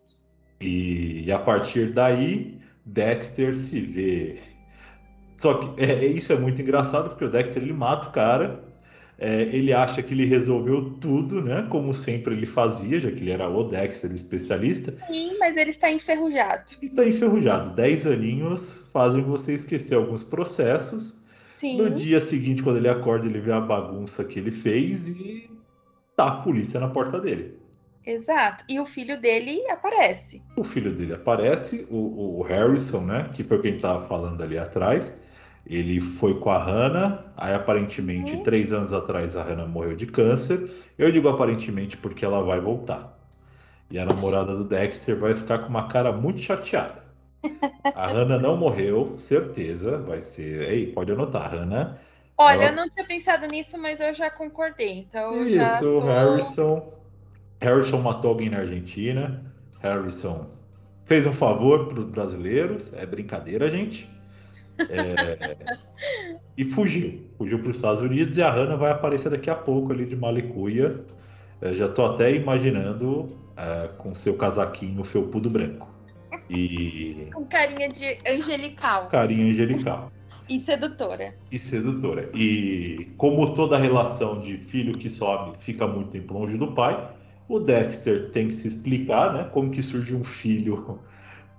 E, 0.60 1.24
e 1.26 1.32
a 1.32 1.38
partir 1.38 1.92
daí, 1.92 2.58
Dexter 2.84 3.54
se 3.54 3.80
vê. 3.80 4.38
Só 5.36 5.54
que 5.54 5.82
é, 5.82 6.04
isso 6.06 6.32
é 6.32 6.38
muito 6.38 6.60
engraçado 6.60 7.10
porque 7.10 7.24
o 7.24 7.30
Dexter 7.30 7.62
ele 7.62 7.72
mata 7.72 8.08
o 8.08 8.12
cara 8.12 8.67
é, 9.18 9.42
ele 9.42 9.72
acha 9.72 10.00
que 10.00 10.14
ele 10.14 10.24
resolveu 10.26 10.90
tudo, 11.00 11.42
né? 11.42 11.66
Como 11.68 11.92
sempre 11.92 12.34
ele 12.34 12.46
fazia, 12.46 13.00
já 13.00 13.10
que 13.10 13.18
ele 13.18 13.32
era 13.32 13.48
o 13.48 13.64
Dexter, 13.64 14.12
especialista. 14.12 14.94
Sim, 15.10 15.36
mas 15.40 15.56
ele 15.56 15.70
está 15.70 15.90
enferrujado. 15.90 16.70
Está 16.80 17.04
enferrujado. 17.04 17.74
Dez 17.74 18.06
aninhos 18.06 18.88
fazem 18.92 19.22
você 19.22 19.54
esquecer 19.54 19.96
alguns 19.96 20.22
processos. 20.22 21.18
Sim. 21.56 21.76
No 21.78 21.90
dia 21.90 22.20
seguinte, 22.20 22.62
quando 22.62 22.76
ele 22.76 22.88
acorda, 22.88 23.26
ele 23.26 23.40
vê 23.40 23.50
a 23.50 23.60
bagunça 23.60 24.22
que 24.22 24.38
ele 24.38 24.52
fez 24.52 25.08
e 25.08 25.50
tá 26.14 26.28
a 26.28 26.36
polícia 26.42 26.78
na 26.78 26.88
porta 26.88 27.18
dele. 27.18 27.58
Exato. 28.06 28.64
E 28.68 28.78
o 28.78 28.86
filho 28.86 29.20
dele 29.20 29.60
aparece. 29.68 30.40
O 30.56 30.62
filho 30.62 30.92
dele 30.92 31.14
aparece, 31.14 31.88
o, 31.90 32.38
o 32.38 32.42
Harrison, 32.42 33.00
né? 33.00 33.28
Que 33.34 33.42
foi 33.42 33.60
quem 33.60 33.74
estava 33.74 34.06
falando 34.06 34.40
ali 34.40 34.56
atrás. 34.56 35.20
Ele 35.68 36.00
foi 36.00 36.40
com 36.40 36.50
a 36.50 36.58
Hannah, 36.58 37.24
aí 37.36 37.52
aparentemente 37.52 38.32
uhum. 38.32 38.42
três 38.42 38.72
anos 38.72 38.92
atrás 38.92 39.36
a 39.36 39.42
Hannah 39.42 39.66
morreu 39.66 39.94
de 39.94 40.06
câncer. 40.06 40.70
Eu 40.98 41.12
digo 41.12 41.28
aparentemente 41.28 41.96
porque 41.96 42.24
ela 42.24 42.42
vai 42.42 42.58
voltar. 42.58 43.18
E 43.90 43.98
a 43.98 44.04
namorada 44.04 44.54
do 44.54 44.64
Dexter 44.64 45.18
vai 45.18 45.34
ficar 45.34 45.58
com 45.58 45.68
uma 45.68 45.86
cara 45.88 46.10
muito 46.10 46.40
chateada. 46.40 47.04
A 47.84 48.06
Hannah 48.08 48.38
não 48.38 48.56
morreu, 48.56 49.14
certeza. 49.18 49.98
Vai 49.98 50.22
ser. 50.22 50.70
Ei, 50.70 50.86
pode 50.92 51.12
anotar, 51.12 51.50
Hannah. 51.50 51.98
Olha, 52.38 52.54
ela... 52.54 52.70
eu 52.70 52.76
não 52.76 52.88
tinha 52.88 53.04
pensado 53.04 53.46
nisso, 53.46 53.76
mas 53.78 54.00
eu 54.00 54.14
já 54.14 54.30
concordei. 54.30 54.98
Então 54.98 55.46
Isso, 55.46 55.80
tô... 55.80 56.00
Harrison. 56.00 56.98
Harrison 57.60 57.98
matou 58.00 58.30
alguém 58.30 58.48
na 58.48 58.58
Argentina. 58.58 59.42
Harrison 59.80 60.46
fez 61.04 61.26
um 61.26 61.32
favor 61.32 61.88
para 61.88 61.98
os 61.98 62.04
brasileiros. 62.04 62.92
É 62.94 63.04
brincadeira, 63.04 63.68
gente. 63.68 64.08
É... 64.88 65.56
e 66.56 66.64
fugiu. 66.64 67.20
Fugiu 67.36 67.58
para 67.58 67.70
os 67.70 67.76
Estados 67.76 68.00
Unidos 68.00 68.36
e 68.36 68.42
a 68.42 68.50
Hannah 68.50 68.76
vai 68.76 68.90
aparecer 68.90 69.30
daqui 69.30 69.50
a 69.50 69.54
pouco 69.54 69.92
ali 69.92 70.06
de 70.06 70.16
Malicuia. 70.16 71.00
É, 71.60 71.74
já 71.74 71.86
estou 71.86 72.14
até 72.14 72.32
imaginando 72.32 73.28
é, 73.56 73.88
com 73.98 74.14
seu 74.14 74.36
casaquinho 74.36 75.02
felpudo 75.02 75.50
branco. 75.50 75.88
E... 76.48 77.28
Com 77.32 77.44
carinha 77.44 77.88
de 77.88 78.18
angelical. 78.26 79.08
Carinha 79.08 79.52
angelical. 79.52 80.12
E 80.48 80.58
sedutora. 80.58 81.34
E 81.52 81.58
sedutora. 81.58 82.30
E 82.34 83.08
como 83.18 83.52
toda 83.54 83.76
relação 83.76 84.38
de 84.40 84.56
filho 84.56 84.92
que 84.92 85.08
sobe 85.08 85.56
fica 85.58 85.86
muito 85.86 86.10
tempo 86.10 86.32
longe 86.32 86.56
do 86.56 86.72
pai, 86.72 87.10
o 87.48 87.58
Dexter 87.58 88.30
tem 88.30 88.48
que 88.48 88.54
se 88.54 88.68
explicar, 88.68 89.34
né? 89.34 89.44
Como 89.52 89.70
que 89.70 89.82
surge 89.82 90.14
um 90.14 90.24
filho 90.24 90.98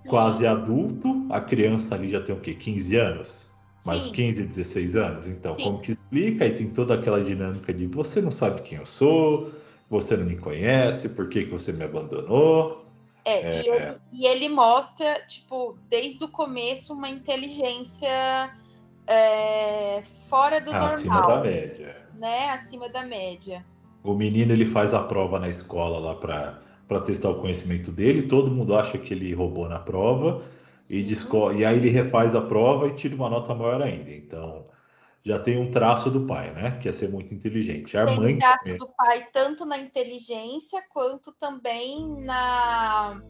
quase 0.06 0.46
adulto. 0.46 1.26
A 1.30 1.40
criança 1.40 1.94
ali 1.94 2.10
já 2.10 2.20
tem 2.20 2.34
o 2.34 2.40
quê? 2.40 2.54
15 2.54 2.96
anos? 2.96 3.50
mais 3.84 4.04
Sim. 4.04 4.12
15, 4.12 4.46
16 4.46 4.96
anos. 4.96 5.26
Então, 5.26 5.56
Sim. 5.56 5.64
como 5.64 5.80
que 5.80 5.90
explica? 5.90 6.44
Aí 6.44 6.54
tem 6.54 6.68
toda 6.68 6.94
aquela 6.94 7.22
dinâmica 7.22 7.72
de 7.72 7.86
você 7.86 8.20
não 8.20 8.30
sabe 8.30 8.62
quem 8.62 8.78
eu 8.78 8.86
sou, 8.86 9.52
você 9.88 10.16
não 10.16 10.26
me 10.26 10.36
conhece, 10.36 11.08
por 11.10 11.28
que, 11.28 11.44
que 11.44 11.50
você 11.50 11.72
me 11.72 11.84
abandonou? 11.84 12.84
É, 13.24 13.62
E, 13.62 13.68
ele, 13.68 13.96
e 14.12 14.26
ele 14.26 14.48
mostra, 14.48 15.20
tipo, 15.26 15.76
desde 15.88 16.22
o 16.24 16.28
começo, 16.28 16.92
uma 16.92 17.08
inteligência 17.08 18.50
é, 19.06 20.02
fora 20.28 20.60
do 20.60 20.70
Acima 20.74 21.14
da 21.14 21.20
normal, 21.20 21.42
média. 21.42 21.96
né? 22.14 22.50
Acima 22.50 22.88
da 22.88 23.04
média. 23.04 23.64
O 24.02 24.14
menino 24.14 24.52
ele 24.52 24.64
faz 24.64 24.94
a 24.94 25.02
prova 25.02 25.38
na 25.38 25.48
escola 25.48 25.98
lá 25.98 26.14
para 26.14 26.58
testar 26.98 27.28
o 27.28 27.40
conhecimento 27.40 27.92
dele, 27.92 28.22
todo 28.22 28.50
mundo 28.50 28.76
acha 28.76 28.98
que 28.98 29.14
ele 29.14 29.32
roubou 29.32 29.68
na 29.68 29.78
prova 29.78 30.42
e, 30.88 31.02
desco- 31.04 31.52
e 31.52 31.64
aí 31.64 31.76
ele 31.76 31.90
refaz 31.90 32.34
a 32.34 32.40
prova 32.40 32.88
e 32.88 32.96
tira 32.96 33.14
uma 33.14 33.30
nota 33.30 33.54
maior 33.54 33.82
ainda. 33.82 34.10
Então 34.10 34.66
já 35.22 35.38
tem 35.38 35.58
um 35.58 35.70
traço 35.70 36.10
do 36.10 36.26
pai, 36.26 36.50
né? 36.50 36.78
Que 36.80 36.88
é 36.88 36.92
ser 36.92 37.10
muito 37.10 37.34
inteligente. 37.34 37.96
A 37.96 38.06
Tem 38.06 38.16
mãe 38.18 38.38
traço 38.38 38.64
também. 38.64 38.78
do 38.78 38.88
pai 38.88 39.28
tanto 39.30 39.64
na 39.66 39.76
inteligência 39.78 40.82
quanto 40.88 41.30
também 41.38 42.08
na. 42.24 43.20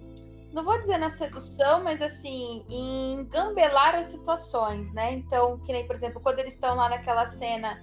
Não 0.52 0.64
vou 0.64 0.78
dizer 0.80 0.98
na 0.98 1.10
sedução, 1.10 1.82
mas 1.84 2.00
assim, 2.00 2.64
em 2.70 3.24
gambelar 3.28 3.94
as 3.96 4.06
situações, 4.06 4.92
né? 4.94 5.12
Então, 5.14 5.58
que 5.58 5.72
nem, 5.72 5.86
por 5.86 5.94
exemplo, 5.96 6.20
quando 6.20 6.38
eles 6.38 6.54
estão 6.54 6.76
lá 6.76 6.88
naquela 6.88 7.26
cena 7.26 7.78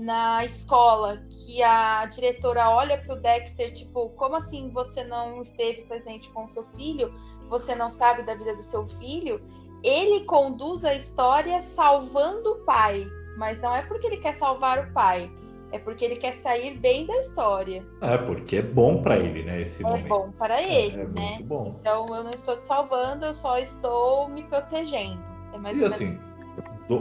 na 0.00 0.44
escola, 0.44 1.22
que 1.28 1.62
a 1.62 2.06
diretora 2.06 2.70
olha 2.70 2.98
para 2.98 3.14
o 3.14 3.20
Dexter, 3.20 3.72
tipo, 3.72 4.08
como 4.10 4.36
assim 4.36 4.70
você 4.70 5.04
não 5.04 5.42
esteve 5.42 5.82
presente 5.82 6.30
com 6.30 6.44
o 6.46 6.48
seu 6.48 6.64
filho? 6.64 7.12
Você 7.50 7.74
não 7.74 7.90
sabe 7.90 8.22
da 8.22 8.34
vida 8.34 8.54
do 8.54 8.62
seu 8.62 8.86
filho? 8.86 9.40
Ele 9.82 10.24
conduz 10.24 10.84
a 10.84 10.94
história 10.94 11.60
salvando 11.60 12.50
o 12.52 12.64
pai, 12.64 13.06
mas 13.36 13.60
não 13.60 13.74
é 13.74 13.82
porque 13.82 14.06
ele 14.06 14.16
quer 14.18 14.34
salvar 14.34 14.78
o 14.78 14.92
pai, 14.92 15.30
é 15.72 15.78
porque 15.78 16.04
ele 16.04 16.16
quer 16.16 16.32
sair 16.32 16.76
bem 16.78 17.06
da 17.06 17.16
história. 17.18 17.86
É, 18.00 18.16
porque 18.16 18.56
é 18.56 18.62
bom 18.62 19.02
para 19.02 19.18
ele, 19.18 19.42
né? 19.42 19.60
Esse 19.60 19.82
É 19.84 19.86
momento. 19.86 20.08
bom 20.08 20.30
para 20.32 20.62
ele, 20.62 21.00
é 21.00 21.04
né? 21.04 21.26
muito 21.28 21.44
bom. 21.44 21.76
Então 21.80 22.06
eu 22.08 22.24
não 22.24 22.30
estou 22.30 22.56
te 22.56 22.64
salvando, 22.64 23.26
eu 23.26 23.34
só 23.34 23.58
estou 23.58 24.28
me 24.28 24.42
protegendo. 24.44 25.22
É 25.52 25.58
mais 25.58 25.76
E 25.76 25.80
menos 25.80 25.94
assim, 25.94 26.20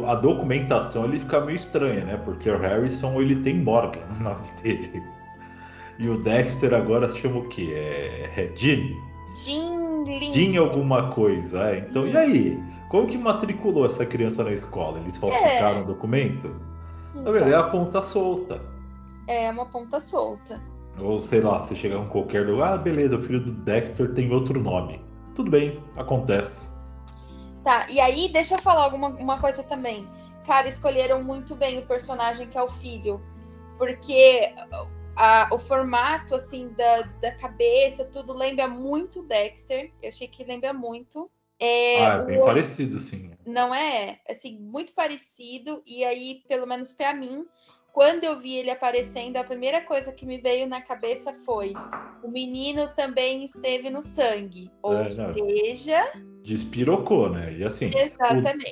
a 0.05 0.15
documentação 0.15 1.05
ele 1.05 1.19
fica 1.19 1.41
meio 1.41 1.55
estranha, 1.55 2.05
né? 2.05 2.17
Porque 2.17 2.49
o 2.49 2.57
Harrison 2.57 3.21
ele 3.21 3.37
tem 3.37 3.55
Morgan 3.55 4.01
no 4.17 4.23
nome 4.29 4.41
dele. 4.61 5.03
E 5.97 6.07
o 6.07 6.17
Dexter 6.17 6.73
agora 6.73 7.09
se 7.09 7.19
chama 7.19 7.39
o 7.39 7.47
quê? 7.49 7.69
É, 7.73 8.31
é? 8.35 8.51
Jim 8.55 8.95
Lin. 10.05 10.33
Gene 10.33 10.57
alguma 10.57 11.09
coisa, 11.11 11.63
é. 11.71 11.79
Então, 11.79 12.07
e 12.07 12.15
aí? 12.15 12.63
Como 12.89 13.05
que 13.07 13.17
matriculou 13.17 13.85
essa 13.85 14.05
criança 14.05 14.43
na 14.43 14.51
escola? 14.51 14.99
Eles 14.99 15.17
É. 15.17 15.19
falsificaram 15.19 15.81
o 15.81 15.85
documento? 15.85 16.55
Então, 17.15 17.31
verdade, 17.33 17.53
é 17.53 17.57
a 17.57 17.63
ponta 17.63 18.01
solta. 18.01 18.61
é 19.27 19.49
uma 19.51 19.65
ponta 19.65 19.99
solta. 19.99 20.59
Ou 20.99 21.17
sei 21.17 21.41
lá, 21.41 21.59
você 21.59 21.75
chegar 21.75 21.97
em 21.97 22.07
qualquer 22.07 22.47
lugar, 22.47 22.73
ah, 22.73 22.77
beleza, 22.77 23.17
o 23.17 23.21
filho 23.21 23.39
do 23.41 23.51
Dexter 23.51 24.13
tem 24.13 24.31
outro 24.33 24.59
nome. 24.59 25.01
Tudo 25.35 25.51
bem, 25.51 25.79
acontece. 25.97 26.68
Tá, 27.63 27.87
e 27.89 27.99
aí 27.99 28.29
deixa 28.31 28.55
eu 28.55 28.59
falar 28.59 28.83
alguma 28.83 29.09
uma 29.09 29.39
coisa 29.39 29.63
também. 29.63 30.07
Cara, 30.45 30.67
escolheram 30.67 31.23
muito 31.23 31.55
bem 31.55 31.77
o 31.79 31.85
personagem 31.85 32.47
que 32.47 32.57
é 32.57 32.61
o 32.63 32.69
filho. 32.69 33.21
Porque 33.77 34.53
a- 35.15 35.49
o 35.51 35.59
formato, 35.59 36.35
assim, 36.35 36.69
da, 36.69 37.01
da 37.21 37.31
cabeça, 37.33 38.05
tudo 38.05 38.33
lembra 38.33 38.67
muito 38.67 39.21
Dexter. 39.23 39.91
Eu 40.01 40.09
achei 40.09 40.27
que 40.27 40.43
lembra 40.43 40.73
muito. 40.73 41.29
É, 41.59 42.05
ah, 42.05 42.13
é 42.15 42.21
o 42.21 42.25
bem 42.25 42.37
olho- 42.37 42.45
parecido, 42.45 42.99
sim. 42.99 43.31
Não 43.45 43.73
é? 43.75 44.19
Assim, 44.29 44.57
muito 44.59 44.93
parecido. 44.93 45.81
E 45.85 46.03
aí, 46.05 46.41
pelo 46.47 46.65
menos 46.65 46.93
pra 46.93 47.13
mim, 47.13 47.45
quando 47.91 48.23
eu 48.23 48.39
vi 48.39 48.55
ele 48.55 48.69
aparecendo, 48.71 49.37
a 49.37 49.43
primeira 49.43 49.81
coisa 49.81 50.11
que 50.11 50.25
me 50.25 50.37
veio 50.37 50.67
na 50.67 50.81
cabeça 50.81 51.33
foi: 51.45 51.73
o 52.23 52.29
menino 52.29 52.87
também 52.95 53.43
esteve 53.43 53.89
no 53.89 54.01
sangue. 54.01 54.71
Ou 54.81 54.93
É, 54.93 55.09
não. 55.15 55.33
Despirocou, 56.43 57.29
né? 57.29 57.55
E 57.57 57.63
assim, 57.63 57.91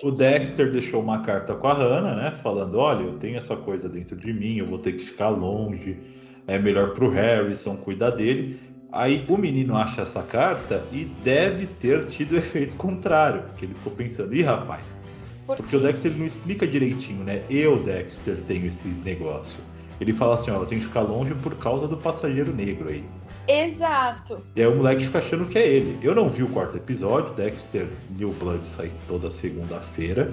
o, 0.03 0.07
o 0.07 0.11
Dexter 0.11 0.72
deixou 0.72 1.01
uma 1.01 1.22
carta 1.22 1.53
com 1.53 1.68
a 1.68 1.74
Hannah, 1.74 2.15
né? 2.15 2.32
Falando: 2.41 2.78
olha, 2.78 3.03
eu 3.03 3.20
tenho 3.20 3.38
essa 3.38 3.55
coisa 3.55 3.89
dentro 3.89 4.15
de 4.15 4.32
mim, 4.34 4.57
eu 4.57 4.65
vou 4.65 4.80
ter 4.80 4.93
que 4.93 5.03
ficar 5.03 5.30
longe, 5.30 5.99
é 6.47 6.57
melhor 6.57 6.93
pro 6.93 7.09
Harrison 7.09 7.76
cuidar 7.76 8.11
dele. 8.11 8.59
Aí 8.91 9.26
o 9.28 9.38
menino 9.38 9.76
acha 9.76 10.01
essa 10.01 10.24
carta 10.24 10.84
e 10.91 11.05
deve 11.24 11.68
ter 11.68 12.07
tido 12.07 12.36
efeito 12.38 12.76
contrário, 12.78 13.43
porque 13.43 13.65
ele 13.65 13.74
ficou 13.74 13.93
pensando: 13.93 14.34
ih, 14.34 14.43
rapaz, 14.43 14.97
porque 15.45 15.76
o 15.76 15.80
Dexter 15.80 16.11
ele 16.11 16.20
não 16.20 16.26
explica 16.26 16.65
direitinho, 16.65 17.24
né? 17.24 17.43
Eu, 17.49 17.78
Dexter, 17.84 18.38
tenho 18.47 18.68
esse 18.68 18.88
negócio. 18.88 19.63
Ele 19.99 20.13
fala 20.13 20.36
assim: 20.36 20.51
ó, 20.51 20.55
eu 20.61 20.65
tenho 20.65 20.82
que 20.82 20.88
ficar 20.88 21.01
longe 21.01 21.34
por 21.36 21.55
causa 21.55 21.88
do 21.88 21.97
passageiro 21.97 22.53
negro 22.53 22.89
aí. 22.89 23.03
Exato. 23.47 24.43
E 24.55 24.61
aí 24.61 24.67
o 24.67 24.75
moleque 24.75 25.05
fica 25.05 25.19
achando 25.19 25.45
que 25.45 25.57
é 25.57 25.65
ele. 25.67 25.97
Eu 26.01 26.13
não 26.13 26.29
vi 26.29 26.43
o 26.43 26.49
quarto 26.49 26.75
episódio, 26.77 27.33
Dexter 27.33 27.87
New 28.17 28.33
Blood 28.33 28.67
sai 28.67 28.91
toda 29.07 29.31
segunda-feira. 29.31 30.31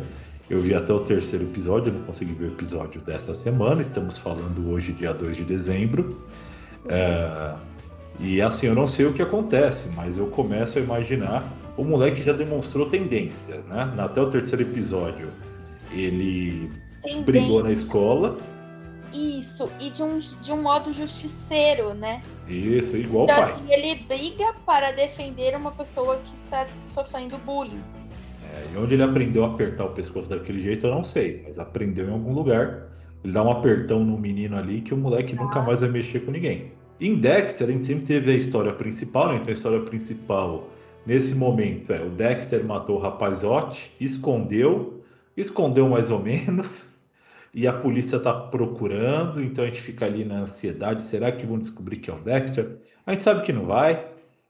Eu 0.50 0.60
vi 0.60 0.74
até 0.74 0.92
o 0.92 1.00
terceiro 1.00 1.44
episódio, 1.44 1.90
eu 1.90 1.94
não 1.94 2.02
consegui 2.02 2.34
ver 2.34 2.46
o 2.46 2.48
episódio 2.48 3.00
dessa 3.00 3.32
semana. 3.32 3.80
Estamos 3.80 4.18
falando 4.18 4.70
hoje, 4.70 4.92
dia 4.92 5.14
2 5.14 5.36
de 5.36 5.44
dezembro. 5.44 6.22
É, 6.88 7.54
E 8.20 8.40
assim, 8.40 8.66
eu 8.66 8.74
não 8.74 8.86
sei 8.86 9.06
o 9.06 9.12
que 9.12 9.22
acontece, 9.22 9.88
mas 9.96 10.18
eu 10.18 10.26
começo 10.26 10.78
a 10.78 10.82
imaginar. 10.82 11.50
O 11.76 11.84
moleque 11.84 12.22
já 12.22 12.32
demonstrou 12.32 12.86
tendência, 12.86 13.62
né? 13.68 13.92
Até 13.98 14.20
o 14.20 14.30
terceiro 14.30 14.62
episódio, 14.62 15.28
ele 15.92 16.70
brigou 17.24 17.62
na 17.62 17.72
escola. 17.72 18.36
Isso. 19.55 19.70
E 19.80 19.90
de 19.90 20.02
um, 20.02 20.18
de 20.18 20.52
um 20.52 20.61
modo 20.61 20.92
justiceiro, 20.92 21.94
né? 21.94 22.20
Isso, 22.48 22.96
igual 22.96 23.24
Então, 23.24 23.36
pai. 23.36 23.52
assim, 23.52 23.64
ele 23.68 24.02
briga 24.05 24.52
para 24.66 24.90
defender 24.90 25.57
uma 25.57 25.70
pessoa 25.70 26.18
que 26.18 26.34
está 26.34 26.66
sofrendo 26.84 27.38
bullying. 27.38 27.82
É, 28.52 28.74
e 28.74 28.76
onde 28.76 28.94
ele 28.94 29.02
aprendeu 29.02 29.44
a 29.44 29.48
apertar 29.48 29.84
o 29.84 29.90
pescoço 29.90 30.28
daquele 30.28 30.61
jeito, 30.61 30.86
eu 30.86 30.90
não 30.94 31.05
sei, 31.05 31.42
mas 31.46 31.59
aprendeu 31.59 32.09
em 32.09 32.12
algum 32.12 32.32
lugar. 32.32 32.88
Ele 33.22 33.32
dá 33.32 33.42
um 33.42 33.50
apertão 33.50 34.05
no 34.05 34.18
menino 34.18 34.57
ali 34.57 34.80
que 34.80 34.92
o 34.92 34.96
moleque 34.96 35.34
nunca 35.34 35.62
mais 35.62 35.80
vai 35.80 35.88
mexer 35.88 36.20
com 36.20 36.30
ninguém. 36.30 36.72
Em 37.00 37.16
Dexter, 37.16 37.68
a 37.68 37.72
gente 37.72 37.84
sempre 37.84 38.05
teve 38.05 38.30
a 38.30 38.34
história 38.34 38.72
principal, 38.72 39.28
né? 39.28 39.36
Então 39.36 39.50
a 39.50 39.55
história 39.55 39.80
principal, 39.80 40.68
nesse 41.07 41.34
momento, 41.34 41.92
é 41.92 42.02
o 42.02 42.11
Dexter 42.11 42.64
matou 42.64 42.96
o 42.96 43.00
rapazote, 43.00 43.92
escondeu, 44.00 45.02
escondeu 45.36 45.88
mais 45.88 46.11
ou 46.11 46.20
menos, 46.20 46.93
e 47.55 47.68
a 47.68 47.72
polícia 47.72 48.18
tá 48.18 48.32
procurando, 48.32 49.40
então 49.42 49.62
a 49.62 49.66
gente 49.68 49.80
fica 49.80 50.05
ali 50.05 50.24
na 50.24 50.40
ansiedade, 50.40 51.05
será 51.05 51.30
que 51.30 51.46
vão 51.46 51.59
descobrir 51.59 51.98
que 51.98 52.11
é 52.11 52.14
o 52.14 52.18
Dexter? 52.18 52.78
A 53.07 53.12
gente 53.12 53.22
sabe 53.22 53.42
que 53.42 53.52
não 53.52 53.66
vai, 53.66 54.07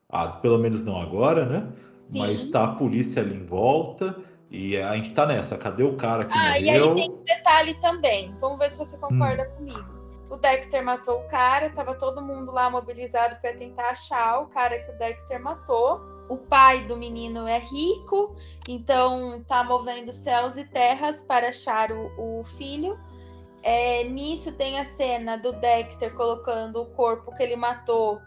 ah, 0.09 0.29
pelo 0.29 0.59
menos 0.59 0.85
não 0.85 1.01
agora, 1.01 1.45
né? 1.45 1.69
Sim. 1.93 2.19
Mas 2.19 2.51
tá 2.51 2.65
a 2.65 2.75
polícia 2.77 3.23
ali 3.23 3.35
em 3.37 3.45
volta 3.45 4.17
e 4.51 4.77
a 4.79 4.95
gente 4.95 5.13
tá 5.13 5.27
nessa. 5.27 5.59
Cadê 5.59 5.83
o 5.83 5.97
cara 5.97 6.25
que 6.25 6.37
Ah, 6.37 6.59
e 6.59 6.71
aí 6.71 6.79
morreu? 6.81 6.95
tem 6.95 7.11
um 7.11 7.25
detalhe 7.25 7.75
também. 7.81 8.35
Vamos 8.41 8.59
ver 8.59 8.71
se 8.73 8.79
você 8.79 8.97
concorda 8.97 9.43
Hum. 9.43 9.57
comigo. 9.57 9.95
O 10.31 10.37
Dexter 10.37 10.83
matou 10.83 11.21
o 11.21 11.29
cara, 11.29 11.71
tava 11.71 11.95
todo 11.95 12.23
mundo 12.23 12.51
lá 12.53 12.71
mobilizado 12.71 13.37
para 13.41 13.53
tentar 13.55 13.91
achar 13.91 14.41
o 14.41 14.47
cara 14.47 14.79
que 14.79 14.91
o 14.91 14.99
Dexter 14.99 15.41
matou. 15.43 16.01
O 16.29 16.37
pai 16.39 16.83
do 16.87 16.97
menino 16.97 17.47
é 17.47 17.59
rico, 17.59 18.35
então 18.69 19.45
tá 19.47 19.63
movendo 19.63 20.13
céus 20.13 20.57
e 20.57 20.65
terras 20.65 21.21
para 21.23 21.49
achar 21.49 21.93
o, 21.93 22.41
o 22.41 22.45
filho. 22.57 22.99
É, 23.63 24.05
nisso 24.05 24.53
tem 24.53 24.79
a 24.79 24.85
cena 24.85 25.37
do 25.37 25.53
Dexter 25.53 26.15
colocando 26.15 26.83
o 26.83 26.87
corpo 26.87 27.35
que 27.35 27.43
ele 27.43 27.57
matou 27.57 28.19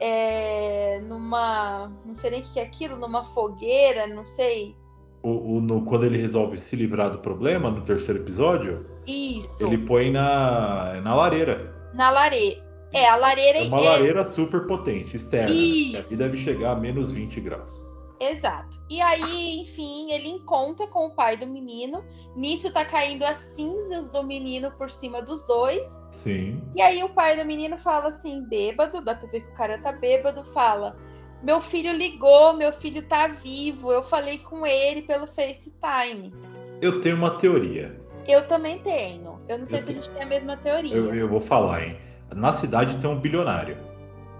é, 0.00 1.00
numa. 1.04 1.90
Não 2.04 2.14
sei 2.14 2.30
nem 2.30 2.40
o 2.40 2.44
que 2.44 2.60
é 2.60 2.64
aquilo, 2.64 2.96
numa 2.96 3.24
fogueira, 3.24 4.06
não 4.06 4.24
sei. 4.26 4.76
O, 5.22 5.56
o- 5.56 5.60
no- 5.60 5.84
quando 5.84 6.04
ele 6.04 6.18
resolve 6.18 6.56
se 6.58 6.76
livrar 6.76 7.10
do 7.10 7.18
problema, 7.18 7.70
no 7.70 7.82
terceiro 7.82 8.20
episódio, 8.20 8.84
Isso. 9.06 9.64
ele 9.64 9.78
põe 9.78 10.10
na, 10.10 11.00
na 11.00 11.14
lareira. 11.14 11.74
Na 11.94 12.10
lareira. 12.10 12.64
É, 12.92 13.08
a 13.08 13.16
lareira 13.16 13.58
É 13.58 13.62
uma 13.64 13.80
é- 13.80 13.88
lareira 13.88 14.24
super 14.24 14.66
potente, 14.66 15.16
externa. 15.16 15.48
né? 15.50 15.54
Isso. 15.54 16.00
Aqui 16.00 16.16
deve 16.16 16.36
chegar 16.38 16.72
a 16.72 16.76
menos 16.76 17.12
20 17.12 17.40
graus. 17.40 17.80
Exato. 18.18 18.80
E 18.88 18.98
aí, 19.00 19.58
enfim, 19.60 20.10
ele 20.10 20.28
encontra 20.28 20.86
com 20.86 21.06
o 21.06 21.10
pai 21.14 21.36
do 21.36 21.46
menino. 21.46 22.02
Nisso 22.34 22.72
tá 22.72 22.82
caindo 22.82 23.22
as 23.24 23.36
cinzas 23.36 24.08
do 24.10 24.22
menino 24.22 24.70
por 24.78 24.90
cima 24.90 25.20
dos 25.20 25.44
dois. 25.44 25.86
Sim. 26.12 26.62
E 26.74 26.80
aí 26.80 27.04
o 27.04 27.10
pai 27.10 27.36
do 27.36 27.44
menino 27.44 27.76
fala 27.76 28.08
assim, 28.08 28.42
bêbado, 28.48 29.02
dá 29.02 29.14
pra 29.14 29.28
ver 29.28 29.40
que 29.42 29.50
o 29.50 29.54
cara 29.54 29.76
tá 29.78 29.92
bêbado, 29.92 30.42
fala: 30.44 30.96
Meu 31.42 31.60
filho 31.60 31.92
ligou, 31.92 32.54
meu 32.54 32.72
filho 32.72 33.02
tá 33.06 33.26
vivo. 33.26 33.92
Eu 33.92 34.02
falei 34.02 34.38
com 34.38 34.66
ele 34.66 35.02
pelo 35.02 35.26
FaceTime. 35.26 36.32
Eu 36.80 37.02
tenho 37.02 37.16
uma 37.16 37.32
teoria. 37.32 38.00
Eu 38.26 38.48
também 38.48 38.78
tenho. 38.78 39.40
Eu 39.46 39.58
não 39.58 39.66
sei 39.66 39.78
Eu 39.78 39.82
se 39.82 39.90
a 39.90 39.92
tenho. 39.92 40.04
gente 40.04 40.14
tem 40.14 40.22
a 40.22 40.26
mesma 40.26 40.56
teoria. 40.56 40.96
Eu, 40.96 41.14
eu 41.14 41.28
vou 41.28 41.40
falar, 41.40 41.84
hein? 41.84 41.98
Na 42.34 42.52
cidade 42.52 42.98
tem 42.98 43.08
um 43.08 43.18
bilionário. 43.18 43.76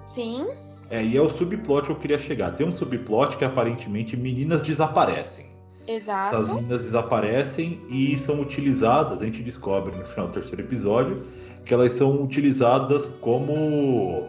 Sim, 0.04 0.46
É, 0.88 1.02
e 1.02 1.16
é 1.16 1.20
o 1.20 1.28
subplot 1.28 1.86
que 1.86 1.92
eu 1.92 1.96
queria 1.96 2.18
chegar. 2.18 2.52
Tem 2.52 2.66
um 2.66 2.70
subplot 2.72 3.36
que 3.36 3.44
aparentemente 3.44 4.16
meninas 4.16 4.62
desaparecem. 4.62 5.46
Exato. 5.86 6.34
Essas 6.34 6.48
meninas 6.48 6.82
desaparecem 6.82 7.80
e 7.88 8.16
são 8.16 8.40
utilizadas, 8.40 9.20
a 9.20 9.24
gente 9.24 9.42
descobre 9.42 9.96
no 9.96 10.04
final 10.04 10.26
do 10.28 10.32
terceiro 10.32 10.62
episódio, 10.62 11.26
que 11.64 11.72
elas 11.74 11.92
são 11.92 12.22
utilizadas 12.22 13.06
como 13.20 14.28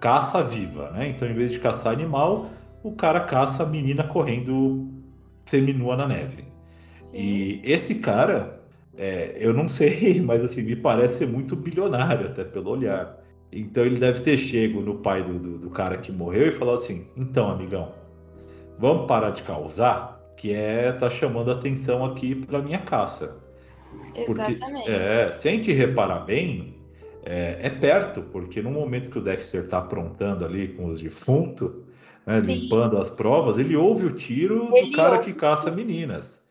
caça 0.00 0.42
viva, 0.42 0.90
né? 0.90 1.08
Então, 1.08 1.28
em 1.28 1.34
vez 1.34 1.50
de 1.50 1.58
caçar 1.58 1.92
animal, 1.92 2.50
o 2.82 2.92
cara 2.92 3.20
caça 3.20 3.62
a 3.62 3.66
menina 3.66 4.04
correndo 4.04 4.88
seminua 5.46 5.96
na 5.96 6.06
neve. 6.06 6.44
Sim. 7.04 7.16
E 7.16 7.60
esse 7.64 7.96
cara, 7.96 8.60
é, 8.96 9.36
eu 9.38 9.52
não 9.52 9.68
sei, 9.68 10.20
mas 10.22 10.42
assim, 10.42 10.62
me 10.62 10.76
parece 10.76 11.18
ser 11.18 11.26
muito 11.26 11.56
bilionário, 11.56 12.26
até 12.26 12.44
pelo 12.44 12.70
olhar. 12.70 13.22
Então 13.52 13.84
ele 13.84 13.98
deve 13.98 14.20
ter 14.20 14.36
chego 14.36 14.80
no 14.80 14.96
pai 14.96 15.22
do, 15.22 15.38
do, 15.38 15.58
do 15.58 15.70
cara 15.70 15.96
que 15.96 16.10
morreu 16.10 16.48
e 16.48 16.52
falado 16.52 16.78
assim: 16.78 17.06
então, 17.16 17.50
amigão, 17.50 17.92
vamos 18.78 19.06
parar 19.06 19.30
de 19.30 19.42
causar, 19.42 20.20
que 20.36 20.52
é 20.52 20.92
tá 20.92 21.08
chamando 21.08 21.50
atenção 21.50 22.04
aqui 22.04 22.34
para 22.34 22.60
minha 22.60 22.80
caça. 22.80 23.42
Exatamente. 24.14 24.58
Porque, 24.58 24.90
é, 24.90 25.30
se 25.32 25.48
a 25.48 25.52
gente 25.52 25.72
reparar 25.72 26.20
bem, 26.20 26.74
é, 27.24 27.58
é, 27.62 27.70
perto, 27.70 28.22
porque 28.22 28.60
no 28.60 28.70
momento 28.70 29.10
que 29.10 29.18
o 29.18 29.22
Dexter 29.22 29.64
está 29.64 29.78
aprontando 29.78 30.44
ali 30.44 30.68
com 30.68 30.86
os 30.86 31.00
defuntos, 31.00 31.70
né, 32.26 32.40
limpando 32.40 32.98
as 32.98 33.10
provas, 33.10 33.58
ele 33.58 33.76
ouve 33.76 34.06
o 34.06 34.10
tiro 34.12 34.70
ele 34.74 34.90
do 34.90 34.96
cara 34.96 35.16
ouve. 35.16 35.32
que 35.32 35.38
caça 35.38 35.70
meninas. 35.70 36.43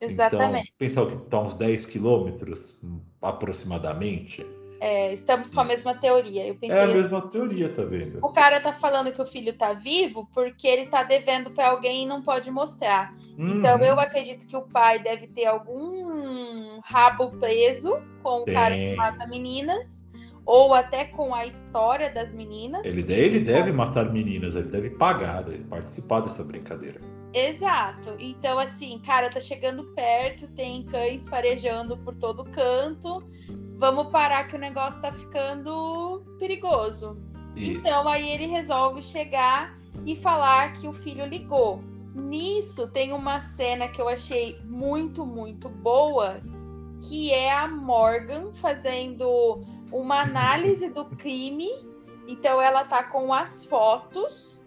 Exatamente. 0.00 0.72
Então, 0.74 1.06
pensar 1.06 1.06
que 1.06 1.24
está 1.24 1.40
uns 1.40 1.54
10 1.54 1.86
quilômetros 1.86 2.80
aproximadamente. 3.20 4.46
É, 4.80 5.12
estamos 5.12 5.50
com 5.50 5.60
a 5.60 5.64
mesma 5.64 5.94
teoria. 5.94 6.46
Eu 6.46 6.54
pensei, 6.54 6.78
é 6.78 6.84
a 6.84 6.86
mesma 6.86 7.20
teoria, 7.28 7.68
tá 7.68 7.84
vendo? 7.84 8.18
O 8.22 8.32
cara 8.32 8.58
tá 8.60 8.72
falando 8.72 9.12
que 9.12 9.20
o 9.20 9.26
filho 9.26 9.52
tá 9.52 9.74
vivo 9.74 10.26
porque 10.32 10.66
ele 10.66 10.86
tá 10.86 11.02
devendo 11.02 11.50
para 11.50 11.68
alguém 11.68 12.04
e 12.04 12.06
não 12.06 12.22
pode 12.22 12.50
mostrar. 12.50 13.14
Uhum. 13.38 13.58
Então 13.58 13.78
eu 13.80 14.00
acredito 14.00 14.46
que 14.46 14.56
o 14.56 14.62
pai 14.62 14.98
deve 14.98 15.26
ter 15.26 15.44
algum 15.44 16.80
rabo 16.82 17.30
preso 17.38 18.00
com 18.22 18.40
o 18.40 18.44
Tem. 18.44 18.54
cara 18.54 18.74
que 18.74 18.94
mata 18.96 19.26
meninas 19.26 20.00
ou 20.46 20.72
até 20.72 21.04
com 21.04 21.34
a 21.34 21.44
história 21.44 22.10
das 22.10 22.32
meninas. 22.32 22.84
Ele, 22.86 23.00
ele 23.12 23.40
deve 23.40 23.70
matar 23.72 24.10
meninas, 24.10 24.56
ele 24.56 24.68
deve 24.68 24.90
pagar, 24.90 25.42
deve 25.42 25.62
participar 25.64 26.20
dessa 26.20 26.42
brincadeira. 26.42 27.00
Exato. 27.32 28.16
Então, 28.18 28.58
assim, 28.58 28.98
cara, 29.00 29.30
tá 29.30 29.40
chegando 29.40 29.84
perto, 29.94 30.48
tem 30.48 30.82
cães 30.84 31.28
farejando 31.28 31.96
por 31.98 32.14
todo 32.16 32.44
canto. 32.44 33.22
Vamos 33.78 34.08
parar 34.08 34.48
que 34.48 34.56
o 34.56 34.58
negócio 34.58 35.00
tá 35.00 35.12
ficando 35.12 36.22
perigoso. 36.38 37.16
E... 37.54 37.70
Então, 37.70 38.08
aí 38.08 38.28
ele 38.30 38.46
resolve 38.46 39.00
chegar 39.00 39.78
e 40.04 40.16
falar 40.16 40.72
que 40.74 40.88
o 40.88 40.92
filho 40.92 41.24
ligou. 41.24 41.82
Nisso 42.14 42.88
tem 42.88 43.12
uma 43.12 43.40
cena 43.40 43.86
que 43.86 44.00
eu 44.00 44.08
achei 44.08 44.60
muito, 44.64 45.24
muito 45.24 45.68
boa, 45.68 46.40
que 47.00 47.32
é 47.32 47.52
a 47.52 47.68
Morgan 47.68 48.52
fazendo 48.54 49.62
uma 49.92 50.22
análise 50.22 50.88
do 50.88 51.04
crime. 51.04 51.70
Então 52.26 52.60
ela 52.60 52.84
tá 52.84 53.04
com 53.04 53.32
as 53.32 53.64
fotos 53.64 54.59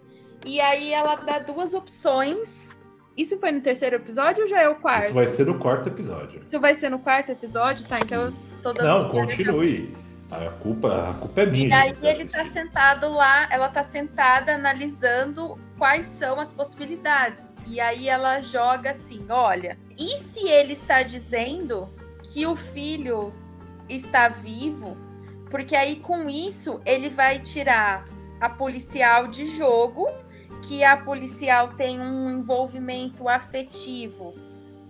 e 0.46 0.60
aí 0.62 0.94
ela 0.94 1.16
dá 1.16 1.40
duas 1.40 1.74
opções. 1.74 2.78
Isso 3.16 3.38
foi 3.40 3.52
no 3.52 3.62
terceiro 3.62 3.98
episódio 3.98 4.44
ou 4.44 4.50
já 4.50 4.62
é 4.62 4.70
o 4.70 4.76
quarto? 4.76 5.06
Isso 5.06 5.14
vai 5.14 5.28
ser 5.28 5.46
no 5.46 5.60
quarto 5.60 5.88
episódio. 5.88 6.42
Isso 6.44 6.60
vai 6.60 6.76
ser 6.76 6.90
no 6.90 7.00
quarto 7.00 7.32
episódio, 7.32 7.86
tá? 7.86 8.00
Então 8.00 8.24
eu 8.24 8.34
tô 8.64 8.74
dando 8.74 8.86
Não, 8.86 9.10
continue. 9.10 9.96
A 10.32 10.50
culpa, 10.50 11.12
a 11.12 11.14
culpa 11.14 11.42
é 11.42 11.46
minha. 11.46 11.68
E 11.68 11.74
aí 11.74 11.96
ele 12.02 12.26
tá 12.26 12.44
sentado 12.48 13.12
lá, 13.12 13.48
ela 13.52 13.70
tá 13.70 13.84
sentada 13.84 14.56
analisando 14.56 15.60
quais 15.78 16.08
são 16.08 16.40
as 16.40 16.52
possibilidades. 16.52 17.46
E 17.68 17.80
aí 17.80 18.10
ela 18.10 18.42
joga 18.42 18.92
assim: 18.92 19.24
olha, 19.30 19.78
e 19.96 20.18
se 20.18 20.48
ele 20.50 20.74
está 20.74 21.04
dizendo 21.04 21.88
que 22.24 22.48
o 22.48 22.56
filho 22.56 23.32
está 23.88 24.28
vivo 24.28 24.98
porque 25.54 25.76
aí 25.76 25.98
com 25.98 26.28
isso 26.28 26.82
ele 26.84 27.12
vai 27.12 27.38
tirar 27.38 28.06
a 28.42 28.50
policial 28.50 29.28
de 29.28 29.46
jogo, 29.46 30.10
que 30.64 30.84
a 30.84 30.98
policial 30.98 31.74
tem 31.74 32.00
um 32.00 32.32
envolvimento 32.32 33.28
afetivo 33.28 34.34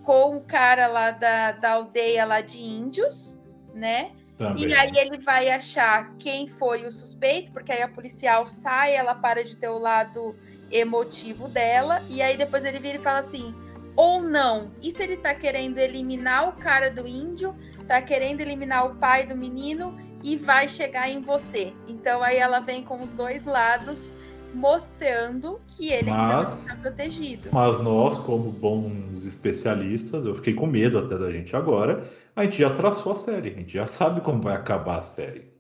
com 0.04 0.38
o 0.38 0.42
cara 0.42 0.88
lá 0.88 1.12
da, 1.12 1.52
da 1.54 1.72
aldeia 1.72 2.26
lá 2.26 2.42
de 2.42 2.62
índios, 2.62 3.40
né? 3.74 4.12
Também. 4.38 4.68
E 4.68 4.74
aí 4.74 4.92
ele 4.96 5.18
vai 5.18 5.50
achar 5.50 6.16
quem 6.18 6.48
foi 6.48 6.86
o 6.86 6.92
suspeito, 6.92 7.52
porque 7.52 7.72
aí 7.72 7.82
a 7.82 7.88
policial 7.88 8.48
sai, 8.48 8.96
ela 8.96 9.16
para 9.16 9.44
de 9.44 9.58
ter 9.58 9.70
o 9.70 9.78
lado 9.78 10.36
emotivo 10.72 11.48
dela, 11.48 12.02
e 12.10 12.22
aí 12.22 12.36
depois 12.36 12.66
ele 12.66 12.80
vira 12.80 12.98
e 12.98 13.02
fala 13.02 13.20
assim: 13.20 13.54
ou 13.96 14.22
não. 14.22 14.72
E 14.82 14.92
se 14.92 15.04
ele 15.04 15.18
tá 15.18 15.34
querendo 15.34 15.78
eliminar 15.78 16.50
o 16.50 16.54
cara 16.54 16.90
do 16.90 17.08
índio, 17.08 17.56
tá 17.88 18.02
querendo 18.02 18.42
eliminar 18.42 18.88
o 18.88 18.96
pai 18.96 19.26
do 19.26 19.36
menino 19.36 19.96
e 20.24 20.36
vai 20.36 20.68
chegar 20.68 21.10
em 21.10 21.22
você. 21.22 21.74
Então 21.88 22.24
aí 22.24 22.38
ela 22.38 22.60
vem 22.60 22.84
com 22.84 23.02
os 23.04 23.14
dois 23.14 23.46
lados 23.46 24.14
mostrando 24.54 25.60
que 25.68 25.92
ele 25.92 26.10
mas, 26.10 26.62
está 26.62 26.76
protegido. 26.76 27.50
Mas 27.52 27.82
nós, 27.82 28.18
como 28.20 28.52
bons 28.52 29.26
especialistas, 29.26 30.26
eu 30.26 30.36
fiquei 30.36 30.54
com 30.54 30.68
medo 30.68 30.98
até 31.00 31.18
da 31.18 31.32
gente 31.32 31.56
agora, 31.56 32.04
a 32.36 32.44
gente 32.44 32.60
já 32.60 32.70
traçou 32.70 33.12
a 33.12 33.16
série, 33.16 33.50
a 33.50 33.54
gente 33.54 33.74
já 33.74 33.88
sabe 33.88 34.22
como 34.22 34.42
vai 34.42 34.56
acabar 34.56 34.98
a 34.98 35.02
série. 35.02 35.52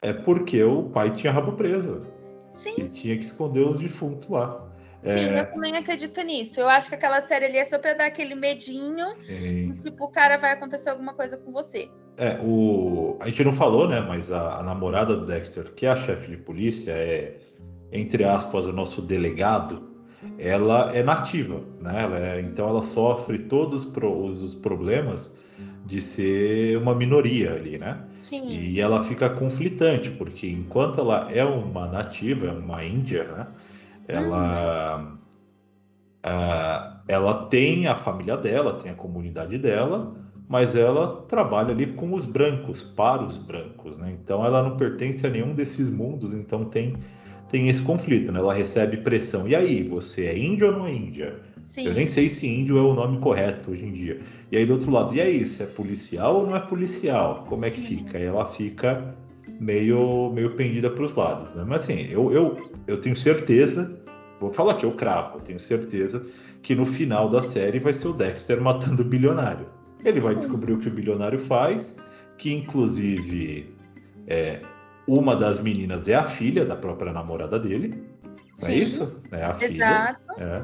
É 0.00 0.12
porque 0.12 0.62
o 0.62 0.84
pai 0.84 1.10
tinha 1.10 1.32
rabo 1.32 1.52
preso. 1.52 2.06
Sim. 2.54 2.74
Ele 2.76 2.88
tinha 2.88 3.16
que 3.16 3.24
esconder 3.24 3.60
os 3.60 3.78
defuntos 3.78 4.28
lá. 4.28 4.68
Sim, 5.04 5.10
é... 5.10 5.40
eu 5.40 5.46
também 5.46 5.76
acredito 5.76 6.20
nisso. 6.22 6.60
Eu 6.60 6.68
acho 6.68 6.88
que 6.88 6.94
aquela 6.94 7.20
série 7.20 7.46
ali 7.46 7.58
é 7.58 7.64
só 7.64 7.78
pra 7.78 7.94
dar 7.94 8.06
aquele 8.06 8.34
medinho. 8.34 9.14
Sim. 9.14 9.78
Tipo, 9.82 10.04
o 10.04 10.08
cara 10.08 10.36
vai 10.36 10.52
acontecer 10.52 10.90
alguma 10.90 11.14
coisa 11.14 11.36
com 11.36 11.52
você. 11.52 11.88
É, 12.16 12.38
o... 12.42 13.16
a 13.20 13.28
gente 13.28 13.42
não 13.42 13.52
falou, 13.52 13.88
né? 13.88 14.00
Mas 14.00 14.30
a, 14.30 14.58
a 14.58 14.62
namorada 14.62 15.16
do 15.16 15.26
Dexter, 15.26 15.72
que 15.72 15.86
é 15.86 15.90
a 15.90 15.96
chefe 15.96 16.30
de 16.30 16.36
polícia, 16.36 16.92
é, 16.92 17.40
entre 17.92 18.24
aspas, 18.24 18.66
o 18.66 18.72
nosso 18.72 19.02
delegado. 19.02 19.90
Ela 20.38 20.90
é 20.94 21.02
nativa, 21.02 21.60
né? 21.80 22.04
Ela 22.04 22.18
é... 22.18 22.40
então 22.40 22.68
ela 22.68 22.82
sofre 22.82 23.38
todos 23.40 23.84
os 24.42 24.54
problemas 24.54 25.36
de 25.84 26.00
ser 26.00 26.78
uma 26.78 26.94
minoria 26.94 27.54
ali, 27.54 27.78
né? 27.78 28.00
Sim. 28.18 28.48
E 28.48 28.80
ela 28.80 29.02
fica 29.04 29.28
conflitante, 29.28 30.10
porque 30.10 30.48
enquanto 30.48 31.00
ela 31.00 31.28
é 31.30 31.44
uma 31.44 31.86
nativa, 31.88 32.46
é 32.46 32.52
uma 32.52 32.84
índia, 32.84 33.24
né? 33.24 33.46
Ela, 34.08 35.18
uh, 36.24 37.02
ela 37.08 37.46
tem 37.46 37.86
a 37.86 37.96
família 37.96 38.36
dela, 38.36 38.74
tem 38.74 38.92
a 38.92 38.94
comunidade 38.94 39.58
dela, 39.58 40.14
mas 40.48 40.74
ela 40.74 41.22
trabalha 41.28 41.72
ali 41.72 41.86
com 41.86 42.12
os 42.14 42.26
brancos, 42.26 42.82
para 42.82 43.22
os 43.22 43.36
brancos, 43.36 43.98
né? 43.98 44.16
Então 44.22 44.44
ela 44.44 44.62
não 44.62 44.76
pertence 44.76 45.26
a 45.26 45.30
nenhum 45.30 45.54
desses 45.54 45.88
mundos, 45.88 46.32
então 46.32 46.64
tem 46.64 46.96
tem 47.52 47.68
esse 47.68 47.82
conflito, 47.82 48.32
né? 48.32 48.40
Ela 48.40 48.54
recebe 48.54 48.96
pressão. 48.96 49.46
E 49.46 49.54
aí, 49.54 49.82
você 49.84 50.24
é 50.24 50.36
índio 50.36 50.68
ou 50.68 50.72
não 50.72 50.86
é 50.86 50.92
índia? 50.92 51.36
Sim. 51.62 51.86
Eu 51.86 51.94
nem 51.94 52.06
sei 52.06 52.28
se 52.28 52.48
índio 52.48 52.78
é 52.78 52.80
o 52.80 52.94
nome 52.94 53.18
correto 53.18 53.70
hoje 53.70 53.84
em 53.84 53.92
dia. 53.92 54.20
E 54.50 54.56
aí 54.56 54.66
do 54.66 54.72
outro 54.72 54.90
lado, 54.90 55.14
e 55.14 55.20
aí, 55.20 55.44
se 55.44 55.62
é 55.62 55.66
policial 55.66 56.36
ou 56.36 56.46
não 56.46 56.56
é 56.56 56.60
policial? 56.60 57.44
Como 57.48 57.64
é 57.64 57.70
que 57.70 57.80
fica? 57.80 58.18
E 58.18 58.24
ela 58.24 58.46
fica 58.46 59.14
meio, 59.60 60.32
meio 60.32 60.56
pendida 60.56 60.90
para 60.90 61.04
os 61.04 61.14
lados, 61.14 61.54
né? 61.54 61.62
Mas 61.66 61.82
assim, 61.82 62.08
eu, 62.10 62.32
eu, 62.32 62.70
eu 62.86 62.98
tenho 62.98 63.14
certeza, 63.14 63.96
vou 64.40 64.50
falar 64.50 64.74
que 64.74 64.86
eu 64.86 64.92
cravo, 64.92 65.36
eu 65.36 65.42
tenho 65.42 65.60
certeza 65.60 66.26
que 66.62 66.74
no 66.74 66.86
final 66.86 67.28
da 67.28 67.42
série 67.42 67.78
vai 67.78 67.92
ser 67.92 68.08
o 68.08 68.12
Dexter 68.12 68.60
matando 68.60 69.02
o 69.02 69.04
bilionário. 69.04 69.66
Ele 70.04 70.20
vai 70.20 70.34
descobrir 70.34 70.72
o 70.72 70.78
que 70.78 70.88
o 70.88 70.90
bilionário 70.90 71.38
faz, 71.38 71.98
que 72.38 72.52
inclusive 72.52 73.72
é, 74.26 74.60
uma 75.06 75.34
das 75.34 75.60
meninas 75.60 76.08
é 76.08 76.14
a 76.14 76.24
filha 76.24 76.64
da 76.64 76.76
própria 76.76 77.12
namorada 77.12 77.58
dele. 77.58 78.02
Não 78.60 78.68
é 78.68 78.74
isso? 78.74 79.22
É 79.32 79.44
a 79.44 79.54
filha. 79.54 79.74
Exato. 79.74 80.20
É. 80.38 80.62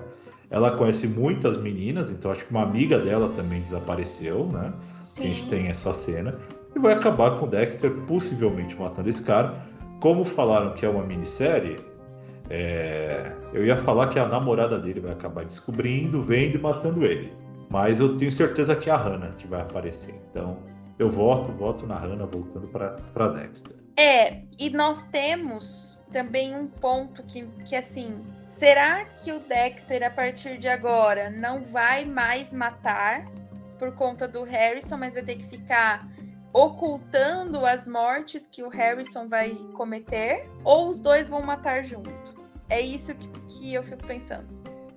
Ela 0.51 0.71
conhece 0.71 1.07
muitas 1.07 1.59
meninas, 1.59 2.11
então 2.11 2.31
acho 2.31 2.45
que 2.45 2.51
uma 2.51 2.63
amiga 2.63 2.99
dela 2.99 3.29
também 3.37 3.61
desapareceu, 3.61 4.47
né? 4.47 4.73
Sim. 5.07 5.23
A 5.23 5.27
gente 5.27 5.49
tem 5.49 5.69
essa 5.69 5.93
cena 5.93 6.39
e 6.75 6.79
vai 6.79 6.95
acabar 6.95 7.39
com 7.39 7.47
o 7.47 7.49
Dexter 7.49 7.91
possivelmente 8.07 8.75
matando 8.77 9.09
esse 9.09 9.23
cara. 9.23 9.55
Como 10.01 10.25
falaram 10.25 10.73
que 10.75 10.87
é 10.87 10.89
uma 10.89 11.05
minissérie, 11.05 11.77
é... 12.49 13.35
eu 13.53 13.67
ia 13.67 13.77
falar 13.77 14.07
que 14.09 14.19
a 14.19 14.27
namorada 14.27 14.79
dele 14.79 15.01
vai 15.01 15.13
acabar 15.13 15.45
descobrindo, 15.45 16.23
vendo 16.23 16.57
e 16.57 16.61
matando 16.61 17.05
ele. 17.05 17.33
Mas 17.69 18.01
eu 18.01 18.17
tenho 18.17 18.33
certeza 18.33 18.75
que 18.75 18.89
é 18.89 18.93
a 18.93 18.97
Hannah 18.97 19.33
que 19.37 19.47
vai 19.47 19.61
aparecer. 19.61 20.15
Então 20.31 20.59
eu 20.99 21.11
voto, 21.11 21.53
voto 21.53 21.87
na 21.87 21.97
Hannah 21.97 22.27
voltando 22.27 22.69
para 22.69 23.29
Dexter. 23.29 23.77
É, 23.99 24.43
e 24.57 24.71
nós 24.71 25.03
temos 25.11 25.99
também 26.13 26.55
um 26.55 26.69
ponto 26.69 27.21
que, 27.25 27.45
que 27.65 27.75
assim, 27.75 28.15
será 28.45 29.05
que 29.05 29.33
o 29.33 29.41
Dexter 29.41 30.05
a 30.05 30.11
partir 30.11 30.57
de 30.59 30.69
agora 30.69 31.29
não 31.31 31.65
vai 31.65 32.05
mais 32.05 32.53
matar 32.53 33.27
por 33.77 33.93
conta 33.93 34.29
do 34.29 34.45
Harrison, 34.45 34.97
mas 34.97 35.15
vai 35.15 35.25
ter 35.25 35.35
que 35.35 35.49
ficar 35.49 36.09
ocultando 36.53 37.67
as 37.67 37.89
mortes 37.89 38.47
que 38.47 38.63
o 38.63 38.69
Harrison 38.69 39.29
vai 39.29 39.55
cometer, 39.75 40.45
ou 40.63 40.89
os 40.89 41.01
dois 41.01 41.29
vão 41.29 41.43
matar 41.43 41.85
junto? 41.85 42.11
É 42.71 42.81
isso 42.81 43.13
que, 43.17 43.29
que 43.49 43.75
eu 43.75 43.83
fico 43.83 44.07
pensando. 44.07 44.47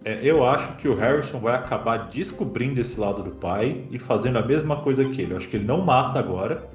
É, 0.06 0.20
eu 0.24 0.46
acho 0.46 0.76
que 0.78 0.88
o 0.88 0.96
Harrison 0.96 1.40
vai 1.40 1.56
acabar 1.56 2.10
descobrindo 2.10 2.80
esse 2.80 3.00
lado 3.00 3.24
do 3.24 3.32
pai 3.32 3.84
e 3.90 3.98
fazendo 3.98 4.38
a 4.38 4.46
mesma 4.46 4.82
coisa 4.82 5.04
que 5.06 5.22
ele. 5.22 5.34
Eu 5.34 5.38
acho 5.38 5.48
que 5.48 5.58
ele 5.58 5.66
não 5.66 5.82
mata 5.82 6.20
agora. 6.20 6.70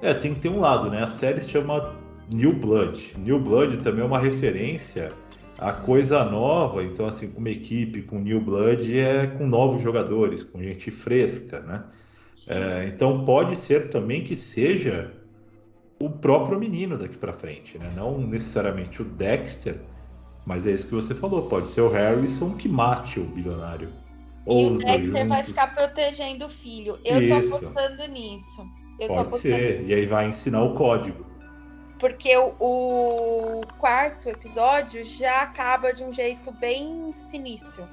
É, 0.00 0.14
tem 0.14 0.34
que 0.34 0.40
ter 0.40 0.48
um 0.48 0.60
lado, 0.60 0.90
né? 0.90 1.02
A 1.02 1.06
série 1.06 1.40
se 1.40 1.50
chama 1.50 1.94
New 2.30 2.52
Blood. 2.52 3.14
New 3.18 3.40
Blood 3.40 3.78
também 3.78 4.02
é 4.02 4.06
uma 4.06 4.18
referência 4.18 5.10
a 5.58 5.72
coisa 5.72 6.24
nova, 6.24 6.84
então 6.84 7.06
assim, 7.06 7.32
uma 7.36 7.50
equipe 7.50 8.02
com 8.02 8.20
New 8.20 8.40
Blood 8.40 8.96
é 8.96 9.26
com 9.26 9.46
novos 9.46 9.82
jogadores, 9.82 10.44
com 10.44 10.62
gente 10.62 10.90
fresca, 10.90 11.60
né? 11.60 11.84
É, 12.46 12.86
então 12.86 13.24
pode 13.24 13.58
ser 13.58 13.90
também 13.90 14.22
que 14.22 14.36
seja 14.36 15.12
o 16.00 16.08
próprio 16.08 16.56
menino 16.58 16.96
daqui 16.96 17.16
para 17.16 17.32
frente, 17.32 17.76
né? 17.76 17.88
Não 17.96 18.18
necessariamente 18.18 19.02
o 19.02 19.04
Dexter, 19.04 19.80
mas 20.46 20.64
é 20.64 20.70
isso 20.70 20.86
que 20.86 20.94
você 20.94 21.12
falou, 21.12 21.48
pode 21.48 21.66
ser 21.66 21.80
o 21.80 21.88
Harrison 21.88 22.54
que 22.54 22.68
mate 22.68 23.18
o 23.18 23.24
bilionário. 23.24 23.88
Ou 24.46 24.60
e 24.60 24.76
o 24.76 24.78
Dexter 24.78 25.26
vai 25.26 25.42
ficar 25.42 25.74
protegendo 25.74 26.46
o 26.46 26.48
filho. 26.48 26.96
Eu 27.04 27.20
isso. 27.20 27.50
tô 27.50 27.56
apostando 27.56 28.06
nisso. 28.06 28.64
Eu 28.98 29.08
pode 29.08 29.38
ser, 29.38 29.84
e 29.86 29.94
aí 29.94 30.06
vai 30.06 30.28
ensinar 30.28 30.62
o 30.62 30.74
código. 30.74 31.26
Porque 31.98 32.36
o, 32.36 32.54
o, 32.60 33.60
quarto 33.78 34.28
episódio 34.28 35.04
já 35.04 35.42
acaba 35.42 35.92
de 35.92 36.04
um 36.04 36.12
jeito 36.12 36.52
bem 36.52 37.12
sinistro. 37.12 37.84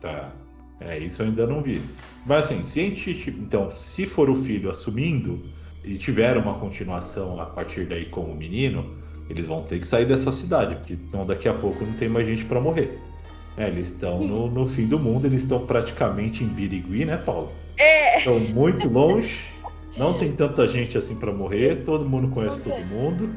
Tá. 0.00 0.30
É, 0.78 0.98
isso 0.98 1.22
eu 1.22 1.26
ainda 1.26 1.46
não 1.46 1.62
vi. 1.62 1.82
Mas 2.26 2.46
assim, 2.46 2.62
se 2.62 2.80
a 2.80 2.82
gente. 2.82 3.30
Então, 3.30 3.70
se 3.70 4.04
for 4.04 4.28
o 4.28 4.34
filho 4.34 4.70
assumindo 4.70 5.40
e 5.82 5.96
tiver 5.96 6.36
uma 6.36 6.58
continuação 6.58 7.40
a 7.40 7.46
partir 7.46 7.86
daí 7.86 8.04
com 8.04 8.22
o 8.22 8.34
menino, 8.34 8.98
eles 9.30 9.48
vão 9.48 9.62
ter 9.62 9.78
que 9.78 9.88
sair 9.88 10.04
dessa 10.04 10.30
cidade, 10.30 10.76
porque 10.76 10.92
então 10.92 11.24
daqui 11.24 11.48
a 11.48 11.54
pouco 11.54 11.84
não 11.84 11.94
tem 11.94 12.08
mais 12.08 12.26
gente 12.26 12.44
para 12.44 12.60
morrer. 12.60 12.98
É, 13.56 13.68
eles 13.68 13.90
estão 13.90 14.20
no, 14.20 14.50
no, 14.50 14.66
fim 14.66 14.86
do 14.86 14.98
mundo, 14.98 15.26
eles 15.26 15.42
estão 15.42 15.64
praticamente 15.64 16.44
em 16.44 16.48
Birigui, 16.48 17.06
né, 17.06 17.16
Paulo? 17.16 17.50
É. 17.78 18.18
Estão 18.18 18.38
muito 18.38 18.88
longe. 18.88 19.40
Não 19.96 20.18
tem 20.18 20.32
tanta 20.32 20.68
gente 20.68 20.98
assim 20.98 21.16
para 21.16 21.32
morrer, 21.32 21.84
todo 21.84 22.06
mundo 22.08 22.28
conhece 22.28 22.60
todo 22.60 22.84
mundo. 22.84 23.34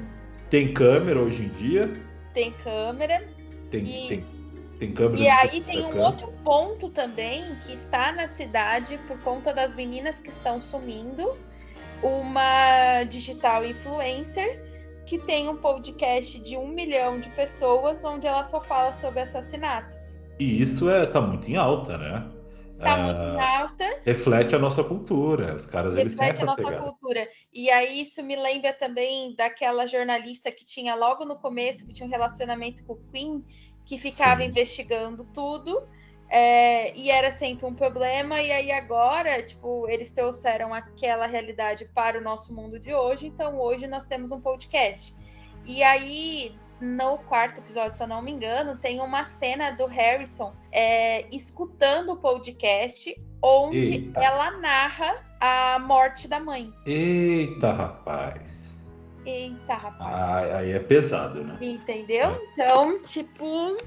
Tem 0.49 0.74
câmera 0.74 1.20
hoje 1.20 1.43
em 1.43 1.49
dia. 1.49 1.93
Tem 2.34 2.51
câmera. 2.51 3.24
Tem, 3.72 3.86
e... 3.86 4.07
tem, 4.07 4.26
tem 4.78 4.91
câmera. 4.91 5.22
E 5.22 5.30
aí 5.30 5.62
tem 5.62 5.86
um 5.86 5.99
outro 6.01 6.28
ponto 6.43 6.89
também 6.89 7.55
que 7.66 7.74
está 7.74 8.12
na 8.12 8.28
cidade 8.28 8.99
por 9.07 9.18
conta 9.22 9.53
das 9.53 9.74
meninas 9.74 10.20
que 10.20 10.30
estão 10.30 10.62
sumindo. 10.62 11.34
Uma 12.03 13.03
digital 13.05 13.66
influencer 13.66 14.62
que 15.05 15.18
tem 15.18 15.49
um 15.49 15.57
podcast 15.57 16.39
de 16.39 16.55
um 16.55 16.68
milhão 16.68 17.20
de 17.20 17.30
pessoas 17.32 18.03
onde 18.03 18.28
ela 18.28 18.45
só 18.45 18.62
fala 18.62 18.93
sobre 18.93 19.22
assassinatos. 19.22 20.22
E 20.38 20.62
isso 20.62 20.89
é, 20.89 21.05
tá 21.05 21.20
muito 21.20 21.49
em 21.49 21.55
alta, 21.55 21.97
né? 21.97 22.26
Tá 22.80 22.97
muito 22.97 23.23
em 23.23 23.39
ah, 23.39 23.59
alta. 23.59 23.99
Reflete 24.05 24.55
a 24.55 24.59
nossa 24.59 24.84
cultura. 24.84 25.55
Os 25.55 25.65
caras 25.65 25.95
reflete 25.95 26.07
eles 26.07 26.15
têm 26.15 26.30
essa 26.30 26.43
a 26.43 26.45
nossa 26.45 26.63
pegada. 26.63 26.82
cultura. 26.82 27.27
E 27.53 27.69
aí 27.69 28.01
isso 28.01 28.23
me 28.23 28.36
lembra 28.36 28.73
também 28.73 29.36
daquela 29.36 29.86
jornalista 29.86 30.51
que 30.51 30.63
tinha 30.63 30.95
logo 30.95 31.25
no 31.25 31.36
começo, 31.36 31.86
que 31.86 31.93
tinha 31.93 32.07
um 32.07 32.11
relacionamento 32.11 32.84
com 32.86 32.93
o 32.93 33.11
Queen, 33.11 33.43
que 33.86 33.97
ficava 33.97 34.41
Sim. 34.41 34.47
investigando 34.47 35.25
tudo. 35.25 35.88
É, 36.32 36.95
e 36.95 37.09
era 37.09 37.32
sempre 37.32 37.65
um 37.65 37.73
problema, 37.73 38.39
e 38.39 38.51
aí 38.51 38.71
agora, 38.71 39.41
tipo, 39.41 39.89
eles 39.89 40.13
trouxeram 40.13 40.71
aquela 40.75 41.25
realidade 41.25 41.86
para 41.86 42.19
o 42.19 42.21
nosso 42.21 42.53
mundo 42.53 42.80
de 42.80 42.93
hoje, 42.93 43.25
então 43.25 43.59
hoje 43.59 43.88
nós 43.88 44.05
temos 44.05 44.30
um 44.30 44.39
podcast. 44.39 45.17
E 45.65 45.82
aí, 45.82 46.55
no 46.80 47.17
quarto 47.17 47.59
episódio, 47.59 47.95
se 47.95 48.03
eu 48.03 48.07
não 48.07 48.21
me 48.21 48.32
engano, 48.32 48.77
tem 48.77 48.99
uma 49.01 49.25
cena 49.25 49.71
do 49.71 49.86
Harrison 49.86 50.53
é, 50.71 51.25
escutando 51.34 52.13
o 52.13 52.17
podcast 52.17 53.15
onde 53.41 53.77
Eita. 53.77 54.19
ela 54.19 54.51
narra 54.57 55.23
a 55.39 55.80
morte 55.80 56.27
da 56.27 56.39
mãe. 56.39 56.73
Eita, 56.86 57.71
rapaz. 57.71 58.80
Eita, 59.25 59.73
rapaz. 59.73 60.13
Ah, 60.13 60.57
aí 60.57 60.71
é 60.71 60.80
pesado, 60.80 61.43
né? 61.43 61.57
Entendeu? 61.61 62.30
É. 62.30 62.39
Então, 62.51 63.01
tipo. 63.01 63.77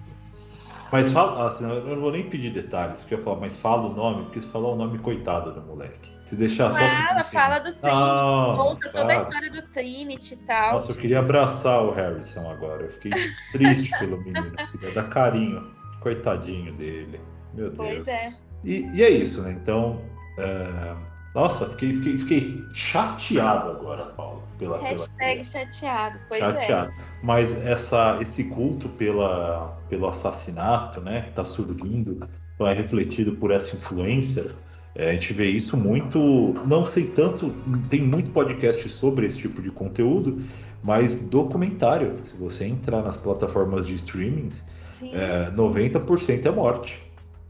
Mas 0.91 1.11
fala, 1.11 1.49
assim, 1.49 1.65
eu 1.65 1.83
não 1.85 2.01
vou 2.01 2.13
nem 2.13 2.29
pedir 2.29 2.53
detalhes, 2.53 3.01
porque 3.01 3.15
eu 3.15 3.23
falar, 3.23 3.41
mas 3.41 3.57
fala 3.57 3.89
o 3.89 3.95
nome, 3.95 4.25
porque 4.25 4.41
se 4.41 4.49
falar 4.49 4.69
o 4.69 4.77
nome, 4.77 4.99
coitado 4.99 5.53
do 5.53 5.63
moleque. 5.63 6.13
Se 6.33 6.37
deixar 6.37 6.71
fala, 6.71 6.89
só. 6.89 6.97
Fala, 6.97 7.25
fala 7.25 7.59
do 7.59 7.75
Trinity, 7.75 7.89
ah, 7.93 8.55
conta 8.57 8.89
toda 8.89 9.13
a 9.13 9.17
história 9.19 9.51
do 9.51 9.63
Trinity 9.69 10.33
e 10.33 10.37
tal. 10.39 10.73
Nossa, 10.73 10.93
eu 10.93 10.97
queria 10.97 11.19
abraçar 11.19 11.85
o 11.85 11.91
Harrison 11.91 12.51
agora. 12.51 12.85
Eu 12.85 12.91
fiquei 12.91 13.13
triste 13.53 13.91
pelo 14.01 14.19
menino. 14.19 14.51
Queria 14.71 14.95
dar 14.95 15.11
carinho. 15.11 15.71
Coitadinho 16.01 16.73
dele. 16.73 17.21
Meu 17.53 17.69
Deus. 17.69 17.77
Pois 17.77 18.09
é. 18.09 18.33
E, 18.65 18.91
e 18.95 19.03
é 19.03 19.11
isso, 19.11 19.43
né? 19.43 19.53
Então. 19.53 20.01
É... 20.39 20.97
Nossa, 21.35 21.69
fiquei, 21.69 21.97
fiquei, 21.97 22.19
fiquei 22.19 22.65
chateado 22.73 23.73
agora, 23.73 24.07
Paulo. 24.07 24.43
Pela, 24.59 24.81
Hashtag 24.83 25.19
pela... 25.19 25.45
chateado, 25.45 26.19
pois 26.31 26.43
é. 26.43 26.47
chateado. 26.47 26.93
é. 26.93 26.95
Mas 27.23 27.53
essa, 27.67 28.17
esse 28.23 28.45
culto 28.45 28.89
pela, 28.89 29.79
pelo 29.91 30.09
assassinato, 30.09 30.99
né, 31.03 31.23
que 31.23 31.29
está 31.29 31.45
surgindo, 31.45 32.27
é 32.59 32.73
refletido 32.73 33.33
por 33.33 33.51
essa 33.51 33.77
influência 33.77 34.51
é, 34.95 35.11
a 35.11 35.13
gente 35.13 35.33
vê 35.33 35.49
isso 35.49 35.77
muito, 35.77 36.55
não 36.67 36.85
sei 36.85 37.07
tanto, 37.07 37.55
tem 37.89 38.03
muito 38.03 38.31
podcast 38.31 38.89
sobre 38.91 39.27
esse 39.27 39.41
tipo 39.41 39.63
de 39.63 39.71
conteúdo, 39.71 40.43
mas 40.83 41.29
documentário. 41.29 42.17
Se 42.25 42.37
você 42.37 42.67
entrar 42.67 43.03
nas 43.03 43.17
plataformas 43.17 43.87
de 43.87 43.95
streamings, 43.95 44.65
é, 45.13 45.51
90% 45.51 46.47
é 46.47 46.51
morte. 46.51 47.01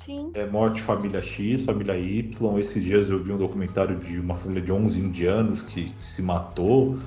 Sim. 0.05 0.31
É 0.35 0.47
morte 0.47 0.83
família 0.83 1.23
X, 1.23 1.63
família 1.63 1.97
Y. 1.97 2.59
Esses 2.59 2.83
dias 2.83 3.11
eu 3.11 3.23
vi 3.23 3.33
um 3.33 3.39
documentário 3.39 3.97
de 3.97 4.19
uma 4.19 4.35
família 4.35 4.63
de 4.63 4.73
11 4.73 5.01
indianos 5.01 5.63
que, 5.63 5.93
se 6.01 6.23
matou. 6.23 6.99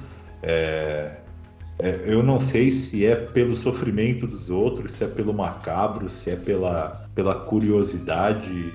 É, 0.41 1.17
é, 1.79 2.01
eu 2.05 2.23
não 2.23 2.39
sei 2.39 2.71
se 2.71 3.05
é 3.05 3.15
pelo 3.15 3.55
sofrimento 3.55 4.25
dos 4.25 4.49
outros, 4.49 4.93
se 4.93 5.03
é 5.03 5.07
pelo 5.07 5.33
macabro, 5.33 6.07
se 6.07 6.29
é 6.29 6.35
pela, 6.35 7.05
pela 7.13 7.35
curiosidade 7.35 8.73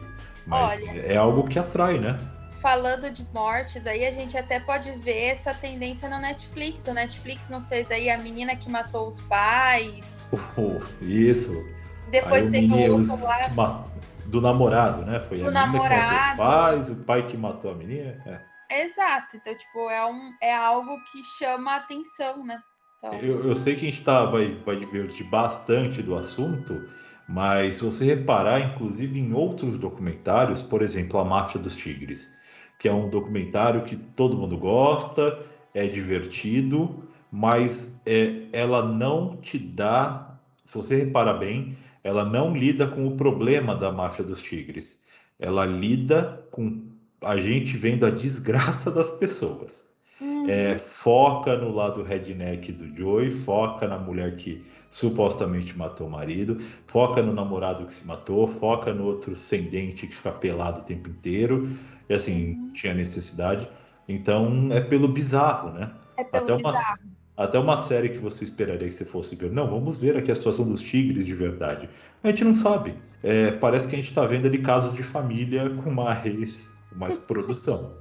mas 0.50 0.82
Olha, 0.82 1.00
é 1.02 1.16
algo 1.16 1.46
que 1.46 1.58
atrai, 1.58 1.98
né? 1.98 2.18
Falando 2.60 3.08
de 3.08 3.24
mortes, 3.32 3.86
aí 3.86 4.04
a 4.04 4.10
gente 4.10 4.36
até 4.36 4.58
pode 4.58 4.90
ver 4.98 5.28
essa 5.28 5.54
tendência 5.54 6.10
no 6.10 6.18
Netflix. 6.18 6.86
O 6.88 6.92
Netflix 6.92 7.48
não 7.48 7.62
fez 7.62 7.88
aí 7.90 8.10
a 8.10 8.18
menina 8.18 8.56
que 8.56 8.68
matou 8.68 9.08
os 9.08 9.20
pais. 9.22 10.04
Uh, 10.32 10.82
isso. 11.00 11.64
Depois 12.10 12.46
aí 12.46 12.52
teve 12.52 12.74
o 12.74 12.92
outro 12.96 13.24
lá. 13.24 13.86
Do 14.26 14.40
namorado, 14.40 15.06
né? 15.06 15.20
Foi 15.20 15.38
do 15.38 15.48
a 15.48 15.50
namorado. 15.50 15.94
menina 15.94 16.08
que 16.08 16.14
matou 16.14 16.30
os 16.30 16.36
pais, 16.36 16.90
o 16.90 16.96
pai 16.96 17.26
que 17.26 17.36
matou 17.36 17.70
a 17.70 17.74
menina. 17.74 18.20
É. 18.26 18.82
Exato. 18.82 19.36
Então, 19.36 19.54
tipo, 19.54 19.88
é, 19.88 20.04
um, 20.04 20.32
é 20.42 20.54
algo 20.54 20.96
que 21.10 21.22
chama 21.38 21.72
a 21.72 21.76
atenção, 21.76 22.44
né? 22.44 22.60
Então... 22.98 23.14
Eu, 23.14 23.48
eu 23.48 23.54
sei 23.54 23.76
que 23.76 23.86
a 23.86 23.90
gente 23.90 24.04
tá, 24.04 24.26
vai, 24.26 24.54
vai 24.66 24.76
divertir 24.76 25.24
bastante 25.28 26.02
do 26.02 26.16
assunto, 26.16 26.88
mas 27.32 27.76
se 27.76 27.84
você 27.84 28.04
reparar, 28.04 28.60
inclusive 28.60 29.18
em 29.18 29.32
outros 29.32 29.78
documentários, 29.78 30.62
por 30.62 30.82
exemplo, 30.82 31.20
A 31.20 31.24
Máfia 31.24 31.60
dos 31.60 31.76
Tigres, 31.76 32.28
que 32.76 32.88
é 32.88 32.92
um 32.92 33.08
documentário 33.08 33.84
que 33.84 33.94
todo 33.94 34.36
mundo 34.36 34.58
gosta, 34.58 35.38
é 35.72 35.86
divertido, 35.86 37.08
mas 37.30 38.00
é, 38.04 38.46
ela 38.52 38.84
não 38.84 39.36
te 39.36 39.58
dá, 39.58 40.38
se 40.64 40.74
você 40.74 40.96
reparar 40.96 41.34
bem, 41.34 41.76
ela 42.02 42.24
não 42.24 42.52
lida 42.56 42.86
com 42.86 43.06
o 43.06 43.16
problema 43.16 43.76
da 43.76 43.92
máfia 43.92 44.24
dos 44.24 44.42
tigres. 44.42 45.04
Ela 45.38 45.64
lida 45.64 46.44
com 46.50 46.82
a 47.22 47.36
gente 47.36 47.76
vendo 47.76 48.06
a 48.06 48.10
desgraça 48.10 48.90
das 48.92 49.12
pessoas. 49.12 49.88
Uhum. 50.20 50.48
É, 50.48 50.76
foca 50.78 51.56
no 51.56 51.72
lado 51.72 52.02
redneck 52.02 52.72
do 52.72 52.96
Joey, 52.96 53.30
foca 53.30 53.86
na 53.86 53.98
mulher 53.98 54.36
que 54.36 54.64
supostamente 54.90 55.76
matou 55.78 56.08
o 56.08 56.10
marido, 56.10 56.60
foca 56.86 57.22
no 57.22 57.32
namorado 57.32 57.86
que 57.86 57.92
se 57.92 58.06
matou, 58.06 58.46
foca 58.48 58.92
no 58.92 59.04
outro 59.04 59.36
sem 59.36 59.62
dente 59.62 60.06
que 60.06 60.16
fica 60.16 60.32
pelado 60.32 60.80
o 60.80 60.84
tempo 60.84 61.08
inteiro, 61.08 61.70
e 62.08 62.14
assim, 62.14 62.54
uhum. 62.54 62.72
tinha 62.72 62.92
necessidade. 62.92 63.68
Então 64.08 64.68
é 64.72 64.80
pelo 64.80 65.06
bizarro, 65.06 65.70
né? 65.70 65.92
É 66.16 66.24
pelo 66.24 66.44
até 66.44 66.56
bizarro. 66.56 66.76
Uma, 66.76 67.44
até 67.44 67.58
uma 67.58 67.76
série 67.76 68.08
que 68.08 68.18
você 68.18 68.42
esperaria 68.42 68.88
que 68.88 68.94
você 68.94 69.04
fosse 69.04 69.36
ver. 69.36 69.52
Não, 69.52 69.70
vamos 69.70 69.96
ver 69.96 70.16
aqui 70.16 70.32
a 70.32 70.34
situação 70.34 70.68
dos 70.68 70.82
tigres 70.82 71.24
de 71.24 71.34
verdade. 71.34 71.88
A 72.22 72.28
gente 72.28 72.44
não 72.44 72.52
sabe. 72.52 72.94
É, 73.22 73.52
parece 73.52 73.86
que 73.86 73.94
a 73.94 73.98
gente 73.98 74.08
está 74.08 74.26
vendo 74.26 74.46
ali 74.46 74.58
casos 74.58 74.94
de 74.94 75.02
família 75.02 75.70
com 75.70 75.90
mais, 75.90 76.74
mais 76.96 77.16
produção. 77.26 77.92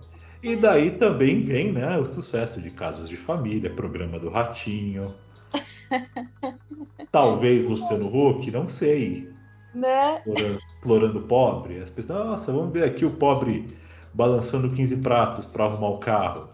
E 0.41 0.55
daí 0.55 0.91
também 0.91 1.43
vem 1.43 1.71
né, 1.71 1.97
o 1.97 2.05
sucesso 2.05 2.61
de 2.61 2.71
casos 2.71 3.09
de 3.09 3.17
família, 3.17 3.69
programa 3.69 4.17
do 4.17 4.29
Ratinho, 4.29 5.13
Talvez 7.11 7.67
Luciano 7.67 8.07
Huck, 8.07 8.49
não 8.51 8.67
sei. 8.67 9.29
Né? 9.73 10.21
Explorando, 10.75 11.21
pobre. 11.21 11.79
As 11.79 11.89
pessoas, 11.89 12.25
nossa, 12.25 12.51
vamos 12.51 12.71
ver 12.71 12.83
aqui 12.83 13.05
o 13.05 13.11
pobre 13.11 13.67
balançando 14.13 14.69
15 14.69 14.97
pratos 14.97 15.45
para 15.45 15.65
arrumar 15.65 15.89
o 15.89 15.97
carro. 15.97 16.49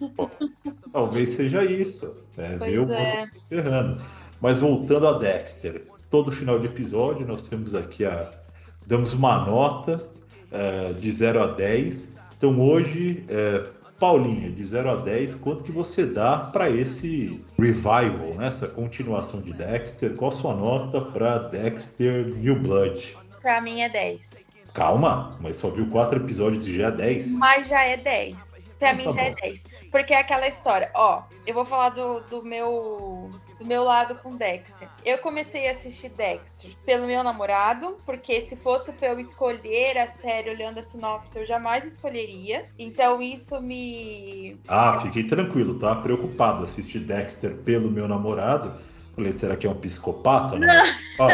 talvez 0.92 1.30
seja 1.30 1.64
isso. 1.64 2.16
Né? 2.36 2.56
Ver 2.58 2.80
o 2.80 2.86
pobre 2.86 3.02
é. 3.02 3.26
se 3.26 3.40
ferrando. 3.48 4.02
Mas 4.40 4.60
voltando 4.60 5.08
a 5.08 5.18
Dexter. 5.18 5.86
todo 6.10 6.32
final 6.32 6.58
de 6.58 6.66
episódio 6.66 7.26
nós 7.26 7.42
temos 7.48 7.74
aqui 7.74 8.04
a. 8.04 8.30
damos 8.86 9.12
uma 9.12 9.44
nota 9.46 10.02
uh, 10.50 10.94
de 10.94 11.10
0 11.10 11.42
a 11.42 11.46
10. 11.46 12.16
Então 12.36 12.60
hoje, 12.60 13.24
uh, 13.30 13.81
Paulinha, 14.02 14.50
de 14.50 14.64
0 14.64 14.90
a 14.90 14.96
10, 14.96 15.36
quanto 15.36 15.62
que 15.62 15.70
você 15.70 16.04
dá 16.04 16.36
para 16.36 16.68
esse 16.68 17.40
revival, 17.56 18.34
né? 18.36 18.48
essa 18.48 18.66
continuação 18.66 19.40
de 19.40 19.52
Dexter? 19.52 20.16
Qual 20.16 20.32
a 20.32 20.34
sua 20.34 20.56
nota 20.56 21.00
para 21.00 21.38
Dexter 21.38 22.26
New 22.34 22.58
Blood? 22.58 23.16
Para 23.40 23.60
mim 23.60 23.80
é 23.80 23.88
10. 23.88 24.44
Calma, 24.74 25.38
mas 25.40 25.54
só 25.54 25.70
viu 25.70 25.88
quatro 25.88 26.18
episódios 26.18 26.66
e 26.66 26.78
já 26.78 26.88
é 26.88 26.90
10. 26.90 27.38
Mas 27.38 27.68
já 27.68 27.80
é 27.84 27.96
10. 27.96 28.64
Pra 28.80 28.90
ah, 28.90 28.94
mim 28.94 29.04
tá 29.04 29.10
já 29.12 29.22
é 29.22 29.30
bom. 29.30 29.36
é 29.38 29.42
10. 29.42 29.64
Porque 29.92 30.12
é 30.12 30.18
aquela 30.18 30.48
história, 30.48 30.90
ó, 30.96 31.22
eu 31.46 31.54
vou 31.54 31.64
falar 31.64 31.90
do, 31.90 32.22
do 32.22 32.42
meu 32.42 33.30
do 33.62 33.68
meu 33.68 33.84
lado 33.84 34.16
com 34.16 34.36
Dexter. 34.36 34.88
Eu 35.04 35.18
comecei 35.18 35.68
a 35.68 35.72
assistir 35.72 36.10
Dexter 36.10 36.70
pelo 36.84 37.06
meu 37.06 37.22
namorado, 37.22 37.96
porque 38.04 38.42
se 38.42 38.56
fosse 38.56 38.92
pra 38.92 39.08
eu 39.08 39.20
escolher 39.20 39.96
a 39.98 40.08
série 40.08 40.50
olhando 40.50 40.78
a 40.78 40.82
sinopse, 40.82 41.38
eu 41.38 41.46
jamais 41.46 41.84
escolheria. 41.86 42.64
Então 42.78 43.22
isso 43.22 43.60
me. 43.60 44.56
Ah, 44.66 44.98
fiquei 45.00 45.24
tranquilo, 45.24 45.78
tá? 45.78 45.94
Preocupado 45.94 46.64
assistir 46.64 47.00
Dexter 47.00 47.56
pelo 47.58 47.90
meu 47.90 48.08
namorado. 48.08 48.74
Falei, 49.14 49.32
será 49.36 49.56
que 49.56 49.66
é 49.66 49.70
um 49.70 49.74
psicopata? 49.74 50.58
Não, 50.58 50.68
não, 51.18 51.28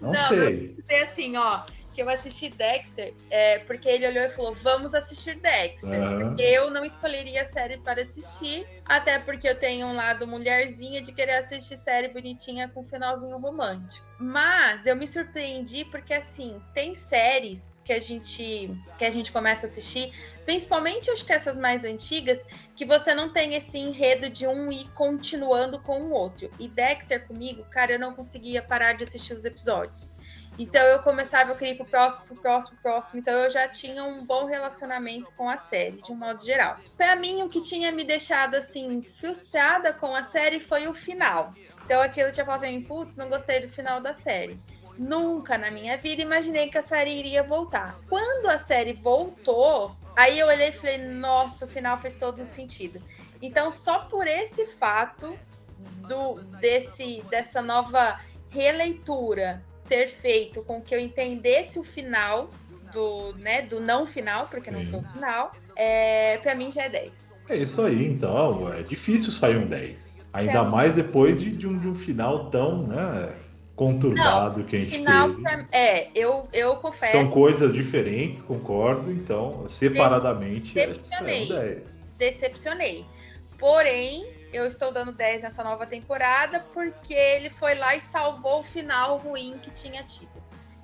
não, 0.00 0.12
não 0.12 0.14
sei. 0.28 0.76
Não, 0.88 1.02
assim, 1.02 1.36
ó 1.36 1.62
que 1.96 2.02
eu 2.02 2.10
assisti 2.10 2.50
Dexter 2.50 3.14
é, 3.30 3.58
porque 3.60 3.88
ele 3.88 4.06
olhou 4.06 4.24
e 4.24 4.30
falou: 4.30 4.54
Vamos 4.62 4.94
assistir 4.94 5.36
Dexter. 5.36 5.98
Uhum. 5.98 6.36
Eu 6.38 6.70
não 6.70 6.84
escolheria 6.84 7.40
a 7.42 7.46
série 7.46 7.78
para 7.78 8.02
assistir, 8.02 8.66
até 8.84 9.18
porque 9.18 9.48
eu 9.48 9.58
tenho 9.58 9.86
um 9.86 9.94
lado 9.94 10.26
mulherzinha 10.26 11.00
de 11.00 11.10
querer 11.10 11.38
assistir 11.38 11.78
série 11.78 12.08
bonitinha 12.08 12.68
com 12.68 12.84
finalzinho 12.84 13.38
romântico. 13.38 14.06
Mas 14.18 14.84
eu 14.84 14.94
me 14.94 15.08
surpreendi 15.08 15.86
porque, 15.86 16.12
assim, 16.12 16.60
tem 16.74 16.94
séries 16.94 17.76
que 17.82 17.94
a 17.94 18.00
gente 18.00 18.70
que 18.98 19.04
a 19.04 19.10
gente 19.10 19.32
começa 19.32 19.66
a 19.66 19.70
assistir, 19.70 20.12
principalmente 20.44 21.10
acho 21.10 21.24
que 21.24 21.32
essas 21.32 21.56
mais 21.56 21.82
antigas, 21.82 22.46
que 22.74 22.84
você 22.84 23.14
não 23.14 23.32
tem 23.32 23.54
esse 23.54 23.78
enredo 23.78 24.28
de 24.28 24.46
um 24.46 24.70
ir 24.70 24.86
continuando 24.90 25.80
com 25.80 26.02
o 26.02 26.10
outro. 26.10 26.50
E 26.58 26.68
Dexter 26.68 27.26
comigo, 27.26 27.64
cara, 27.70 27.92
eu 27.92 27.98
não 27.98 28.12
conseguia 28.12 28.60
parar 28.60 28.92
de 28.94 29.04
assistir 29.04 29.32
os 29.32 29.46
episódios. 29.46 30.12
Então 30.58 30.80
eu 30.86 31.02
começava, 31.02 31.50
eu 31.50 31.56
queria 31.56 31.74
ir 31.74 31.76
pro 31.76 31.84
próximo, 31.84 32.24
pro 32.26 32.36
próximo, 32.36 32.74
pro 32.74 32.90
próximo. 32.90 33.20
Então 33.20 33.34
eu 33.34 33.50
já 33.50 33.68
tinha 33.68 34.02
um 34.02 34.24
bom 34.24 34.46
relacionamento 34.46 35.30
com 35.36 35.48
a 35.48 35.56
série, 35.56 36.00
de 36.00 36.10
um 36.12 36.16
modo 36.16 36.44
geral. 36.44 36.76
Para 36.96 37.14
mim, 37.14 37.42
o 37.42 37.48
que 37.48 37.60
tinha 37.60 37.92
me 37.92 38.04
deixado 38.04 38.54
assim, 38.54 39.02
frustrada 39.18 39.92
com 39.92 40.14
a 40.14 40.22
série 40.22 40.58
foi 40.58 40.86
o 40.88 40.94
final. 40.94 41.52
Então 41.84 42.00
aquilo 42.00 42.32
tinha 42.32 42.44
falado 42.44 42.60
pra 42.60 42.70
mim, 42.70 42.82
putz, 42.82 43.16
não 43.16 43.28
gostei 43.28 43.60
do 43.60 43.68
final 43.68 44.00
da 44.00 44.14
série. 44.14 44.58
Nunca 44.98 45.58
na 45.58 45.70
minha 45.70 45.98
vida 45.98 46.22
imaginei 46.22 46.70
que 46.70 46.78
a 46.78 46.82
série 46.82 47.10
iria 47.10 47.42
voltar. 47.42 47.98
Quando 48.08 48.46
a 48.46 48.58
série 48.58 48.94
voltou, 48.94 49.94
aí 50.16 50.38
eu 50.38 50.46
olhei 50.46 50.68
e 50.68 50.72
falei, 50.72 50.98
nossa, 50.98 51.66
o 51.66 51.68
final 51.68 51.98
fez 51.98 52.16
todo 52.16 52.44
sentido. 52.46 53.00
Então, 53.42 53.70
só 53.70 54.00
por 54.00 54.26
esse 54.26 54.66
fato 54.66 55.38
do 56.08 56.40
desse 56.60 57.22
dessa 57.28 57.60
nova 57.60 58.18
releitura 58.50 59.62
ter 59.86 60.08
feito 60.08 60.62
com 60.62 60.80
que 60.80 60.94
eu 60.94 60.98
entendesse 60.98 61.78
o 61.78 61.84
final 61.84 62.50
do, 62.92 63.32
né, 63.38 63.62
do 63.62 63.80
não 63.80 64.06
final, 64.06 64.48
porque 64.48 64.70
Sim. 64.70 64.76
não 64.76 64.86
foi 64.86 65.00
o 65.00 65.12
final, 65.12 65.52
é, 65.74 66.38
para 66.38 66.54
mim 66.54 66.70
já 66.70 66.84
é 66.84 66.88
10. 66.88 67.34
É 67.48 67.56
isso 67.56 67.82
aí, 67.82 68.06
então. 68.06 68.72
É 68.72 68.82
difícil 68.82 69.30
sair 69.30 69.56
um 69.56 69.66
10. 69.66 70.16
Ainda 70.32 70.64
mais 70.64 70.94
depois 70.94 71.40
de, 71.40 71.50
de, 71.50 71.66
um, 71.66 71.78
de 71.78 71.88
um 71.88 71.94
final 71.94 72.50
tão 72.50 72.82
né, 72.86 73.32
conturbado 73.74 74.58
não, 74.58 74.66
que 74.66 74.76
a 74.76 74.80
gente 74.80 74.96
final, 74.96 75.34
teve. 75.34 75.66
É, 75.72 76.08
eu, 76.14 76.48
eu 76.52 76.76
confesso. 76.76 77.12
São 77.12 77.28
coisas 77.28 77.72
diferentes, 77.72 78.42
concordo. 78.42 79.10
Então, 79.10 79.66
separadamente, 79.68 80.74
decepcionei. 80.74 81.40
É 81.40 81.44
um 81.44 81.48
10. 81.48 81.98
Decepcionei. 82.18 83.04
Porém, 83.58 84.26
eu 84.52 84.66
estou 84.66 84.92
dando 84.92 85.12
10 85.12 85.42
nessa 85.42 85.62
nova 85.62 85.86
temporada 85.86 86.64
porque 86.72 87.14
ele 87.14 87.50
foi 87.50 87.74
lá 87.74 87.94
e 87.94 88.00
salvou 88.00 88.60
o 88.60 88.62
final 88.62 89.18
ruim 89.18 89.54
que 89.62 89.70
tinha 89.70 90.02
tido. 90.02 90.30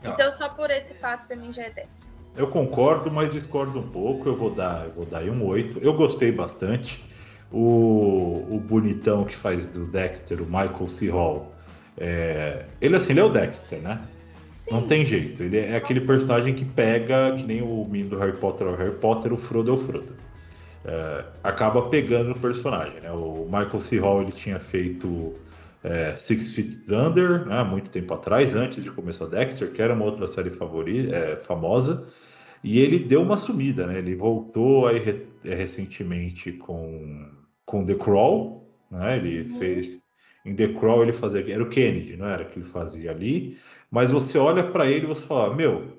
Ah. 0.02 0.08
Então, 0.08 0.32
só 0.32 0.48
por 0.48 0.70
esse 0.70 0.94
passo, 0.94 1.28
pra 1.28 1.36
mim 1.36 1.52
já 1.52 1.62
é 1.62 1.70
10. 1.70 1.88
Eu 2.36 2.48
concordo, 2.48 3.10
mas 3.10 3.30
discordo 3.30 3.78
um 3.78 3.86
pouco. 3.86 4.28
Eu 4.28 4.36
vou 4.36 4.50
dar, 4.50 4.86
eu 4.86 4.92
vou 4.92 5.04
dar 5.04 5.22
um 5.22 5.46
8. 5.46 5.78
Eu 5.78 5.94
gostei 5.94 6.32
bastante. 6.32 7.04
O, 7.50 8.46
o 8.50 8.58
bonitão 8.58 9.24
que 9.26 9.36
faz 9.36 9.66
do 9.66 9.86
Dexter, 9.86 10.40
o 10.40 10.46
Michael 10.46 10.88
C. 10.88 11.10
Hall, 11.10 11.52
é, 11.98 12.64
ele 12.80 12.96
assim, 12.96 13.12
ele 13.12 13.20
é 13.20 13.24
o 13.24 13.28
Dexter, 13.28 13.78
né? 13.80 14.00
Sim. 14.52 14.70
Não 14.70 14.86
tem 14.86 15.04
jeito. 15.04 15.42
Ele 15.42 15.58
é 15.58 15.76
aquele 15.76 16.00
personagem 16.00 16.54
que 16.54 16.64
pega, 16.64 17.36
que 17.36 17.42
nem 17.42 17.60
o 17.60 17.84
menino 17.84 18.10
do 18.10 18.18
Harry 18.18 18.36
Potter, 18.38 18.66
o 18.66 18.74
Harry 18.74 18.96
Potter, 18.96 19.32
o 19.34 19.36
Frodo 19.36 19.70
é 19.70 19.74
o 19.74 19.76
Frodo 19.76 20.16
é, 20.84 21.24
acaba 21.42 21.88
pegando 21.88 22.32
o 22.32 22.38
personagem. 22.38 23.00
Né? 23.00 23.10
O 23.10 23.44
Michael 23.44 23.80
C. 23.80 23.98
Hall 23.98 24.22
ele 24.22 24.32
tinha 24.32 24.58
feito 24.58 25.34
é, 25.82 26.14
Six 26.16 26.54
Feet 26.54 26.78
Under 26.88 27.46
né, 27.46 27.58
há 27.58 27.64
muito 27.64 27.90
tempo 27.90 28.14
atrás, 28.14 28.54
antes 28.54 28.82
de 28.82 28.90
começar 28.90 29.26
Dexter, 29.26 29.72
que 29.72 29.82
era 29.82 29.94
uma 29.94 30.04
outra 30.04 30.26
série 30.26 30.50
favorita, 30.50 31.14
é, 31.14 31.36
famosa, 31.36 32.06
e 32.62 32.78
ele 32.78 32.98
deu 33.00 33.22
uma 33.22 33.36
sumida, 33.36 33.86
né? 33.86 33.98
Ele 33.98 34.14
voltou 34.14 34.86
aí 34.86 34.98
re 34.98 35.26
é, 35.44 35.54
recentemente 35.54 36.52
com, 36.52 37.28
com 37.66 37.84
The 37.84 37.96
Crawl, 37.96 38.70
né? 38.90 39.16
Ele 39.16 39.50
uhum. 39.50 39.58
fez 39.58 39.98
em 40.44 40.54
The 40.54 40.68
Crawl 40.74 41.02
ele 41.02 41.12
fazia 41.12 41.52
era 41.52 41.62
o 41.62 41.68
Kennedy, 41.68 42.16
não 42.16 42.26
era 42.26 42.44
que 42.44 42.58
ele 42.58 42.66
fazia 42.66 43.10
ali, 43.10 43.58
mas 43.90 44.10
você 44.10 44.38
olha 44.38 44.64
para 44.70 44.88
ele 44.88 45.04
e 45.04 45.08
você 45.08 45.26
fala, 45.26 45.54
meu, 45.54 45.96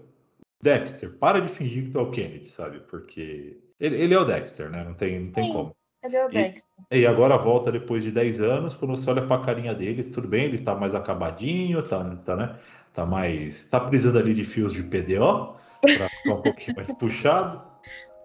Dexter, 0.62 1.12
para 1.18 1.40
de 1.42 1.50
fingir 1.50 1.86
que 1.86 1.92
tu 1.92 2.00
é 2.00 2.02
o 2.02 2.12
Kennedy, 2.12 2.50
sabe? 2.50 2.80
Porque 2.90 3.58
ele, 3.84 4.02
ele 4.02 4.14
é 4.14 4.18
o 4.18 4.24
Dexter, 4.24 4.70
né? 4.70 4.82
Não 4.82 4.94
tem, 4.94 5.20
não 5.20 5.32
tem 5.32 5.52
como. 5.52 5.76
Ele 6.02 6.16
é 6.16 6.26
o 6.26 6.30
Dexter. 6.30 6.70
E, 6.90 7.00
e, 7.00 7.06
agora 7.06 7.38
volta 7.38 7.70
depois 7.70 8.02
de 8.02 8.12
10 8.12 8.40
anos, 8.40 8.76
quando 8.78 8.96
você 8.96 9.10
olha 9.10 9.28
pra 9.28 9.40
carinha 9.40 9.76
dele, 9.76 10.06
tudo 10.06 10.26
bem, 10.26 10.46
ele 10.46 10.60
tá 10.60 10.74
mais 10.74 10.96
acabadinho, 10.96 11.84
tá, 11.84 12.16
tá, 12.26 12.36
né? 12.36 12.56
Tá 12.94 13.06
mais. 13.06 13.68
tá 13.68 13.82
precisando 13.82 14.20
ali 14.20 14.34
de 14.34 14.46
fios 14.46 14.72
de 14.72 14.84
PDO 14.84 15.58
pra 15.82 16.08
ficar 16.08 16.34
um 16.34 16.42
pouquinho 16.42 16.78
mais 16.78 16.92
puxado. 16.98 17.62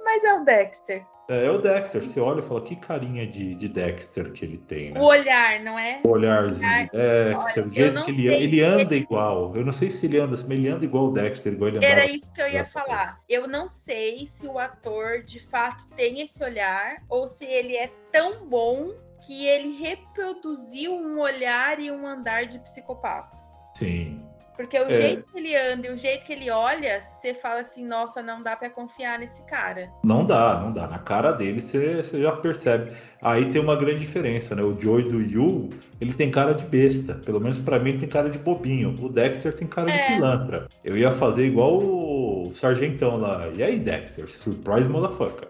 Mas 0.04 0.22
é 0.22 0.34
o 0.34 0.44
Dexter. 0.44 1.04
É, 1.28 1.44
é, 1.44 1.50
o 1.50 1.58
Dexter. 1.58 2.02
Você 2.02 2.18
olha 2.18 2.40
e 2.40 2.42
fala, 2.42 2.62
que 2.62 2.74
carinha 2.74 3.26
de, 3.26 3.54
de 3.54 3.68
Dexter 3.68 4.32
que 4.32 4.44
ele 4.44 4.56
tem, 4.58 4.92
né? 4.92 5.00
O 5.00 5.04
olhar, 5.04 5.60
não 5.60 5.78
é? 5.78 6.00
O 6.04 6.10
olharzinho. 6.10 6.66
Olhar. 6.66 6.90
É, 6.94 7.34
olha, 7.34 7.66
o 7.66 7.72
jeito 7.72 8.04
que 8.04 8.10
ele, 8.10 8.28
ele 8.28 8.62
anda 8.62 8.94
ele... 8.94 9.04
igual. 9.04 9.54
Eu 9.54 9.64
não 9.64 9.72
sei 9.72 9.90
se 9.90 10.06
ele 10.06 10.18
anda, 10.18 10.36
mas 10.36 10.50
ele 10.50 10.68
anda 10.68 10.84
igual 10.84 11.08
o 11.08 11.12
Dexter, 11.12 11.52
igual 11.52 11.68
ele 11.68 11.84
Era 11.84 12.06
isso 12.06 12.30
que 12.32 12.40
eu 12.40 12.48
ia 12.48 12.64
falar. 12.64 13.18
Eu 13.28 13.46
não 13.46 13.68
sei 13.68 14.26
se 14.26 14.46
o 14.46 14.58
ator 14.58 15.22
de 15.22 15.38
fato 15.38 15.86
tem 15.94 16.20
esse 16.22 16.42
olhar 16.42 17.02
ou 17.08 17.28
se 17.28 17.44
ele 17.44 17.76
é 17.76 17.90
tão 18.10 18.46
bom 18.46 18.94
que 19.26 19.46
ele 19.46 19.76
reproduziu 19.78 20.94
um 20.94 21.20
olhar 21.20 21.78
e 21.78 21.90
um 21.90 22.06
andar 22.06 22.46
de 22.46 22.58
psicopata. 22.60 23.36
Sim. 23.74 24.27
Porque 24.58 24.76
o 24.76 24.90
é. 24.90 25.00
jeito 25.00 25.24
que 25.30 25.38
ele 25.38 25.54
anda 25.54 25.86
e 25.86 25.92
o 25.92 25.96
jeito 25.96 26.24
que 26.24 26.32
ele 26.32 26.50
olha, 26.50 27.00
você 27.00 27.32
fala 27.32 27.60
assim, 27.60 27.86
nossa, 27.86 28.20
não 28.20 28.42
dá 28.42 28.56
para 28.56 28.68
confiar 28.68 29.16
nesse 29.16 29.40
cara. 29.42 29.88
Não 30.02 30.26
dá, 30.26 30.58
não 30.58 30.72
dá. 30.72 30.88
Na 30.88 30.98
cara 30.98 31.30
dele 31.30 31.60
você, 31.60 32.02
você 32.02 32.20
já 32.20 32.32
percebe. 32.32 32.90
Aí 33.22 33.52
tem 33.52 33.60
uma 33.60 33.76
grande 33.76 34.00
diferença, 34.00 34.56
né? 34.56 34.62
O 34.62 34.76
Joey 34.78 35.04
do 35.04 35.20
Yu, 35.20 35.70
ele 36.00 36.12
tem 36.12 36.28
cara 36.28 36.54
de 36.54 36.64
besta. 36.64 37.14
Pelo 37.14 37.38
menos 37.40 37.60
para 37.60 37.78
mim 37.78 37.90
ele 37.90 38.00
tem 38.00 38.08
cara 38.08 38.28
de 38.28 38.36
bobinho. 38.36 38.96
O 39.00 39.08
Dexter 39.08 39.54
tem 39.54 39.68
cara 39.68 39.92
é. 39.92 39.96
de 39.96 40.14
pilantra. 40.14 40.66
Eu 40.82 40.98
ia 40.98 41.14
fazer 41.14 41.46
igual 41.46 41.78
o 41.78 42.50
Sargentão 42.52 43.16
lá. 43.16 43.46
E 43.54 43.62
aí, 43.62 43.78
Dexter? 43.78 44.28
Surprise 44.28 44.88
motherfucker. 44.88 45.46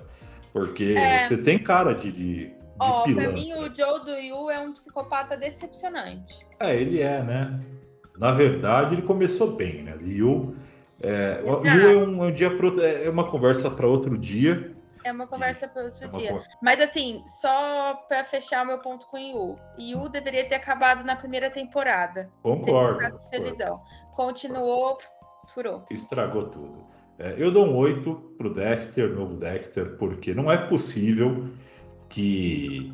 Porque 0.53 0.95
é. 0.99 1.27
você 1.27 1.39
tem 1.39 1.59
cara 1.59 1.95
de, 1.95 2.13
de 2.13 2.53
Ó, 2.79 3.05
oh, 3.07 3.15
pra 3.15 3.33
mim 3.33 3.55
o 3.55 3.75
Joe 3.75 4.05
do 4.05 4.19
Yu 4.19 4.51
é 4.51 4.61
um 4.61 4.75
psicopata 4.75 5.35
decepcionante. 5.35 6.47
É, 6.61 6.77
ele 6.77 7.01
é, 7.01 7.23
né? 7.23 7.59
Na 8.19 8.33
verdade, 8.33 8.95
ele 8.95 9.03
começou 9.03 9.53
bem, 9.53 9.83
né? 9.83 9.97
Yu 10.01 10.57
é, 11.01 11.41
Yu 11.45 11.91
é 11.91 11.97
um, 11.97 12.25
um 12.25 12.33
dia 12.33 12.55
pro, 12.57 12.81
é 12.81 13.09
uma 13.09 13.31
conversa 13.31 13.71
para 13.71 13.87
outro 13.87 14.19
dia. 14.19 14.77
É 15.05 15.13
uma 15.13 15.27
conversa 15.27 15.69
para 15.69 15.85
outro 15.85 16.05
é 16.05 16.09
dia. 16.09 16.29
Conversa. 16.31 16.51
Mas 16.61 16.81
assim, 16.81 17.23
só 17.41 17.95
para 18.09 18.25
fechar 18.25 18.65
o 18.65 18.67
meu 18.67 18.79
ponto 18.79 19.07
com 19.07 19.17
o 19.17 19.21
Yu. 19.21 19.59
Yu 19.79 20.09
deveria 20.09 20.49
ter 20.49 20.57
acabado 20.57 21.05
na 21.05 21.15
primeira 21.15 21.51
temporada. 21.51 22.29
Concordo. 22.43 23.19
concordo. 23.19 23.81
Continuou, 24.17 24.99
furou. 25.55 25.85
Estragou 25.91 26.49
tudo. 26.49 26.85
É, 27.19 27.35
eu 27.39 27.51
dou 27.51 27.67
um 27.67 27.77
8 27.77 28.15
pro 28.37 28.53
Dexter, 28.53 29.11
novo 29.11 29.35
Dexter, 29.35 29.97
porque 29.97 30.35
não 30.35 30.51
é 30.51 30.57
possível 30.57 31.49
que 32.09 32.93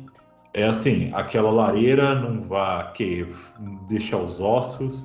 é 0.55 0.63
assim, 0.63 1.11
aquela 1.13 1.51
lareira 1.51 2.15
não 2.15 2.41
vá 2.41 2.81
que 2.93 3.27
deixar 3.89 4.19
os 4.19 4.39
ossos, 4.39 5.03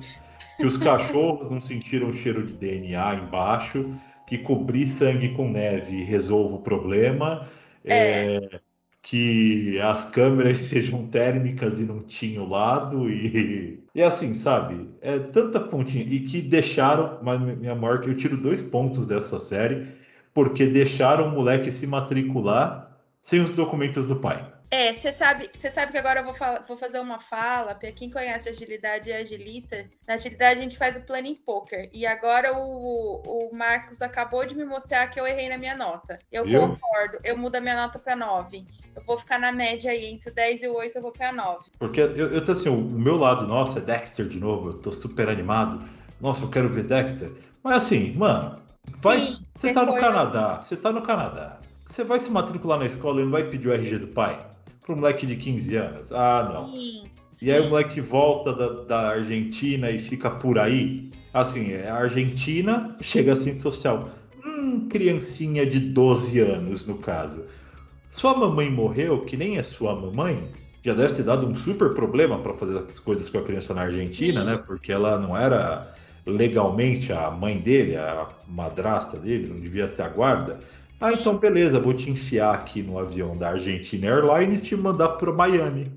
que 0.55 0.65
os 0.65 0.77
cachorros 0.77 1.51
não 1.51 1.59
sentiram 1.59 2.07
o 2.07 2.13
cheiro 2.13 2.45
de 2.45 2.53
DNA 2.53 3.15
embaixo, 3.15 3.93
que 4.25 4.37
cobrir 4.37 4.87
sangue 4.87 5.29
com 5.33 5.49
neve 5.49 6.03
resolva 6.03 6.55
o 6.55 6.61
problema. 6.61 7.49
É. 7.83 8.37
É, 8.37 8.59
que 9.01 9.79
as 9.81 10.05
câmeras 10.05 10.59
sejam 10.69 11.07
térmicas 11.07 11.79
e 11.79 11.83
não 11.83 12.01
tinham 12.03 12.47
lado 12.47 13.09
e 13.09 13.83
e 13.95 14.01
assim 14.03 14.31
sabe 14.33 14.87
é 15.01 15.17
tanta 15.17 15.59
pontinha 15.59 16.05
e 16.05 16.19
que 16.19 16.39
deixaram 16.39 17.17
mas 17.23 17.41
minha 17.41 17.73
maior 17.73 18.07
eu 18.07 18.15
tiro 18.15 18.37
dois 18.37 18.61
pontos 18.61 19.07
dessa 19.07 19.39
série 19.39 19.87
porque 20.35 20.67
deixaram 20.67 21.29
o 21.29 21.31
moleque 21.31 21.71
se 21.71 21.87
matricular 21.87 22.95
sem 23.23 23.41
os 23.41 23.49
documentos 23.49 24.05
do 24.05 24.17
pai 24.17 24.50
é, 24.71 24.93
você 24.93 25.11
sabe, 25.11 25.49
você 25.53 25.69
sabe 25.69 25.91
que 25.91 25.97
agora 25.97 26.21
eu 26.21 26.23
vou, 26.23 26.33
falar, 26.33 26.63
vou 26.65 26.77
fazer 26.77 26.97
uma 27.01 27.19
fala, 27.19 27.75
para 27.75 27.91
quem 27.91 28.09
conhece 28.09 28.47
agilidade 28.47 29.09
e 29.09 29.13
agilista, 29.13 29.85
na 30.07 30.13
agilidade 30.13 30.59
a 30.61 30.63
gente 30.63 30.77
faz 30.77 30.95
o 30.95 31.01
planning 31.01 31.35
poker. 31.35 31.89
E 31.91 32.05
agora 32.05 32.57
o, 32.57 33.49
o 33.49 33.53
Marcos 33.53 34.01
acabou 34.01 34.45
de 34.45 34.55
me 34.55 34.63
mostrar 34.63 35.07
que 35.07 35.19
eu 35.19 35.27
errei 35.27 35.49
na 35.49 35.57
minha 35.57 35.75
nota. 35.75 36.17
Eu 36.31 36.45
concordo, 36.45 37.17
eu 37.21 37.37
mudo 37.37 37.57
a 37.57 37.59
minha 37.59 37.75
nota 37.75 37.99
para 37.99 38.15
9. 38.15 38.65
Eu 38.95 39.03
vou 39.03 39.17
ficar 39.17 39.37
na 39.37 39.51
média 39.51 39.91
aí, 39.91 40.05
entre 40.05 40.31
o 40.31 40.33
10 40.33 40.63
e 40.63 40.67
o 40.69 40.75
8 40.75 40.97
eu 40.97 41.01
vou 41.01 41.11
para 41.11 41.33
9. 41.33 41.69
Porque 41.77 41.99
eu, 41.99 42.31
eu 42.31 42.45
tô 42.45 42.53
assim, 42.53 42.69
o 42.69 42.77
meu 42.77 43.17
lado, 43.17 43.45
nossa, 43.45 43.79
é 43.79 43.81
Dexter 43.81 44.25
de 44.25 44.39
novo, 44.39 44.69
eu 44.69 44.73
tô 44.75 44.89
super 44.93 45.27
animado. 45.27 45.83
Nossa, 46.21 46.45
eu 46.45 46.49
quero 46.49 46.69
ver 46.69 46.83
Dexter. 46.83 47.29
Mas 47.61 47.83
assim, 47.83 48.13
mano, 48.13 48.61
vai, 48.97 49.19
Sim, 49.19 49.45
você 49.53 49.73
tá 49.73 49.83
no 49.83 49.95
Canadá, 49.95 50.61
você 50.61 50.77
tá 50.77 50.93
no 50.93 51.01
Canadá. 51.01 51.59
Você 51.83 52.05
vai 52.05 52.21
se 52.21 52.31
matricular 52.31 52.79
na 52.79 52.85
escola 52.85 53.19
e 53.19 53.25
não 53.25 53.31
vai 53.31 53.43
pedir 53.43 53.67
o 53.67 53.73
RG 53.73 53.97
do 53.97 54.07
pai? 54.07 54.49
Para 54.81 54.93
um 54.93 54.97
moleque 54.97 55.25
de 55.25 55.35
15 55.35 55.75
anos. 55.75 56.11
Ah, 56.11 56.49
não. 56.53 56.71
Sim, 56.71 57.03
e 57.41 57.51
aí 57.51 57.59
o 57.59 57.69
moleque 57.69 57.99
volta 57.99 58.53
da, 58.53 58.83
da 58.83 59.09
Argentina 59.09 59.89
e 59.89 59.97
fica 59.97 60.29
por 60.29 60.59
aí. 60.59 61.09
Assim, 61.33 61.71
é 61.71 61.89
a 61.89 61.95
Argentina 61.95 62.95
chega 63.01 63.33
assim 63.33 63.59
social. 63.59 64.09
Hum, 64.45 64.87
criancinha 64.89 65.65
de 65.65 65.79
12 65.79 66.39
anos, 66.39 66.85
no 66.85 66.99
caso. 66.99 67.43
Sua 68.09 68.37
mamãe 68.37 68.69
morreu, 68.69 69.21
que 69.21 69.37
nem 69.37 69.57
é 69.57 69.63
sua 69.63 69.95
mamãe, 69.95 70.51
já 70.83 70.93
deve 70.93 71.13
ter 71.13 71.23
dado 71.23 71.47
um 71.47 71.55
super 71.55 71.93
problema 71.93 72.37
para 72.39 72.53
fazer 72.53 72.77
as 72.77 72.99
coisas 72.99 73.29
com 73.29 73.37
a 73.37 73.43
criança 73.43 73.73
na 73.73 73.83
Argentina, 73.83 74.43
né? 74.43 74.57
Porque 74.57 74.91
ela 74.91 75.17
não 75.17 75.35
era 75.35 75.95
legalmente 76.25 77.13
a 77.13 77.31
mãe 77.31 77.57
dele, 77.57 77.95
a 77.95 78.27
madrasta 78.47 79.17
dele, 79.17 79.47
não 79.47 79.55
devia 79.55 79.87
ter 79.87 80.03
a 80.03 80.09
guarda. 80.09 80.59
Ah, 81.01 81.11
então 81.11 81.35
beleza, 81.35 81.79
vou 81.79 81.95
te 81.95 82.11
enfiar 82.11 82.53
aqui 82.53 82.83
no 82.83 82.99
avião 82.99 83.35
da 83.35 83.49
Argentina 83.49 84.07
Airlines 84.07 84.61
e 84.61 84.65
te 84.67 84.75
mandar 84.75 85.09
para 85.09 85.33
Miami. 85.33 85.91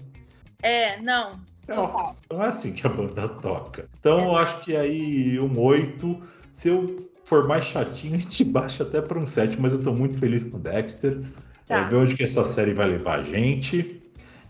É, 0.63 0.99
não. 1.03 1.39
Não, 1.69 2.17
não 2.31 2.43
é 2.43 2.49
assim 2.49 2.73
que 2.73 2.87
a 2.87 2.91
banda 2.91 3.29
toca. 3.29 3.87
Então 4.01 4.19
é. 4.19 4.25
eu 4.25 4.37
acho 4.37 4.61
que 4.61 4.75
aí 4.75 5.39
um 5.39 5.61
8, 5.61 6.23
se 6.53 6.69
eu 6.69 7.11
for 7.25 7.47
mais 7.47 7.67
chatinho, 7.67 8.17
a 8.17 8.19
gente 8.19 8.45
baixa 8.45 8.83
até 8.83 9.03
para 9.03 9.19
um 9.19 9.27
7, 9.27 9.61
mas 9.61 9.73
eu 9.73 9.79
estou 9.79 9.95
muito 9.95 10.19
feliz 10.19 10.45
com 10.45 10.57
o 10.57 10.61
Dexter. 10.61 11.21
Tá. 11.67 11.77
É, 11.77 11.85
ver 11.85 11.97
onde 11.97 12.15
que 12.15 12.25
essa 12.25 12.45
série 12.45 12.73
vai 12.73 12.87
levar 12.87 13.21
a 13.21 13.23
gente. 13.23 14.03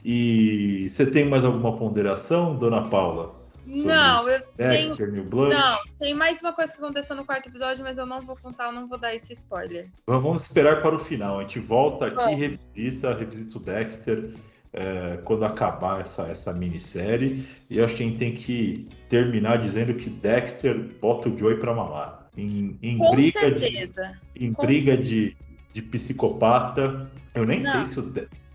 E 0.05 0.87
você 0.89 1.07
tem 1.07 1.25
mais 1.25 1.45
alguma 1.45 1.77
ponderação, 1.77 2.57
dona 2.57 2.89
Paula? 2.89 3.44
Não, 3.67 4.29
eu 4.29 4.43
Dexter, 4.57 4.97
tenho... 4.97 5.13
New 5.13 5.25
Blood. 5.25 5.55
Não, 5.55 5.79
tem 5.99 6.15
mais 6.15 6.41
uma 6.41 6.53
coisa 6.53 6.73
que 6.73 6.79
aconteceu 6.79 7.17
no 7.17 7.25
quarto 7.25 7.49
episódio, 7.49 7.83
mas 7.83 7.99
eu 7.99 8.07
não 8.07 8.21
vou 8.21 8.37
contar, 8.37 8.67
eu 8.67 8.73
não 8.73 8.87
vou 8.87 8.99
dar 8.99 9.15
esse 9.15 9.33
spoiler. 9.33 9.89
Vamos 10.07 10.43
esperar 10.43 10.83
para 10.83 10.95
o 10.95 10.99
final. 10.99 11.39
A 11.39 11.43
gente 11.43 11.59
volta 11.61 12.07
aqui, 12.07 12.17
Bom. 12.17 12.37
revisita, 12.37 13.15
revisita 13.15 13.59
o 13.59 13.61
Dexter 13.61 14.31
é, 14.73 15.19
quando 15.25 15.45
acabar 15.45 16.01
essa, 16.01 16.23
essa 16.27 16.53
minissérie. 16.53 17.47
E 17.71 17.81
acho 17.81 17.95
que 17.95 18.03
a 18.03 18.07
gente 18.07 18.19
tem 18.19 18.35
que 18.35 18.89
terminar 19.09 19.59
dizendo 19.59 19.95
que 19.95 20.11
Dexter 20.11 20.79
bota 21.01 21.29
o 21.29 21.39
Joey 21.39 21.59
para 21.59 21.73
mamar. 21.73 22.29
Em, 22.37 22.77
em 22.83 22.99
Com 22.99 23.15
briga 23.15 23.41
certeza. 23.41 24.19
de, 24.35 24.45
em 24.45 24.53
Com 24.53 24.67
briga 24.67 24.97
certeza. 24.97 25.09
de, 25.09 25.37
de 25.73 25.83
psicopata. 25.83 27.11
Eu 27.35 27.47
nem 27.47 27.63
não. 27.63 27.73
sei 27.73 27.85
se 27.85 28.01
o 28.01 28.03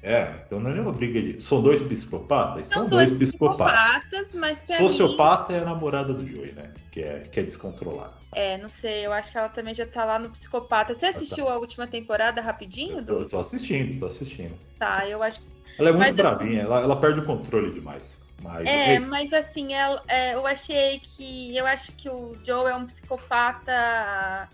é, 0.01 0.33
então 0.45 0.59
não 0.59 0.71
é 0.71 0.73
nenhuma 0.73 0.93
briga 0.93 1.21
de. 1.21 1.41
São 1.41 1.61
dois 1.61 1.81
psicopatas? 1.81 2.67
São, 2.67 2.83
São 2.83 2.89
dois, 2.89 3.11
dois 3.11 3.29
psicopatas. 3.31 4.03
psicopatas 4.03 4.35
mas 4.35 4.63
Sociopata 4.77 5.53
mim... 5.53 5.59
é 5.59 5.61
a 5.61 5.65
namorada 5.65 6.13
do 6.13 6.25
Joey, 6.25 6.53
né? 6.53 6.71
Que 6.91 7.01
é, 7.01 7.19
que 7.19 7.39
é 7.39 7.43
descontrolada. 7.43 8.13
É, 8.33 8.57
não 8.57 8.69
sei, 8.69 9.05
eu 9.05 9.11
acho 9.11 9.31
que 9.31 9.37
ela 9.37 9.49
também 9.49 9.73
já 9.73 9.85
tá 9.85 10.05
lá 10.05 10.17
no 10.17 10.29
psicopata. 10.29 10.93
Você 10.93 11.07
assistiu 11.07 11.45
tá. 11.45 11.53
a 11.53 11.57
última 11.57 11.85
temporada 11.85 12.39
rapidinho? 12.39 13.03
Eu 13.05 13.27
tô 13.27 13.39
assistindo, 13.39 13.99
tô 13.99 14.05
assistindo. 14.05 14.55
Tá, 14.77 15.05
eu 15.07 15.21
acho 15.21 15.41
Ela 15.77 15.89
é 15.89 15.91
muito 15.91 16.05
mas, 16.05 16.15
bravinha, 16.15 16.61
assim... 16.61 16.71
ela, 16.71 16.81
ela 16.81 16.95
perde 16.95 17.19
o 17.19 17.25
controle 17.25 17.71
demais. 17.71 18.19
Mas 18.41 18.67
é, 18.67 18.93
é 18.93 18.99
mas 18.99 19.33
assim, 19.33 19.73
é, 19.73 19.99
é, 20.07 20.33
eu 20.33 20.47
achei 20.47 20.99
que. 20.99 21.55
Eu 21.57 21.65
acho 21.65 21.91
que 21.91 22.09
o 22.09 22.37
Joe 22.45 22.71
é 22.71 22.75
um 22.75 22.85
psicopata 22.85 24.47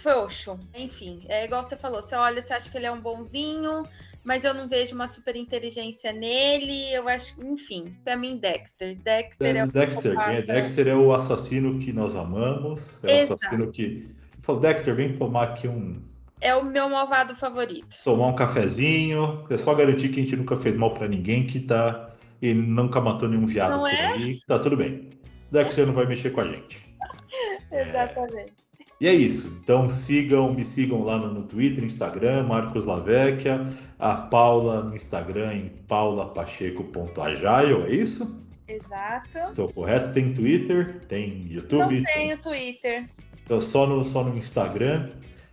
frouxo. 0.00 0.58
Enfim, 0.74 1.24
é 1.28 1.44
igual 1.44 1.64
você 1.64 1.76
falou, 1.76 2.00
você 2.00 2.14
olha, 2.14 2.40
você 2.40 2.52
acha 2.52 2.70
que 2.70 2.76
ele 2.76 2.86
é 2.86 2.92
um 2.92 3.00
bonzinho, 3.00 3.84
mas 4.24 4.42
eu 4.42 4.54
não 4.54 4.66
vejo 4.66 4.94
uma 4.94 5.06
super 5.06 5.36
inteligência 5.36 6.10
nele. 6.10 6.92
Eu 6.92 7.06
acho, 7.06 7.40
enfim, 7.44 7.94
para 8.02 8.16
mim, 8.16 8.38
Dexter. 8.38 8.96
Dexter 8.96 9.54
é, 9.54 9.58
é 9.58 9.64
o 9.64 9.68
Dexter, 9.68 10.18
é, 10.18 10.42
Dexter 10.42 10.88
é 10.88 10.94
o 10.94 11.12
assassino 11.12 11.78
que 11.78 11.92
nós 11.92 12.16
amamos. 12.16 13.04
É 13.04 13.20
Exato. 13.20 13.32
o 13.32 13.34
assassino 13.34 13.70
que. 13.70 14.08
Falou, 14.40 14.60
Dexter, 14.60 14.94
vem 14.94 15.14
tomar 15.14 15.44
aqui 15.44 15.68
um. 15.68 16.02
É 16.40 16.54
o 16.54 16.64
meu 16.64 16.88
malvado 16.88 17.36
favorito. 17.36 17.94
Tomar 18.02 18.28
um 18.28 18.34
cafezinho. 18.34 19.46
É 19.50 19.58
só 19.58 19.74
garantir 19.74 20.08
que 20.08 20.20
a 20.20 20.22
gente 20.24 20.36
nunca 20.36 20.56
fez 20.56 20.74
mal 20.74 20.94
para 20.94 21.06
ninguém, 21.06 21.46
que 21.46 21.60
tá. 21.60 22.10
E 22.40 22.52
nunca 22.52 23.00
matou 23.00 23.28
nenhum 23.28 23.46
viado 23.46 23.72
não 23.72 23.82
por 23.82 23.92
é? 23.92 24.06
aí. 24.06 24.40
Tá 24.46 24.58
tudo 24.58 24.76
bem. 24.76 25.10
Dexter 25.50 25.86
não 25.86 25.94
vai 25.94 26.06
mexer 26.06 26.30
com 26.30 26.40
a 26.40 26.48
gente. 26.48 26.82
Exatamente. 27.70 28.63
E 29.04 29.06
é 29.06 29.12
isso. 29.12 29.60
Então 29.62 29.90
sigam, 29.90 30.54
me 30.54 30.64
sigam 30.64 31.04
lá 31.04 31.18
no, 31.18 31.34
no 31.34 31.42
Twitter, 31.42 31.84
Instagram, 31.84 32.44
Marcos 32.44 32.86
Lavecchia, 32.86 33.60
a 33.98 34.14
Paula 34.14 34.82
no 34.82 34.96
Instagram 34.96 35.52
em 35.52 35.68
paulapacheco.agile, 35.86 37.82
é 37.86 37.94
isso? 37.94 38.42
Exato. 38.66 39.40
Estou 39.40 39.70
correto? 39.70 40.10
Tem 40.14 40.32
Twitter, 40.32 41.02
tem 41.06 41.42
YouTube? 41.50 41.98
Não 41.98 42.04
tenho 42.14 42.38
Twitter. 42.38 43.04
Então 43.44 43.60
só 43.60 43.86
no, 43.86 44.02
só 44.02 44.24
no 44.24 44.38
Instagram. 44.38 45.10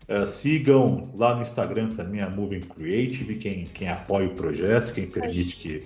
Uh, 0.08 0.26
sigam 0.26 1.12
lá 1.18 1.36
no 1.36 1.42
Instagram 1.42 1.90
também 1.90 2.22
a 2.22 2.30
Moving 2.30 2.62
Creative, 2.62 3.36
quem, 3.36 3.66
quem 3.66 3.90
apoia 3.90 4.28
o 4.28 4.34
projeto, 4.34 4.94
quem 4.94 5.08
permite 5.08 5.58
que, 5.58 5.84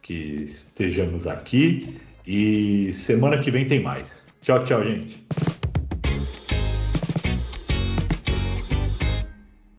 que 0.00 0.14
estejamos 0.44 1.26
aqui. 1.26 1.98
E 2.26 2.94
semana 2.94 3.36
que 3.36 3.50
vem 3.50 3.68
tem 3.68 3.82
mais. 3.82 4.24
Tchau, 4.40 4.64
tchau, 4.64 4.82
gente. 4.82 5.22